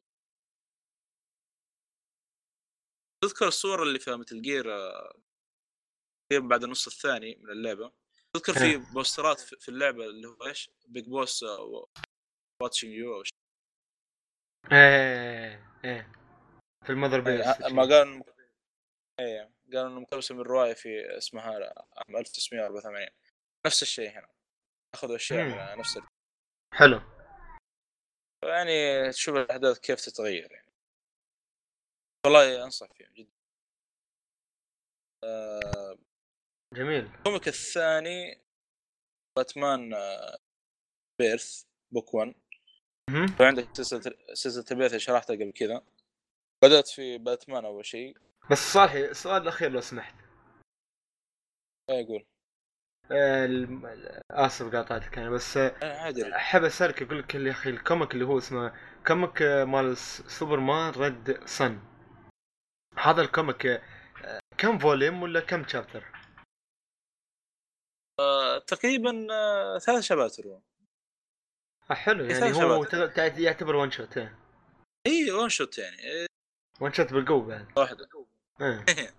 [3.25, 4.65] تذكر الصورة اللي في مثل جير
[6.31, 7.93] تقريبا بعد النص الثاني من اللعبة.
[8.37, 11.43] تذكر في بوسترات في اللعبة اللي هو إيش؟ Big Boss
[12.63, 13.35] watching you أو شيء
[14.73, 16.13] إيه إيه
[16.87, 18.23] في ال Mother Base إيه، ما قال
[19.21, 23.09] إيه قالوا إنه مقتبسه من رواية في اسمها عام 1984
[23.67, 24.29] نفس الشيء هنا.
[24.95, 25.45] أخذوا أشياء.
[25.75, 26.07] من نفس ال-
[26.75, 27.01] حلو.
[28.45, 30.73] يعني تشوف الأحداث كيف تتغير يعني.
[32.27, 33.33] والله أنصح فيهم جدا.
[35.25, 35.99] آه،
[36.75, 37.05] جميل.
[37.05, 38.41] ال comic الثاني
[39.37, 40.39] باتمان آه،
[41.19, 41.63] Rebirth
[41.93, 42.35] book 1
[43.11, 43.27] مهم.
[43.41, 45.83] وعندك سلسلة سلسلة ال Rebirth اللي شرحتها قبل كذا.
[46.65, 48.17] بدأت في باتمان أول شيء.
[48.51, 50.15] بس صالحي السؤال الأخير لو سمحت.
[51.91, 52.25] إيه يقول
[53.13, 56.33] آه، آسف قاطعتك أنا بس آه، رجل.
[56.33, 58.75] أحب أسألك أقول لك يا أخي ال comic اللي هو اسمه
[59.07, 61.79] comic مال سوبرمان Red Son
[62.99, 63.83] هذا ال comic
[64.59, 66.18] كم volume ولا كم chapter؟
[68.21, 70.61] آه، تقريبا آه، ثلاث شباتر
[71.91, 73.07] آه، حلو إيه، يعني هو شباتر.
[73.07, 74.39] ت- ت- يعتبر one shot إيه.
[75.07, 75.99] اي one shot يعني.
[75.99, 76.27] إيه،
[76.81, 77.79] one shot بالقوة بعد.
[77.79, 78.09] واحدة.
[78.61, 78.85] إيه.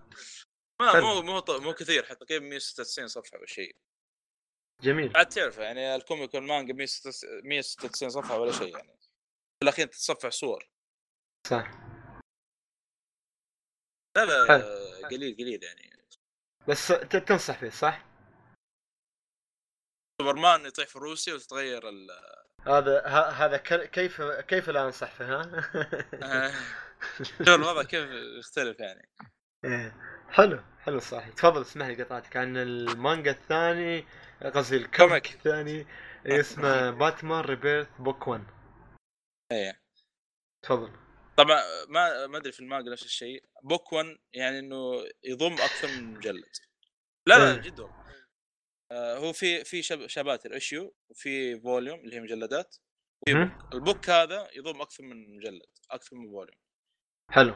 [0.81, 0.99] ما.
[0.99, 3.75] مو مو مو كثير حتى تقريبا 196 صفحة أو شيء.
[4.81, 5.17] جميل.
[5.17, 8.97] عاد تعرف يعني ال comic والمانجا 196 صفحة ولا شيء يعني.
[9.59, 10.69] في الأخير تتصفح صور.
[11.47, 11.71] صح.
[14.17, 15.99] لا لا قليل قليل يعني.
[16.67, 16.87] بس
[17.27, 18.08] تنصح فيه صح؟
[20.21, 22.07] سوبرمان يطيح في روسيا وتتغير ال
[22.67, 26.51] هذا ه- هذا ك- كيف كيف لا انصح فيه ها؟
[27.23, 28.09] شوف الوضع كيف
[28.39, 29.09] يختلف يعني
[29.65, 29.95] إيه.
[30.29, 34.05] حلو حلو صح تفضل اسمح لي قطعتك عن المانجا الثاني
[34.55, 34.97] قصدي ال comic
[35.27, 35.33] comic.
[35.33, 35.87] الثاني
[36.25, 38.43] اسمه باتمان Rebirth book 1
[39.51, 39.81] إيه
[40.61, 40.91] تفضل
[41.37, 46.13] طبعا ما ما أدري في المانجا نفس الشيء book 1 يعني إنه يضم أكثر من
[46.13, 46.45] مجلد
[47.27, 47.57] لا لا إيه.
[47.61, 47.98] جد والله.
[48.91, 52.75] آه هو في في شب شباتر issue وفي volume اللي هي مجلدات
[53.21, 53.47] وفي مهم.
[53.49, 56.57] book ال book هذا يضم أكثر من مجلد أكثر من volume
[57.31, 57.55] حلو.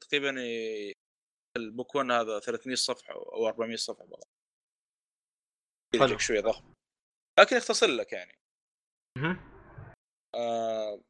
[0.00, 0.34] تقريبا
[1.56, 4.26] ال book 1 هذا 300 صفحة أو 400 صفحة والله
[6.08, 6.18] حلو.
[6.18, 6.72] شوية ضخم.
[7.40, 8.38] لكن يختصر لك يعني.
[10.34, 11.02] آه.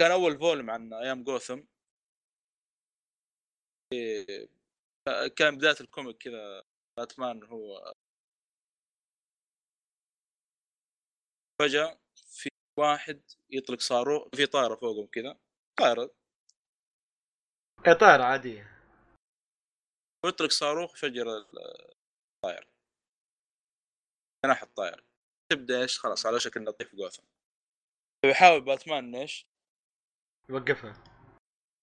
[0.00, 1.62] كان أول volume عن أيام جوثم.
[3.92, 4.48] إيه،
[5.36, 6.62] كان بداية ال comic كذا.
[6.96, 7.92] باتمان هو
[11.62, 12.48] فجأة في
[12.78, 15.38] واحد يطلق صاروخ في طائرة فوقهم كذا
[15.78, 16.14] طائرة.
[17.86, 18.74] إيه، طائرة عادية.
[20.24, 22.68] ويطلق صاروخ يفجر الطائره
[24.44, 25.04] جناح الطائره
[25.52, 27.22] تبدأ إيش؟ خلاص على شكل لطيف جوثم.
[28.24, 29.46] فيحاول باتمان إيش؟
[30.50, 31.04] وقفها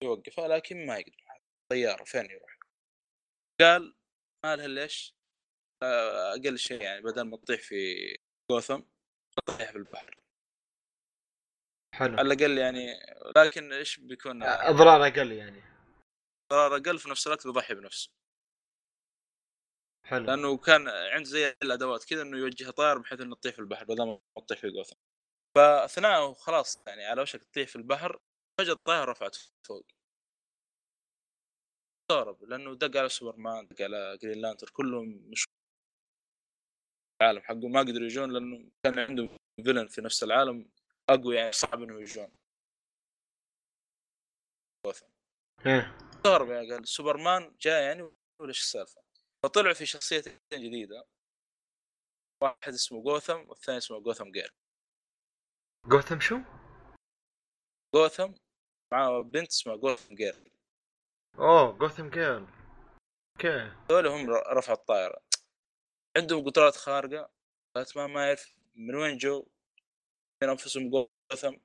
[0.04, 1.42] يوقفها لكن ما يقدر.
[1.72, 2.60] طيارة فين يروح؟
[3.62, 3.96] قال
[4.46, 5.16] ما لها ليش
[5.84, 7.76] آه، أقل شيء يعني بدل ما تطيح في
[8.52, 8.82] جوثم
[9.38, 10.18] تطيح في البحر.
[11.96, 12.18] حلو.
[12.18, 12.88] على الأقل يعني
[13.38, 15.64] لكن إيش بيكون؟ أضرار أقل يعني.
[16.52, 18.12] قرار أقل في نفس الوقت بيضحي بنفسه.
[20.08, 20.26] حلو.
[20.26, 24.06] لأنه كان عنده زي الأدوات كذا إنه يوجه طائر بحيث إنه تطيح في البحر بدل
[24.06, 24.96] ما تطيح في جوثم.
[25.56, 28.20] فأثناء خلاص يعني على وشك تطيح في البحر
[28.60, 29.36] فجأة الطائره رفعت
[29.68, 29.86] فوق.
[32.12, 35.46] استغرب لأنه دق على سوبرمان دق على Green Lantern كلهم مش
[37.22, 40.72] العالم حقه ما قدروا يجون لأنه كان عندهم villain في نفس العالم
[41.10, 42.32] أقوى يعني صعب انه يجون
[45.66, 49.02] إيه استغرب يعني قال سوبرمان جاء يعني ولا إيش السالفة؟
[49.44, 51.08] فطلعوا في شخصيتين جديدة
[52.42, 54.54] واحد اسمه جوثم والثاني اسمه جوثم جير
[55.88, 56.40] جوثم شو؟
[57.96, 58.34] جوثم
[58.94, 60.51] معاه بنت اسمها Gotham Girl
[61.40, 62.48] أوه Gotham Girl
[63.36, 65.22] okay هذول هم ر- رفعوا الطائرة.
[66.18, 67.32] عندهم قدرات خارقة.
[67.76, 69.48] باتمان ما يعرف من وين جو.
[70.44, 71.56] من أنفسهم جوثم.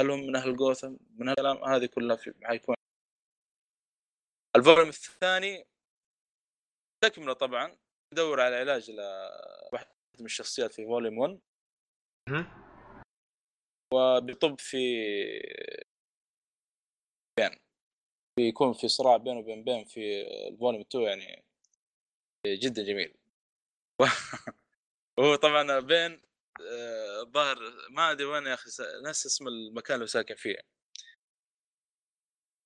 [0.00, 0.96] هل هم من أهل جوثم.
[1.10, 2.76] من هالكلام هذه كلها في حيكون.
[4.56, 5.64] ال volume الثاني
[7.04, 7.76] تكملة طبعا.
[8.12, 9.86] يدور على علاج لواحد
[10.18, 11.40] من الشخصيات في volume 1
[12.28, 12.66] مهم.
[13.94, 14.78] وبيطب في
[17.38, 17.65] بين
[18.36, 21.44] بيكون في صراع بينه وبين بين في الفوليوم 2 يعني
[22.46, 23.14] جدا جميل.
[25.18, 26.22] وهو طبعا بين
[26.60, 27.58] آه، الظاهر
[27.90, 28.70] ما أدري وين يا أخي
[29.04, 30.58] ناس اسم المكان اللي ساكن فيه.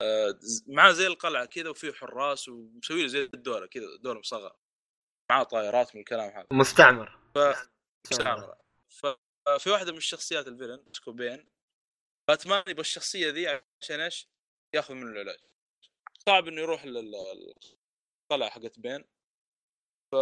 [0.03, 4.59] آه، معاه زي القلعة كذا وفيه حراس ومسوي له زي الدولة كذا دوله مصغرة.
[5.31, 6.47] معاه طائرات من الكلام هذا.
[6.53, 7.39] مستعمر ف...
[8.11, 8.61] مستعمرة.
[8.89, 11.49] ففي واحدة من الشخصيات الفيلن اسمه بين
[12.29, 13.49] باتمان يبغى الشخصية ذي
[13.83, 14.29] عشان إيش؟
[14.75, 15.50] يأخذ منه العلاج.
[16.27, 17.55] صعب إنه يروح لل-
[18.33, 19.05] القلعة حقت بين
[20.13, 20.17] ف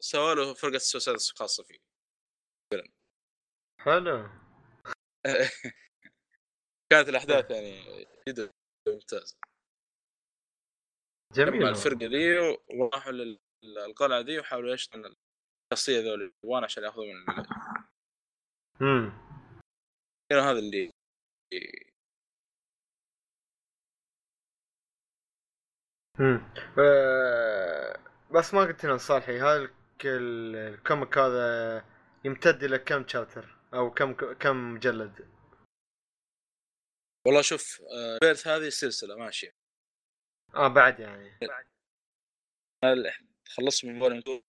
[0.00, 1.78] سووا له فرقة سوسايد خاصه فيه.
[3.80, 4.28] حلو.
[6.92, 8.50] كانت الأحداث يعني جدا
[8.88, 9.36] ممتازة.
[11.32, 12.38] جميل الفرقة ذي
[12.78, 13.12] وراحوا
[13.62, 15.16] للقلعة ذي وحاولوا يشتغلوا
[15.72, 17.46] الشخصية ذول الوان عشان يأخذوا من
[18.82, 19.12] امم
[20.32, 20.90] هذا اللي
[26.20, 26.40] امم
[28.34, 29.40] بس ما قلت لنا صالحي
[30.06, 31.84] ال- الكوميك هذا
[32.24, 35.28] يمتد إلى كم شابتر أو كم كم مجلد؟
[37.26, 39.54] والله شوف آه، بيرث هذه سلسله ماشيه
[40.54, 41.38] آه بعد يعني.
[43.48, 44.42] خلصت من volume 2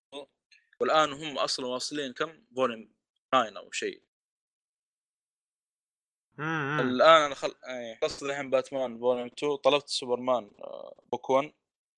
[0.80, 2.94] والآن هم أصلا واصلين كم؟ volume
[3.32, 4.02] 9 أو شيء.
[6.80, 7.56] الآن أنا خل...
[7.68, 11.54] آه، خلصت الحين باتمان volume 2 طلبت سوبرمان آه، book 1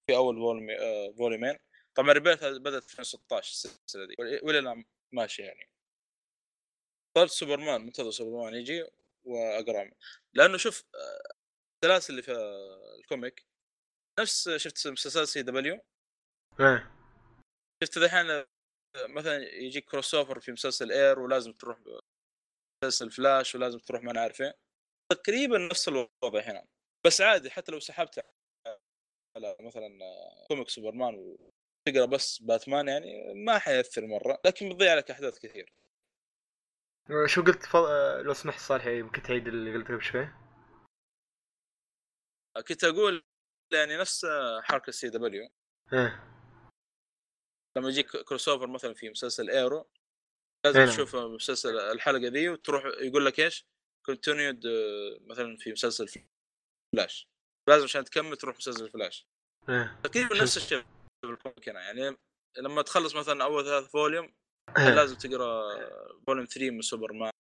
[0.08, 1.58] في أول volume آه، فوليومين.
[1.96, 4.16] طبعا Rebirth بدأت في 2016 السلسلة دي.
[4.20, 5.70] وال- وإلى الآن ماشي يعني.
[7.18, 8.86] طلبت سوبرمان منتظر سوبرمان يجي
[9.24, 9.92] وأقرأ
[10.34, 11.34] لأنه شوف آه،
[11.84, 12.32] السلاسل اللي في
[13.00, 13.46] ال comic
[14.20, 15.80] نفس شفت مسلسل CW؟
[16.60, 16.92] إيه.
[17.84, 18.44] شفت الحين
[18.96, 21.80] مثلا يجيك crossover في مسلسل Arrow ولازم تروح
[22.86, 24.58] مسلسل فلاش ولازم تروح ما نعرف إيه.
[25.10, 26.68] تقريبا نفس الوضع هنا.
[27.06, 28.26] بس عادي حتى لو سحبت
[29.36, 29.90] على مثلا
[30.48, 35.74] comic سوبرمان وتقرأ بس باتمان يعني ما حيأثر مرة لكن بتضيع لك أحداث كثير.
[37.26, 37.76] شو قلت ف...
[37.76, 40.30] آه، لو سمحت صالحي يمكن تعيد اللي قلته قبل شوي؟
[42.68, 43.24] كنت أقول
[43.74, 44.26] يعني نفس
[44.64, 45.50] حركة CW
[45.94, 46.36] إيه.
[47.78, 49.90] لما يجيك crossover مثلا في مسلسل Arrow
[50.66, 50.96] لازم إيه نعم.
[50.96, 53.66] تشوف مسلسل الحلقة ذي وتروح يقول لك إيش؟
[54.06, 54.64] continued
[55.22, 56.24] مثلا في مسلسل
[56.94, 57.28] فلاش
[57.70, 59.28] لازم عشان تكمل تروح مسلسل فلاش
[59.70, 60.82] إيه تقريبا نفس الشيء
[61.22, 62.18] في ال comic هنا يعني
[62.58, 64.34] لما تخلص مثلا أول ثلاث volume
[64.78, 64.90] إيه.
[64.90, 65.76] لازم تقرأ
[66.28, 67.32] volume 3 من سوبرمان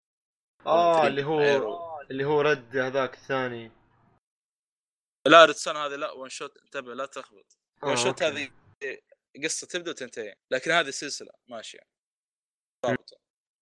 [0.66, 2.02] آه Three اللي هو إيرو.
[2.12, 3.72] اللي هو Red هذاك الثاني
[5.28, 8.24] لا Red Son هذه لا one shot انتبه لا تلخبط آه، one shot.
[8.24, 8.52] هذه
[9.44, 11.95] قصة تبدأ وتنتهي لكن هذه سلسلة ماشية
[12.90, 13.18] رابطه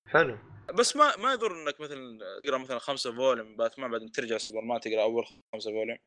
[0.08, 0.38] حلو.
[0.74, 5.04] بس ما ما يضر إنك مثلا تقرأ مثلا خمسة volume باتمان بعدين ترجع سوبرمان تقرأ
[5.04, 5.98] أول خمسة volume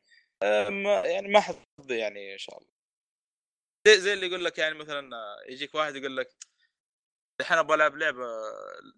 [0.83, 2.71] ما يعني ما حتض يعني إن شاء الله.
[3.87, 5.09] زي زي اللي يقول لك يعني مثلا
[5.49, 6.29] يجيك واحد يقول لك
[7.41, 8.25] الحين أبغى ألعب لعبة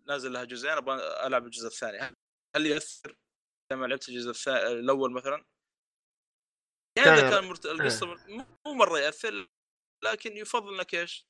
[0.08, 0.96] نازل لها جزئين أبغى
[1.28, 2.16] ألعب الجزء الثاني.
[2.56, 3.16] هل- يأثر
[3.72, 5.46] لما لعبت الجزء الثاني الأول مثلا؟
[6.98, 7.66] يعني إذا كان- مرت...
[7.66, 9.50] القصة مو- مو مرة يأثر
[10.04, 11.28] لكن يفضل إنك إيش؟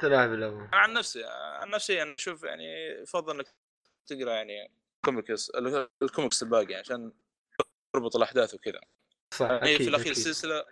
[0.00, 0.68] تلعب الأول.
[0.72, 1.24] عن نفسي
[1.60, 2.64] عن نفسي أنا أشوف يعني
[3.02, 3.46] يفضل إنك
[4.06, 4.70] تقرأ يعني
[5.04, 5.50] comics
[6.02, 7.12] ال comics الباقي عشان
[7.94, 8.80] تربط الأحداث وكذا.
[9.34, 10.24] صح يعني أكيد في الأخير أكيد.
[10.24, 10.64] سلسلة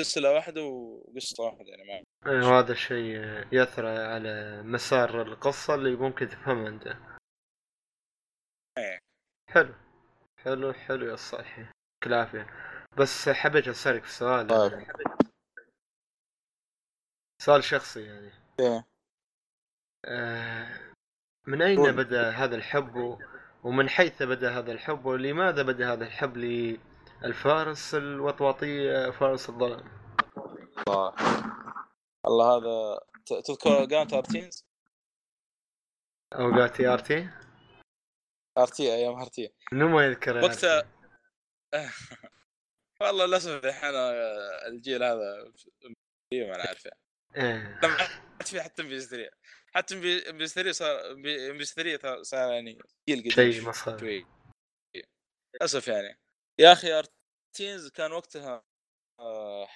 [0.00, 3.16] سلسلة واحدة وقصة واحدة يعني ما إيه، وهذا الشيء
[3.52, 6.86] يأثر على مسار القصة اللي ممكن تفهمها أنت.
[8.78, 8.98] إيه.
[9.50, 9.74] حلو
[10.38, 12.46] حلو حلو يا صالحي يعطيك العافية.
[12.98, 14.46] بس حبيت أسألك سؤال.
[14.46, 14.86] طيب.
[17.42, 18.41] سؤال شخصي يعني.
[18.62, 18.86] إيه.
[20.04, 20.68] آه،
[21.46, 21.92] من أين.
[21.92, 23.18] بدأ هذا الحب؟
[23.64, 29.84] ومن حيث بدأ هذا الحب؟ ولماذا بدأ هذا الحب للفارس الوطواطية فارس الظلام؟
[30.88, 31.14] الله.
[32.26, 33.00] الله هذا
[33.44, 34.66] تذكر جانت أرتينز؟
[36.34, 37.28] اوقات ار تي
[38.58, 39.54] آرتي أيام آرتي.
[39.72, 40.82] منو ما يذكر وقتها
[43.00, 43.94] والله للأسف الحين
[44.66, 45.52] الجيل هذا
[46.32, 47.01] ما أنا عارفه.
[47.36, 49.30] لما عاد في حتى ام بي 3
[49.74, 49.94] حتى
[50.30, 52.78] ام بي 3 صار ام بي 3 صار يعني
[53.08, 54.26] جيل شيء مسخره شوي
[55.54, 56.18] للأسف يعني.
[56.60, 58.64] يا أخي ART Teenz كان وقتها
[59.20, 59.68] آه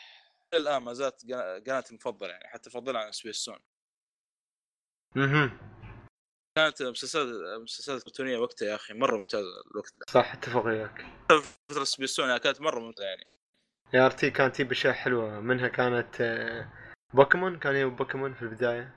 [0.55, 3.59] الآن ما زالت قنا- قناتي المفضلة يعني حتى أفضلها عن سبيس سون.
[5.17, 5.61] أها
[6.57, 10.05] كانت مسلسلات مسلسلات كرتونية وقتها يا أخي مرة ممتازة الوقت ده.
[10.09, 11.07] صح أتفق وياك
[11.71, 13.27] فترة سبيس سون يعني كانت مرة ممتازة يعني.
[13.95, 15.41] ART كانت تجيب أشياء حلوة.
[15.41, 16.73] منها كانت آه،
[17.15, 18.95] بوكيمون كان يجيب بوكيمون في البداية؟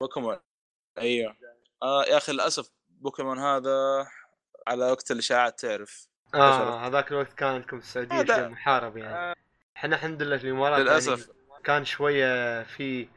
[0.00, 0.38] بوكيمون.
[0.98, 1.36] أيوه.
[1.82, 4.06] آه يا أخي للأسف بوكيمون هذا
[4.66, 6.08] على وقت الاشاعات تعرف.
[6.34, 9.14] آه هذاك الوقت كان عندكم السعوديه شيء محارب يعني.
[9.14, 9.34] آه.
[9.76, 11.28] إحنا الحمد لله في الإمارات للأسف.
[11.28, 13.08] يعني كان شوية في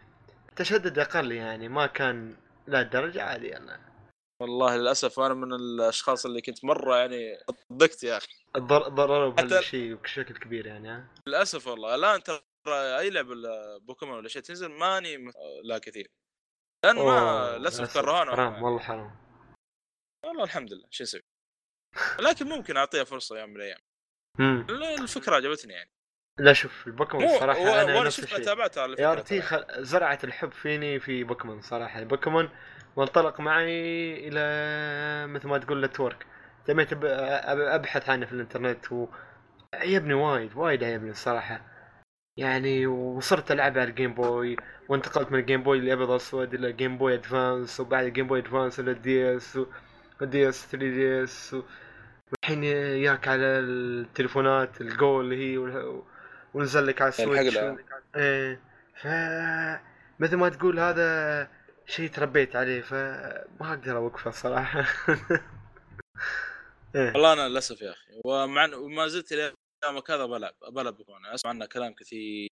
[0.55, 2.35] تشدد أقل يعني ما كان
[2.67, 3.91] لا الدرجه عادي يعني.
[4.39, 7.37] والله للأسف أنا من الأشخاص اللي كنت مرة يعني
[7.73, 8.33] ضقت يا أخي.
[8.57, 11.95] ضرروا بهالشيء بشكل كبير يعني ها؟ للأسف والله.
[11.95, 13.35] الان ترى أي لعبه
[13.77, 15.31] بوكيمون ولا شيء تنزل ماني م-
[15.63, 16.11] لا كثير.
[16.85, 19.15] لأن ما للأسف كرهونا حرام والله حرام.
[20.25, 21.21] والله الحمد لله شو نسوي؟
[22.19, 23.79] لكن ممكن أعطيها فرصة يوم من الأيام.
[24.69, 25.89] لا، الفكرة عجبتني يعني.
[26.39, 28.45] لا شوف البوكيمون مو صراحة و- أنا وأنا شفت الشيء.
[28.45, 29.41] تابعته على ART.
[29.41, 29.65] خل...
[29.85, 32.03] زرعت الحب فيني في بوكيمون صراحة.
[32.03, 32.49] بوكيمون
[32.95, 36.27] وانطلق معي إلى مثل ما تقول network
[36.65, 39.07] تميت أبحث عنه في الإنترنت و
[39.73, 41.70] عجبني وايد وايد عجبني الصراحة.
[42.37, 44.55] يعني وصرت ألعب على ال Game Boy
[44.89, 48.39] وانتقلت من ال Game Boy الابيض والاسود إلى Game Boy Advance وبعد ال Game Boy
[48.39, 49.59] Advance إلى ال DS وال
[50.21, 51.55] DS 3DS
[52.31, 52.63] والحين
[53.03, 55.57] ياك على التليفونات الجو اللي هي
[56.53, 57.77] ونزل لك على ال Switch الحقلة.
[58.15, 58.59] إيه.
[58.95, 59.07] ف
[60.19, 61.47] مثل ما تقول هذا
[61.85, 64.79] شيء تربيت عليه فما أقدر أوقفه صراحة
[66.95, 67.13] إيه.
[67.13, 69.33] والله أنا للأسف يا أخي ومع وما زلت
[69.85, 72.49] يومك هذا بلعب بلعب بوكيمون أسمع عنه كلام كثير.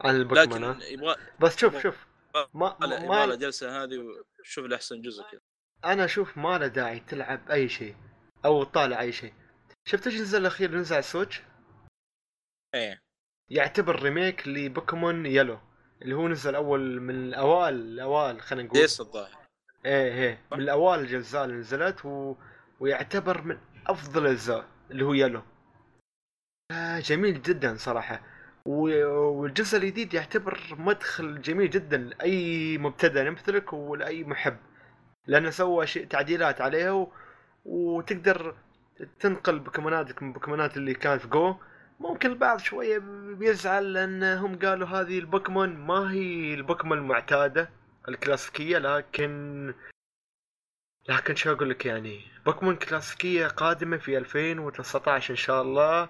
[0.00, 2.06] عن البوكيمون لكن ها؟ يبغى بس شوف شوف.
[2.54, 3.98] ما يبغى له ما جلسة هذه
[4.40, 5.40] وشوف لي احسن جزء كذا.
[5.84, 7.96] أنا أشوف ما له داعي تلعب أي شيء
[8.44, 9.34] أو تطالع أي شيء.
[9.84, 11.42] شفت إيش الجزء الأخير نزل على ال Switch؟
[12.74, 13.02] إيه.
[13.50, 15.60] يعتبر remake لبوكيمون Yellow
[16.02, 18.80] اللي هو نزل أول من الأوائل الأوائل خلينا نقول.
[18.80, 19.38] ديس الظاهر.
[19.86, 20.44] إيه إيه.
[20.52, 22.34] من الأوائل الاجزاء اللي نزلت و...
[22.80, 25.42] ويعتبر من أفضل الأجزاء اللي هو Yellow
[26.98, 28.20] جميل جدا صراحة.
[28.64, 34.56] والجزء الجديد يعتبر مدخل جميل جدا لأي مبتدئ مثلك ولأي محب
[35.26, 37.06] لأنه سوى شيء تعديلات عليها.
[37.64, 38.54] وتقدر
[39.20, 41.56] تنقل بوكيموناتك من بوكيمونات اللي كانت في جو
[42.00, 42.98] ممكن البعض شوية
[43.38, 47.70] بيزعل لأنهم قالوا هذه البوكيمون ما هي البوكيمون المعتادة
[48.08, 49.74] الكلاسيكية لكن
[51.08, 56.08] لكن شو أقول لك يعني بوكيمون كلاسيكية قادمة في 2019 إن شاء الله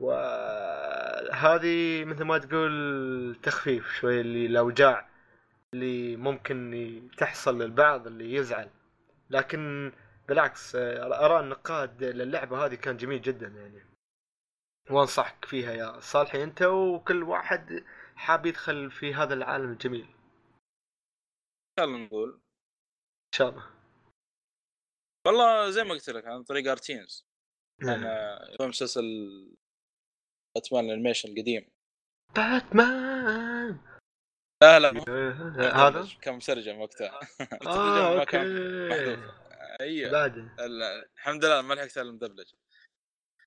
[0.00, 5.08] وهذه مثل ما تقول تخفيف شوي اللي الاوجاع
[5.74, 8.70] اللي ممكن تحصل للبعض اللي يزعل.
[9.30, 9.92] لكن
[10.28, 13.82] بالعكس آراء النقاد للعبة هذه كان جميل جدا يعني.
[14.90, 17.84] وأنصحك فيها يا صالحي أنت وكل واحد
[18.16, 20.06] حاب يدخل في هذا العالم الجميل.
[21.78, 22.40] ان خلينا نقول.
[23.34, 23.66] شاء الله.
[25.26, 27.26] والله زي ما قلت لك عن طريق ART Teenz
[27.82, 28.04] نعم.
[28.04, 29.04] أنا مسلسل
[30.58, 31.70] باتمان ال animation القديم.
[32.36, 33.80] باتمان!
[34.62, 34.90] لا لا.
[35.88, 37.20] هذا؟ كان مترجم وقتها
[37.66, 38.38] آه أوكي.
[39.80, 40.26] أيوه.
[41.16, 42.52] الحمد لله ما لحقت على المدبلج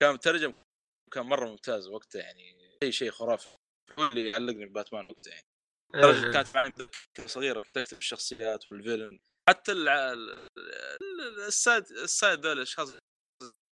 [0.01, 0.53] كان مترجم
[1.13, 3.49] كان مرة ممتاز وقتها يعني شيء شيء خرافي.
[3.99, 5.47] هو اللي علقني بباتمان وقتها يعني.
[5.95, 6.71] لدرجة كانت معي
[7.27, 9.19] صغيرة تكتب الشخصيات وال villain
[9.49, 10.11] حتى الع...
[10.13, 12.93] ال- ال- ال side ال side ذول الأشخاص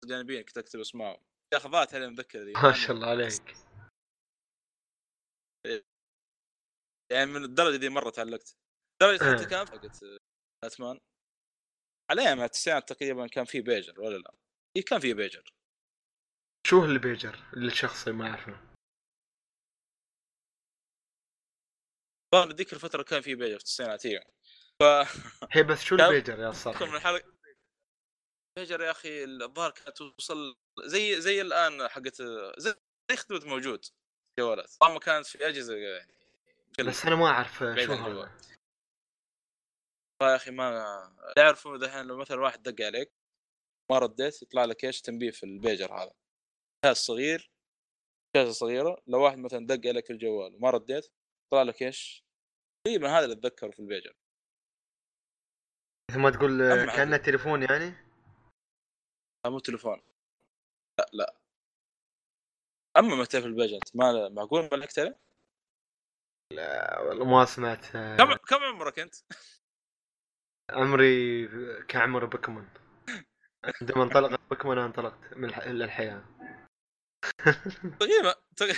[0.04, 1.22] الجانبيين كنت أكتب أسمائهم.
[1.54, 3.54] على المذكره ذي ما شاء الله عليك.
[7.12, 8.56] يعني من الدرجة دي مرة تعلقت.
[9.00, 9.36] درجة آه.
[9.36, 10.04] حتى كان حقت
[10.64, 11.00] باتمان
[12.10, 14.34] عليها مع التسعينات تقريبا كان في بيجر ولا لا؟
[14.76, 15.52] إيه كان في بيجر.
[16.66, 18.70] شو اللي بيجر اللي الشخصي ما اعرفه
[22.52, 24.24] ذيك الفترة كان في بيجر في التسعينات أيوه
[24.80, 24.82] ف
[25.52, 27.39] هي بس شو البيجر يا من صالحي الحلقة
[28.58, 32.22] بيجر يا أخي الظاهر كانت توصل زي زي الآن حقت
[32.58, 32.74] زي
[33.16, 33.84] خدمه موجود
[34.40, 36.12] جوالات طبعا كانت في أجهزة يعني
[36.78, 37.64] بس أنا ما أعرف شو.
[37.64, 38.40] هذا.
[40.22, 43.12] يا أخي ما تعرفوا دحين لو مثلا واحد دق عليك
[43.90, 46.14] ما رديت يطلع لك إيش تنبيه في البيجر هذا.
[46.84, 47.50] جهاز صغير
[48.36, 51.12] شاشه صغيرة لو واحد مثلا دق عليك في الجوال وما رديت
[51.46, 52.24] يطلع لك إيش؟
[52.86, 54.14] تقريبا هذا اللي أتذكره في البيجر.
[56.10, 57.16] مثل ما تقول كأنه.
[57.16, 58.09] تليفون يعني؟
[59.46, 60.02] مو تليفون
[60.98, 61.34] لا لا.
[62.96, 65.18] أما متى في البيجر انت ما معقول ما لك عليه؟
[67.06, 67.86] والله ما سمعت
[68.18, 69.14] كم كم عمرك أنت؟
[70.70, 71.48] عمري
[71.84, 72.68] كعمر بوكيمون
[73.80, 75.48] عندما انطلقت بوكيمون أنا انطلقت من
[75.82, 76.24] الحياة.
[78.00, 78.76] تقريبا تق-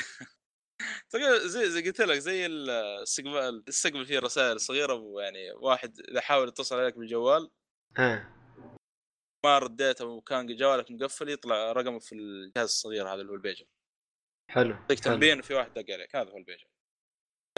[1.11, 6.49] تقريبا زي زي قلت لك زي الاستقبال تستقبل فيه رسائل صغيرة ويعني واحد إذا حاول
[6.49, 7.51] يتصل عليك بالجوال
[7.97, 8.42] ها.
[9.45, 13.67] ما رديت أو كان جوالك مقفل يطلع رقمه في الجهاز الصغير هذا اللي هو البيجر.
[14.51, 15.01] حلو يعطيك.
[15.01, 16.67] تنبيه إنه في واحد دق عليك هذا هو البيجر.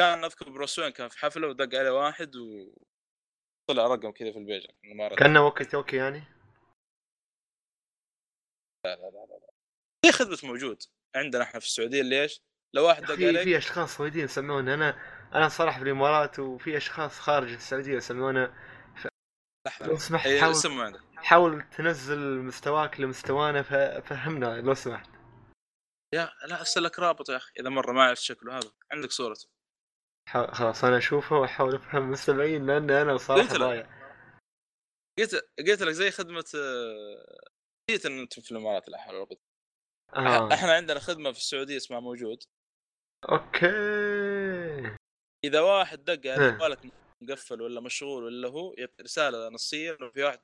[0.00, 4.70] كان أذكر بروس وين كان في حفلة ودق عليه واحد وطلع رقم كذا في البيجر
[5.16, 6.22] كأنه walkie talkie يعني؟
[10.06, 10.82] في خدمة موجود
[11.16, 12.40] عندنا إحنا في السعودية ليش؟
[12.74, 14.90] لو واحد دق عليك في أشخاص سعوديين يسمونه أنا
[15.34, 18.54] أنا صراحة في الامارات وفي أشخاص خارج السعودية يسمونه
[19.66, 20.54] لحظه لو سمحت إيه، حاول.
[20.80, 23.62] عندك حاول تنزل مستواك لمستوانا
[24.00, 25.10] فهمنا لو سمحت.
[26.14, 28.72] يا لا ارسل لك رابط يا أخي إذا مرة ما عرفت شكله هذا.
[28.92, 29.48] عندك صورته
[30.52, 33.60] خلاص أنا أشوفه وأحاول أفهم المستمعين لأن أنا صراحة قلت لك.
[33.60, 34.04] ضايع.
[35.18, 37.40] قلت قلت لك زي خدمة آه،
[37.90, 39.40] نسيت ان أنتم في الإمارات لا حول ولا قوة.
[40.16, 40.54] آه.
[40.54, 42.42] إحنا عندنا خدمة في السعودية اسمها موجود.
[43.28, 44.96] أوكي.
[45.44, 46.50] إذا واحد دق يعني إيه.
[46.50, 46.78] جوالك
[47.22, 50.40] مقفل ولا مشغول ولا هو رسالة نصية انه في واحد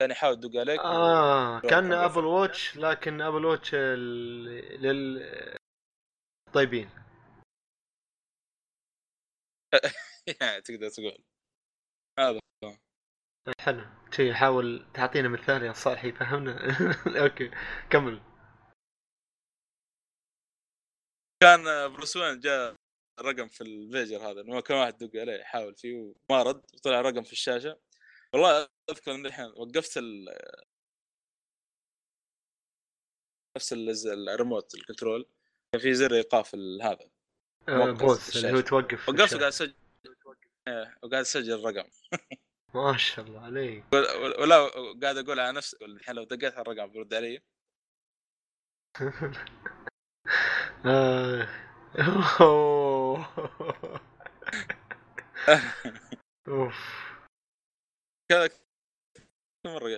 [0.00, 5.56] كان يحاول يدق عليك آه كان أبل واتش لكن Apple Watch لل
[6.52, 6.90] طيبين.
[10.40, 11.24] يعني تقدر تقول.
[12.18, 12.40] هذا
[13.60, 13.86] حلو.
[14.10, 16.58] شي حاول تعطينا مثال يا صالحي فهمنا
[17.22, 17.50] أوكي
[17.90, 18.22] كمل.
[21.42, 22.74] كان بروس وين جاء
[23.20, 27.22] رقم في الفيجر هذا إنه كان واحد دق عليه يحاول فيه وما رد وطلع رقم
[27.22, 27.89] في الشاشة.
[28.34, 30.28] والله أذكر ان الحين وقفت ال
[33.56, 35.26] نفس ال- ال remote ال control
[35.72, 37.10] كان في زر إيقاف هذا
[37.68, 38.60] آه pause اللي هو.
[38.60, 39.34] توقف وقفت.
[39.34, 39.74] وقاعد أسجل
[40.68, 41.88] إيه، وقاعد أسجل الرقم
[42.74, 44.70] ما شاء الله عليك ولا-
[45.02, 47.42] قاعد أقول على نفسي الحين لو دقيت على الرقم برد علي
[50.86, 51.48] آه.
[56.48, 57.09] أوف
[58.30, 58.58] كذا كل
[59.66, 59.88] مرة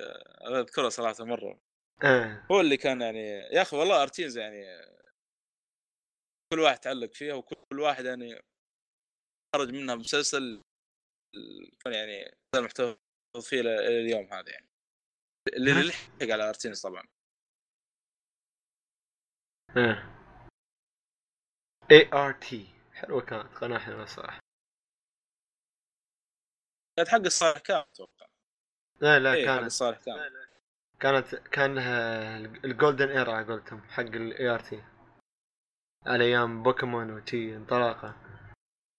[0.48, 1.60] أنا أذكرها صراحة مرة.
[2.04, 2.46] آه.
[2.52, 4.64] هو اللي كان يعني يا أخي والله أرتينز يعني
[6.52, 8.40] كل واحد تعلق فيها وكل واحد يعني
[9.54, 10.62] خرج منها مسلسل
[11.84, 12.98] كان يعني المحتوى
[13.40, 14.66] فيه اليوم هذا يعني.
[15.56, 17.06] اللي اللي لحق على أرتينز طبعا.
[21.90, 24.40] ART حلوة كانت قناة حلوة صراحة.
[26.96, 28.21] كانت حق الصالح كان أتوقع
[29.02, 30.32] لا لا إيه، كانت الصالح كان
[31.00, 31.78] كانت كان
[32.64, 34.84] ال golden era على قولتهم حق ال ART
[36.06, 38.16] على أيام بوكيمون وتي انطلاقة.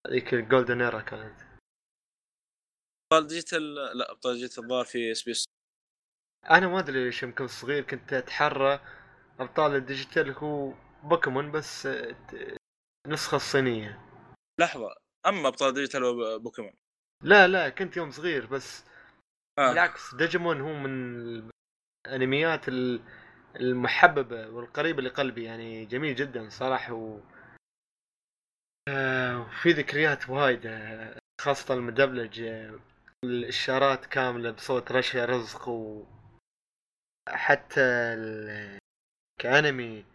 [0.08, 1.42] هذيك ال golden era كانت.
[3.04, 5.46] ابطال ديجيتال لا ابطال ديجيتال الظاهر في إس بي إس.
[6.50, 8.80] أنا ما أدري ليش يمكن صغير كنت أتحرى.
[9.40, 10.74] أبطال الديجيتال هو
[11.04, 11.88] بوكيمون بس
[13.08, 14.00] النسخه الصينيه
[14.60, 16.74] لحظة أما أبطال ديجيتال وبوكيمون
[17.22, 18.93] لا لا كنت يوم صغير بس.
[19.60, 19.70] آه.
[19.70, 21.50] بالعكس ديجيمون هو من
[22.08, 23.02] الأنميات ال-
[23.56, 27.20] المحببة والقريبة لقلبي يعني جميل جدا صراحة و
[28.90, 30.62] آه، وفي ذكريات وايد
[31.42, 32.42] خاصة المدبلج
[33.24, 36.06] الإشارات كاملة بصوت رشا رزق و
[37.30, 38.80] حتى ال...
[39.42, 40.06] كأنمي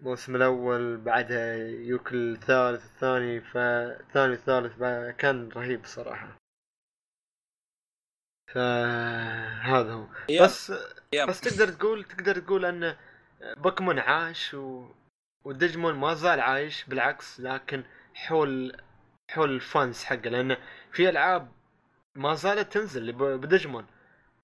[0.00, 6.36] الموسم الأول بعدها يوك الثالث الثاني فالثاني والثالث بعد- كان رهيب صراحة
[8.54, 10.06] فهذا هو
[10.42, 10.72] بس.
[11.28, 12.96] بس تقدر تقول تقدر تقول أن
[13.56, 14.86] بوكيمون عاش و...
[15.44, 18.76] وديجمون ما زال عايش بالعكس لكن حول
[19.30, 20.56] حول ال fans حقه لأن
[20.92, 21.52] في ألعاب
[22.14, 23.86] ما زالت تنزل بديجمون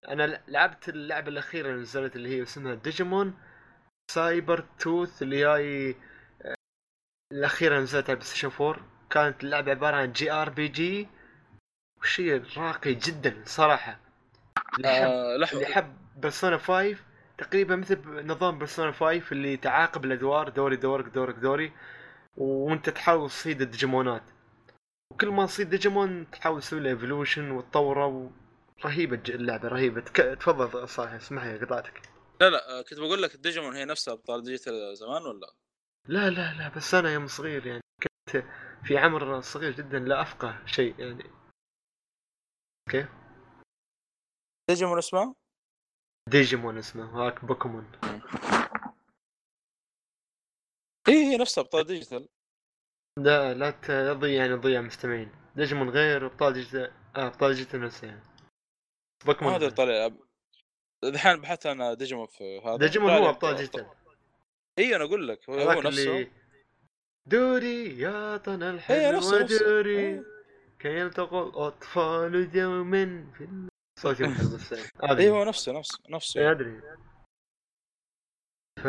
[0.08, 3.34] أنا لعبت اللعبة الأخيرة اللي نزلت اللي هي اسمها ديجيمون
[4.10, 5.94] Cyber Sleuth اللي هي
[7.32, 11.08] الأخيرة نزلت على PlayStation 4 كانت اللعبة عبارة عن JRPG
[12.00, 14.00] وشيء راقي جدا صراحة.
[14.76, 15.60] اللي آه اللي لحظة.
[15.60, 16.96] يحب Persona 5
[17.38, 21.72] تقريبا مثل نظام Persona 5 اللي تعاقب الأدوار دوري دورك دورك دوري
[22.36, 24.22] وأنت تحاول تصيد الديجيمونات.
[25.12, 28.30] وكل ما تصيد ديجيمون تحاول تسوي له evolution وتطوره و...
[28.84, 30.00] رهيبه اللعبة رهيبة.
[30.00, 30.16] تك...
[30.40, 32.02] تفضل صالح اسمح لي قطعتك.
[32.40, 35.54] لا لا آه، كنت بقول لك الديجيمون هي نفسها ابطال ديجيتال زمان ولا؟
[36.08, 38.44] لا لا لا بس أنا يوم صغير يعني كنت
[38.84, 41.24] في عمر صغير جدا لا أفقه شيء يعني.
[42.90, 43.08] كيف
[44.70, 45.34] ديجيمون اسمه؟
[46.28, 47.92] ديجيمون اسمه هاك بوكيمون.
[51.08, 52.28] اي هي نفسها أبطال ديجيتال.
[53.18, 55.32] لا لا تضيع يعني تضيع مستمعين.
[55.56, 58.22] ديجيمون غير أبطال ديجيتال آه أبطال ديجيتال نفسها يعني.
[59.26, 59.76] ما بوكيمون ادري غير.
[59.76, 60.10] طالع
[61.04, 62.76] الحين بحثت أنا ديجيمون في هذا.
[62.76, 63.90] ديجيمون طلع هو أبطال ديجيتال.
[64.78, 66.30] اي أنا أقول لك هو, هو نفسه.
[67.26, 69.36] دوري يا طن نفسه نفسه.
[69.36, 69.98] ودوري.
[69.98, 70.39] إيه.
[70.80, 74.74] كي يلتقوا الاطفال دوما في صوتي محل بس
[75.04, 76.40] هذا اي هو نفسه نفسه نفسه.
[76.40, 76.80] اي أدري.
[78.82, 78.86] ف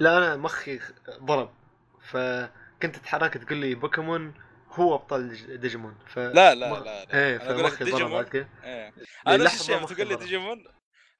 [0.00, 1.50] لا أنا مخي ضرب.
[2.10, 4.34] فكنت تحرك تقول لي بوكيمون
[4.70, 5.98] هو أبطال ديج- ديجيمون.
[6.06, 7.14] ف لا لا لا, لا.
[7.14, 8.12] إيه فمخي ضرب ديجيمون.
[8.12, 8.92] بعد كذا إيه.
[9.26, 10.16] أنا نفس الشيء تقول لي.
[10.16, 10.64] ديجيمون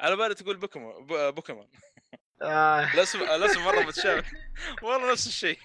[0.00, 1.68] على بالي تقول بوكيمون بو- بوكيمون.
[2.42, 2.94] آه.
[2.94, 4.24] الاسم الاسم مرة متشابه.
[4.82, 5.58] والله نفس الشيء.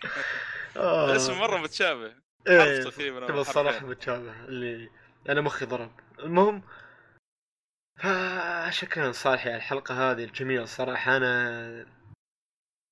[0.78, 1.12] آه.
[1.12, 2.16] الاسم مرة متشابه.
[2.48, 2.92] إيه تبى
[3.22, 3.38] حرفين.
[3.40, 4.90] الصراحة متشابه اللي
[5.30, 5.92] أنا مخي ضرب.
[6.20, 6.64] المهم
[8.00, 11.86] فشكرا صالحي على الحلقة هذه الجميلة الصراحة أنا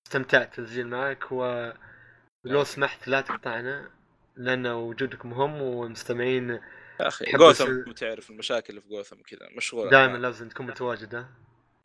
[0.08, 3.92] استمتعت بالتسجيل معك ولو سمحت لا تقطعنا
[4.36, 6.62] لأن وجودك مهم والمستمعين يا
[7.08, 11.16] أخي يحب جوثم يصير- تعرف المشاكل اللي في جوثم كذا مشغول دائما لازم تكون متواجد
[11.16, 11.30] ها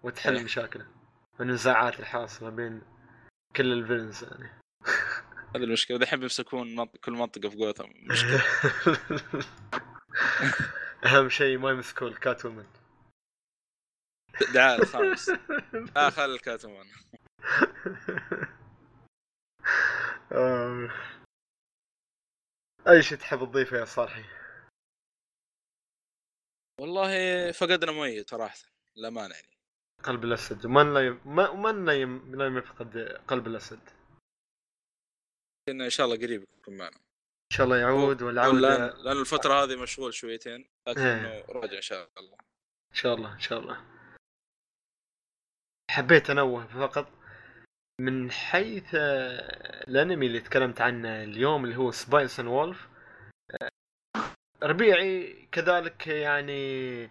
[0.03, 0.45] وتحل.
[0.45, 0.87] مشاكله.
[1.41, 2.83] والنزاعات الحاصلة بين
[3.57, 4.51] كل الفيلنز يعني.
[5.57, 5.99] هذه المشكلة.
[5.99, 7.89] دحين بيمسكون كل منطقة في جوثم.
[8.03, 8.43] مشكلة.
[11.07, 12.67] أهم شيء ما يمسكون الكات وومن
[14.55, 15.31] دعاء الخامس
[15.97, 16.87] لا خل الكاتمان
[20.33, 20.91] آه.
[22.89, 24.25] أي شيء تحب تضيفه يا صالحي؟
[26.81, 27.09] والله
[27.53, 28.59] فقدنا مؤيد صراحة.
[28.97, 29.57] للأمانة يعني.
[30.03, 30.67] قلب الأسد.
[30.67, 31.11] ومن لا ي...
[31.11, 32.35] ما- ومن لا, يم...
[32.37, 33.81] لا يفقد قلب الأسد؟
[35.69, 36.97] إن ان شاء الله قريب يكون معنا.
[36.97, 38.95] إن شاء الله يعود لأن والعودة.
[39.03, 41.45] لأن الفترة هذه مشغول شويتين لكن إيه.
[41.49, 42.39] راجع إن شاء الله.
[42.91, 43.85] إن شاء الله إن شاء الله.
[45.91, 47.13] حبيت انوه فقط
[48.01, 52.89] من حيث آه، الأنمي اللي تكلمت عنه اليوم اللي هو Spice and Wolf
[54.63, 57.03] ربيعي كذلك يعني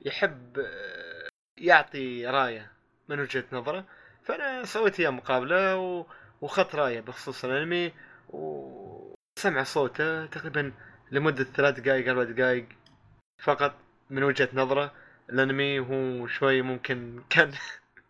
[0.00, 1.28] يحب آه،
[1.58, 2.72] يعطي رأيه
[3.08, 3.84] من وجهة نظره
[4.22, 6.06] فأنا سويت إياه مقابلة و...
[6.42, 7.92] وخذت راية بخصوص الأنمي
[8.28, 10.72] وسمع صوته تقريبا
[11.10, 12.66] لمدة ثلاث دقائق أربع دقائق
[13.42, 13.74] فقط
[14.10, 14.92] من وجهة نظره.
[15.30, 17.52] الأنمي هو شوي ممكن كان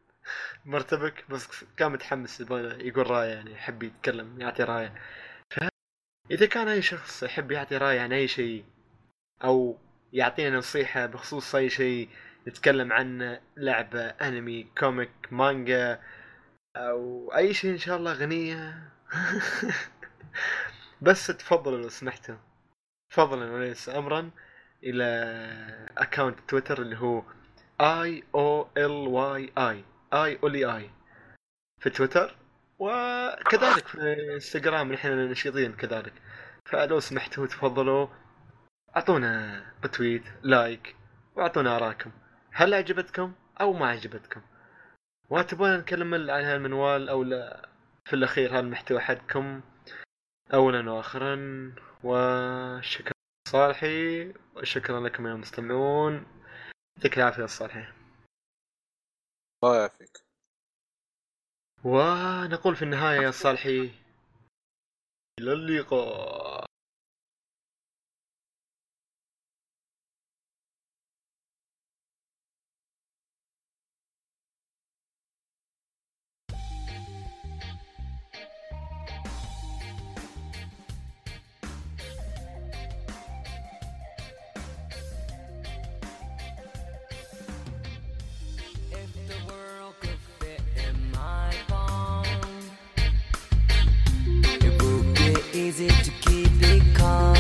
[0.65, 4.95] مرتبك بس كان متحمس يقول راية يعني يحب يتكلم يعطي راية.
[6.31, 8.65] إذا كان أي شخص يحب يعطي راية عن أي شيء
[9.45, 9.79] أو
[10.13, 12.09] يعطينا نصيحة بخصوص أي شيء
[12.47, 16.01] يتكلم عنه لعبة أنمي كوميك مانجا
[16.77, 18.91] أو أي شيء إن شاء الله اغنيه
[21.03, 22.37] بس تفضلوا لو سمحتوا
[23.09, 24.31] فضلا وليس امرا
[24.85, 25.05] إلى
[25.99, 27.23] account تويتر اللي هو
[27.81, 30.91] اي O L Y A E Oly A
[31.81, 32.37] في تويتر.
[32.79, 36.13] وكذلك في إنستغرام نحن نشيطين كذلك.
[36.65, 38.07] فلو سمحتوا تفضلوا.
[38.97, 40.97] أعطونا retweet like
[41.37, 42.11] وأعطونا اراءكم
[42.53, 44.41] هل عجبتكم أو ما عجبتكم
[45.33, 47.69] وتبون نتكلم عن هالمنوال أو لا
[48.05, 49.61] في الأخير هالمحتوى حقكم
[50.55, 51.37] اولا واخرا
[52.05, 53.13] وشكرا
[53.49, 56.27] صالحي وشكرا لكم يا المستمعون.
[56.97, 57.93] يعطيك العافية صالحي.
[59.65, 60.19] الله يعافيك.
[61.85, 63.91] ونقول في النهاية يا صالحي
[65.41, 66.62] إلى اللقاء.
[95.73, 97.32] Easy to keep it calm.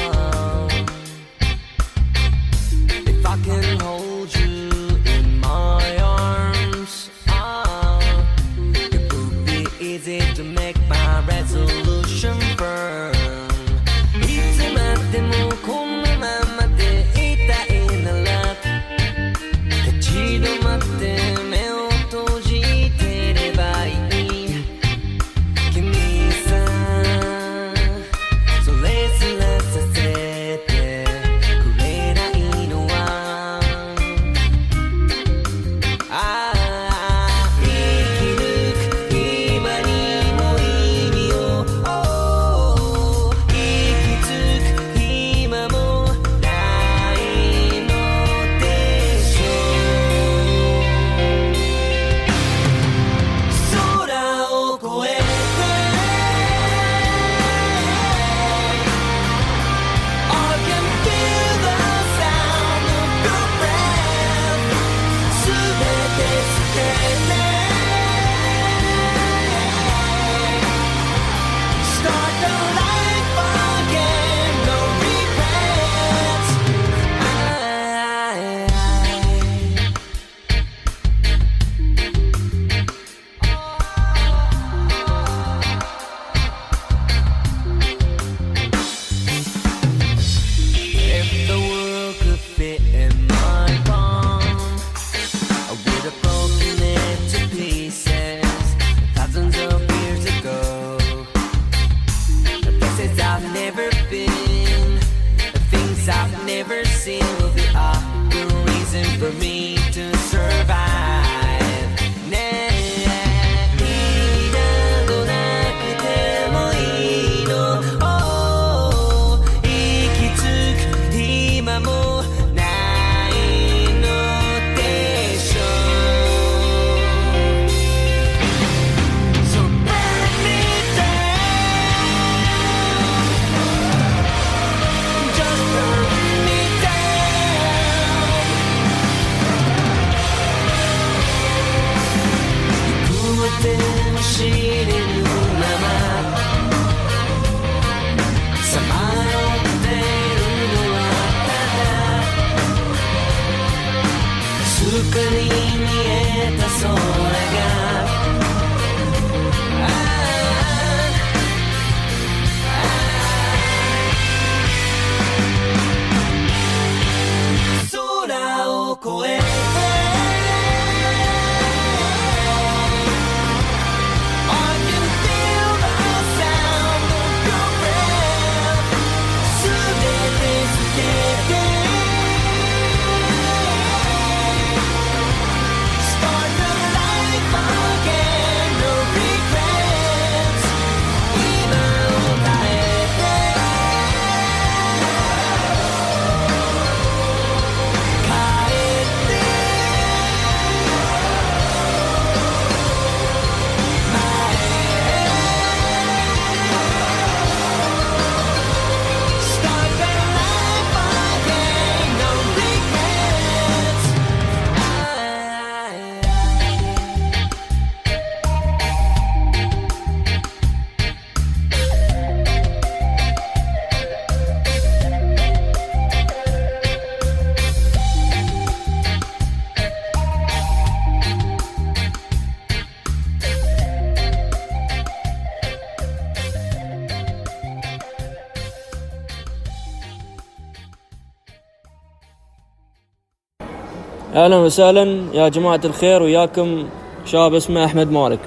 [244.43, 245.05] أهلا وسهلا.
[245.35, 246.87] يا جماعة الخير وياكم
[247.25, 248.39] شاب اسمه أحمد مالك.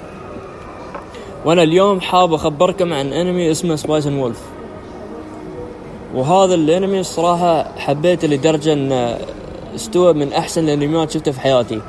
[1.44, 4.40] وأنا اليوم حاب أخبركم عن أنمي اسمه Spice Wolf
[6.14, 9.18] وهذا الأنمي الصراحة حبيته لدرجة انه
[9.74, 11.80] استوى من أحسن الأنميات شفتها في حياتي.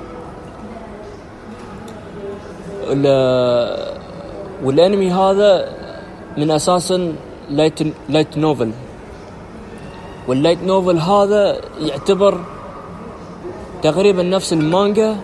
[2.90, 3.98] ال-
[4.64, 5.70] والأنمي هذا
[6.38, 7.14] من أساسا
[7.50, 8.72] light light novel
[10.28, 12.38] واللايت نوفل هذا يعتبر
[13.84, 15.16] تقريبا نفس المانجا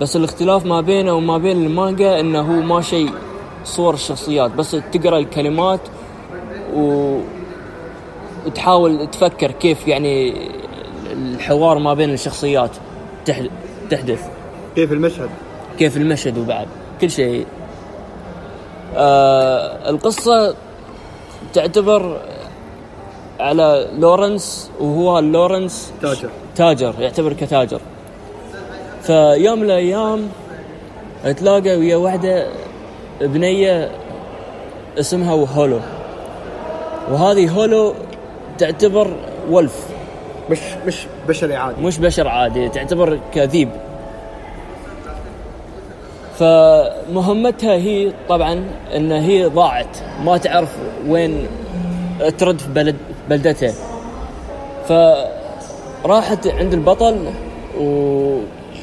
[0.00, 3.10] بس الاختلاف ما بينه وما بين المانجا إنه هو ما شيء
[3.64, 5.80] صور الشخصيات بس تقرأ الكلمات
[6.74, 7.16] و...
[8.46, 10.34] وتحاول تفكر كيف يعني
[11.12, 12.70] الحوار ما بين الشخصيات
[13.24, 13.40] تح...
[13.90, 14.28] تحدث
[14.74, 15.28] كيف المشهد؟
[15.78, 16.66] كيف المشهد وبعد
[17.00, 17.46] كل شيء
[18.96, 20.54] آه القصة
[21.52, 22.20] تعتبر
[23.40, 26.30] على لورنس وهو لورنس تاجر.
[26.56, 27.80] تاجر يعتبر كتاجر
[29.06, 30.28] فيوم من الأيام
[31.36, 32.46] تلاقى ويا واحدة
[33.20, 33.90] بنية
[35.00, 35.80] اسمها هولو.
[37.10, 37.94] وهذه هولو
[38.58, 39.10] تعتبر
[39.50, 39.86] ولف.
[40.50, 41.82] مش مش بشري عادي.
[41.82, 43.68] مش بشر عادي تعتبر كذيب.
[46.38, 48.64] فمهمتها هي طبعا
[48.96, 49.98] إن هي ضاعت.
[50.24, 50.76] ما تعرف
[51.08, 51.46] وين
[52.38, 52.96] ترد في بلد
[53.28, 53.72] بلدتها.
[54.88, 57.30] فراحت عند البطل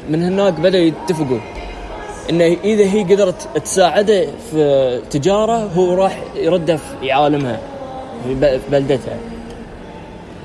[0.08, 1.38] ومن هناك بدأوا يتفقوا
[2.30, 7.60] إنه إذا هي قدرت تساعده في تجارة هو راح يرده في عالمها
[8.24, 9.16] في بلدتها.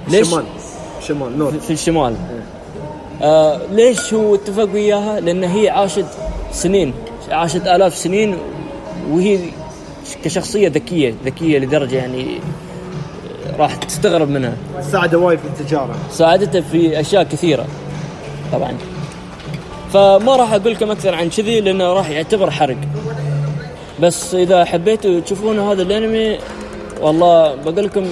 [0.08, 0.44] ليش؟ شمال.
[1.02, 2.16] شمال نور في الشمال.
[3.22, 6.06] آه ليش هو اتفق وياها؟ لأن هي عاشت
[6.52, 6.94] سنين
[7.32, 8.38] عاشت آلاف سنين
[9.12, 9.40] وهي
[10.24, 12.40] كشخصية ذكية ذكية لدرجة يعني
[13.60, 14.54] راح تستغرب منها.
[14.92, 15.96] ساعده وايد في التجارة.
[16.12, 17.66] ساعدته في أشياء كثيرة
[18.52, 18.78] طبعا.
[19.94, 22.78] فما راح أقول لكم أكثر عن كذي لأنه راح يعتبر حرق.
[24.00, 26.38] بس إذا حبيتوا تشوفون هذا الأنمي
[27.02, 28.06] والله بقول لكم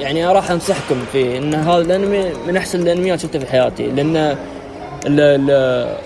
[0.00, 3.86] يعني راح أنصحكم فيه إن هذا الأنمي من أحسن الأنميات شفتها في حياتي.
[3.86, 5.96] لأن ال ال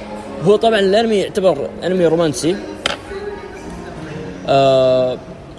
[0.45, 2.57] هو طبعا الأنمي يعتبر أنمي رومانسي.
[4.49, 5.19] آه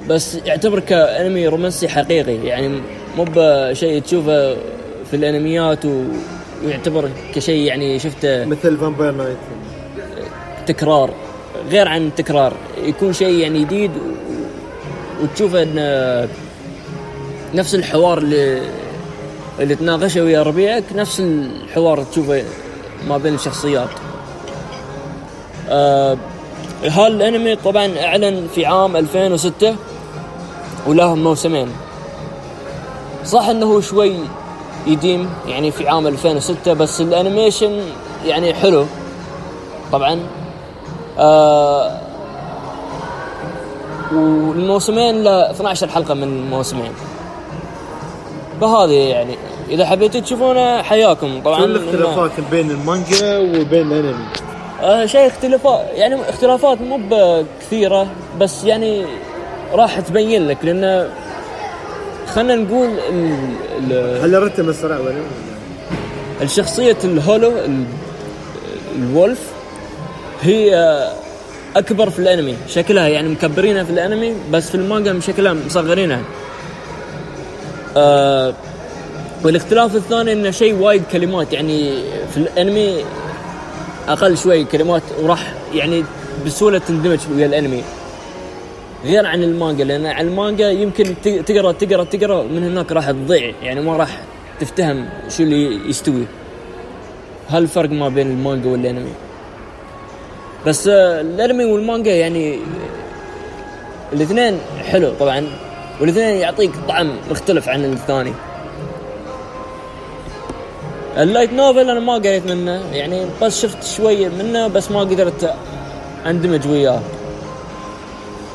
[0.10, 2.35] بس يعتبر كأنمي رومانسي حقيقي.
[2.48, 2.81] يعني
[3.18, 4.53] مو بشيء تشوفه
[5.11, 6.03] في الأنميات و...
[6.65, 9.38] ويعتبر كشيء يعني شفته مثل Vampire Knight
[10.67, 11.09] تكرار
[11.69, 12.53] غير عن تكرار.
[12.84, 13.91] يكون شيء يعني جديد
[15.23, 16.29] وتشوفه إن
[17.53, 18.61] نفس الحوار اللي
[19.59, 22.43] اللي تناقشه ويا ربيعك نفس الحوار تشوفه
[23.07, 23.89] ما بين الشخصيات.
[25.69, 26.17] آه
[26.84, 29.75] هالانمي طبعا أعلن في عام 2006
[30.88, 31.67] وله موسمين.
[33.25, 34.15] صح إنه شوي
[34.88, 37.80] يديم يعني في عام 2006 بس الأنيميشن
[38.26, 38.85] يعني حلو.
[39.91, 40.19] طبعا.
[41.19, 41.91] آه
[44.14, 46.91] والموسمين له 12 حلقة من الموسمين
[48.61, 49.35] فهذه يعني
[49.69, 51.41] إذا حبيتوا تشوفونه حياكم.
[51.45, 54.26] طبعا شو الاختلافات بين المانجا وبين الأنمي؟
[54.81, 58.07] آه شيء اختلافات يعني اختلافات مو بكثيرة
[58.39, 59.05] بس يعني
[59.73, 61.09] راح تبين لك لأن
[62.36, 63.54] خلينا نقول ال-
[63.91, 65.16] ال- هل الرتم اسرع ولا؟
[66.41, 67.84] الشخصية الهولو ال-
[68.95, 69.40] الولف
[70.41, 70.74] هي
[71.76, 72.56] أكبر في الأنمي.
[72.68, 76.22] شكلها يعني مكبرينها في الأنمي بس في المانجا شكلها مصغرينها.
[77.98, 78.54] آه
[79.44, 81.54] والاختلاف الثاني إنه شيء وايد كلمات.
[81.54, 81.94] يعني
[82.34, 83.04] في الأنمي
[84.08, 86.04] أقل شوي كلمات وراح يعني
[86.45, 87.84] بسهولة تندمج ويا الأنمي.
[89.06, 91.15] غير عن المانجا لأن على المانجا يمكن
[91.45, 94.19] تقرأ تقرأ تقرأ من هناك راح تضيع يعني ما راح
[94.60, 96.26] تفتهم شو اللي يستوي.
[97.49, 99.11] هل الفرق ما بين المانجا والأنمي؟
[100.68, 102.60] بس آه، الأنمي والمانجا يعني
[104.14, 105.48] الاثنين حلو طبعا
[106.02, 108.34] والاثنين يعطيك طعم مختلف عن الثاني.
[111.18, 115.53] اللايت نوفل أنا ما قريت منه يعني بس شفت شوية منه بس ما قدرت
[116.26, 117.02] أندمج وياه.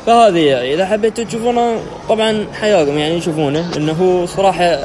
[0.06, 1.76] فهذه إذا حبيتوا تشوفونه
[2.08, 4.78] طبعا حياكم يعني شوفونه إنه هو صراحة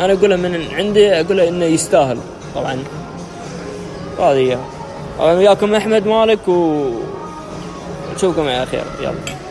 [0.00, 2.18] أنا اقوله من عندي اقوله إنه يستاهل
[2.54, 2.84] طبعا.
[4.18, 4.58] هذه
[5.18, 6.90] طبعا وياكم أحمد مالك و
[8.16, 8.84] نشوفكم على خير.
[9.00, 9.43] يلا.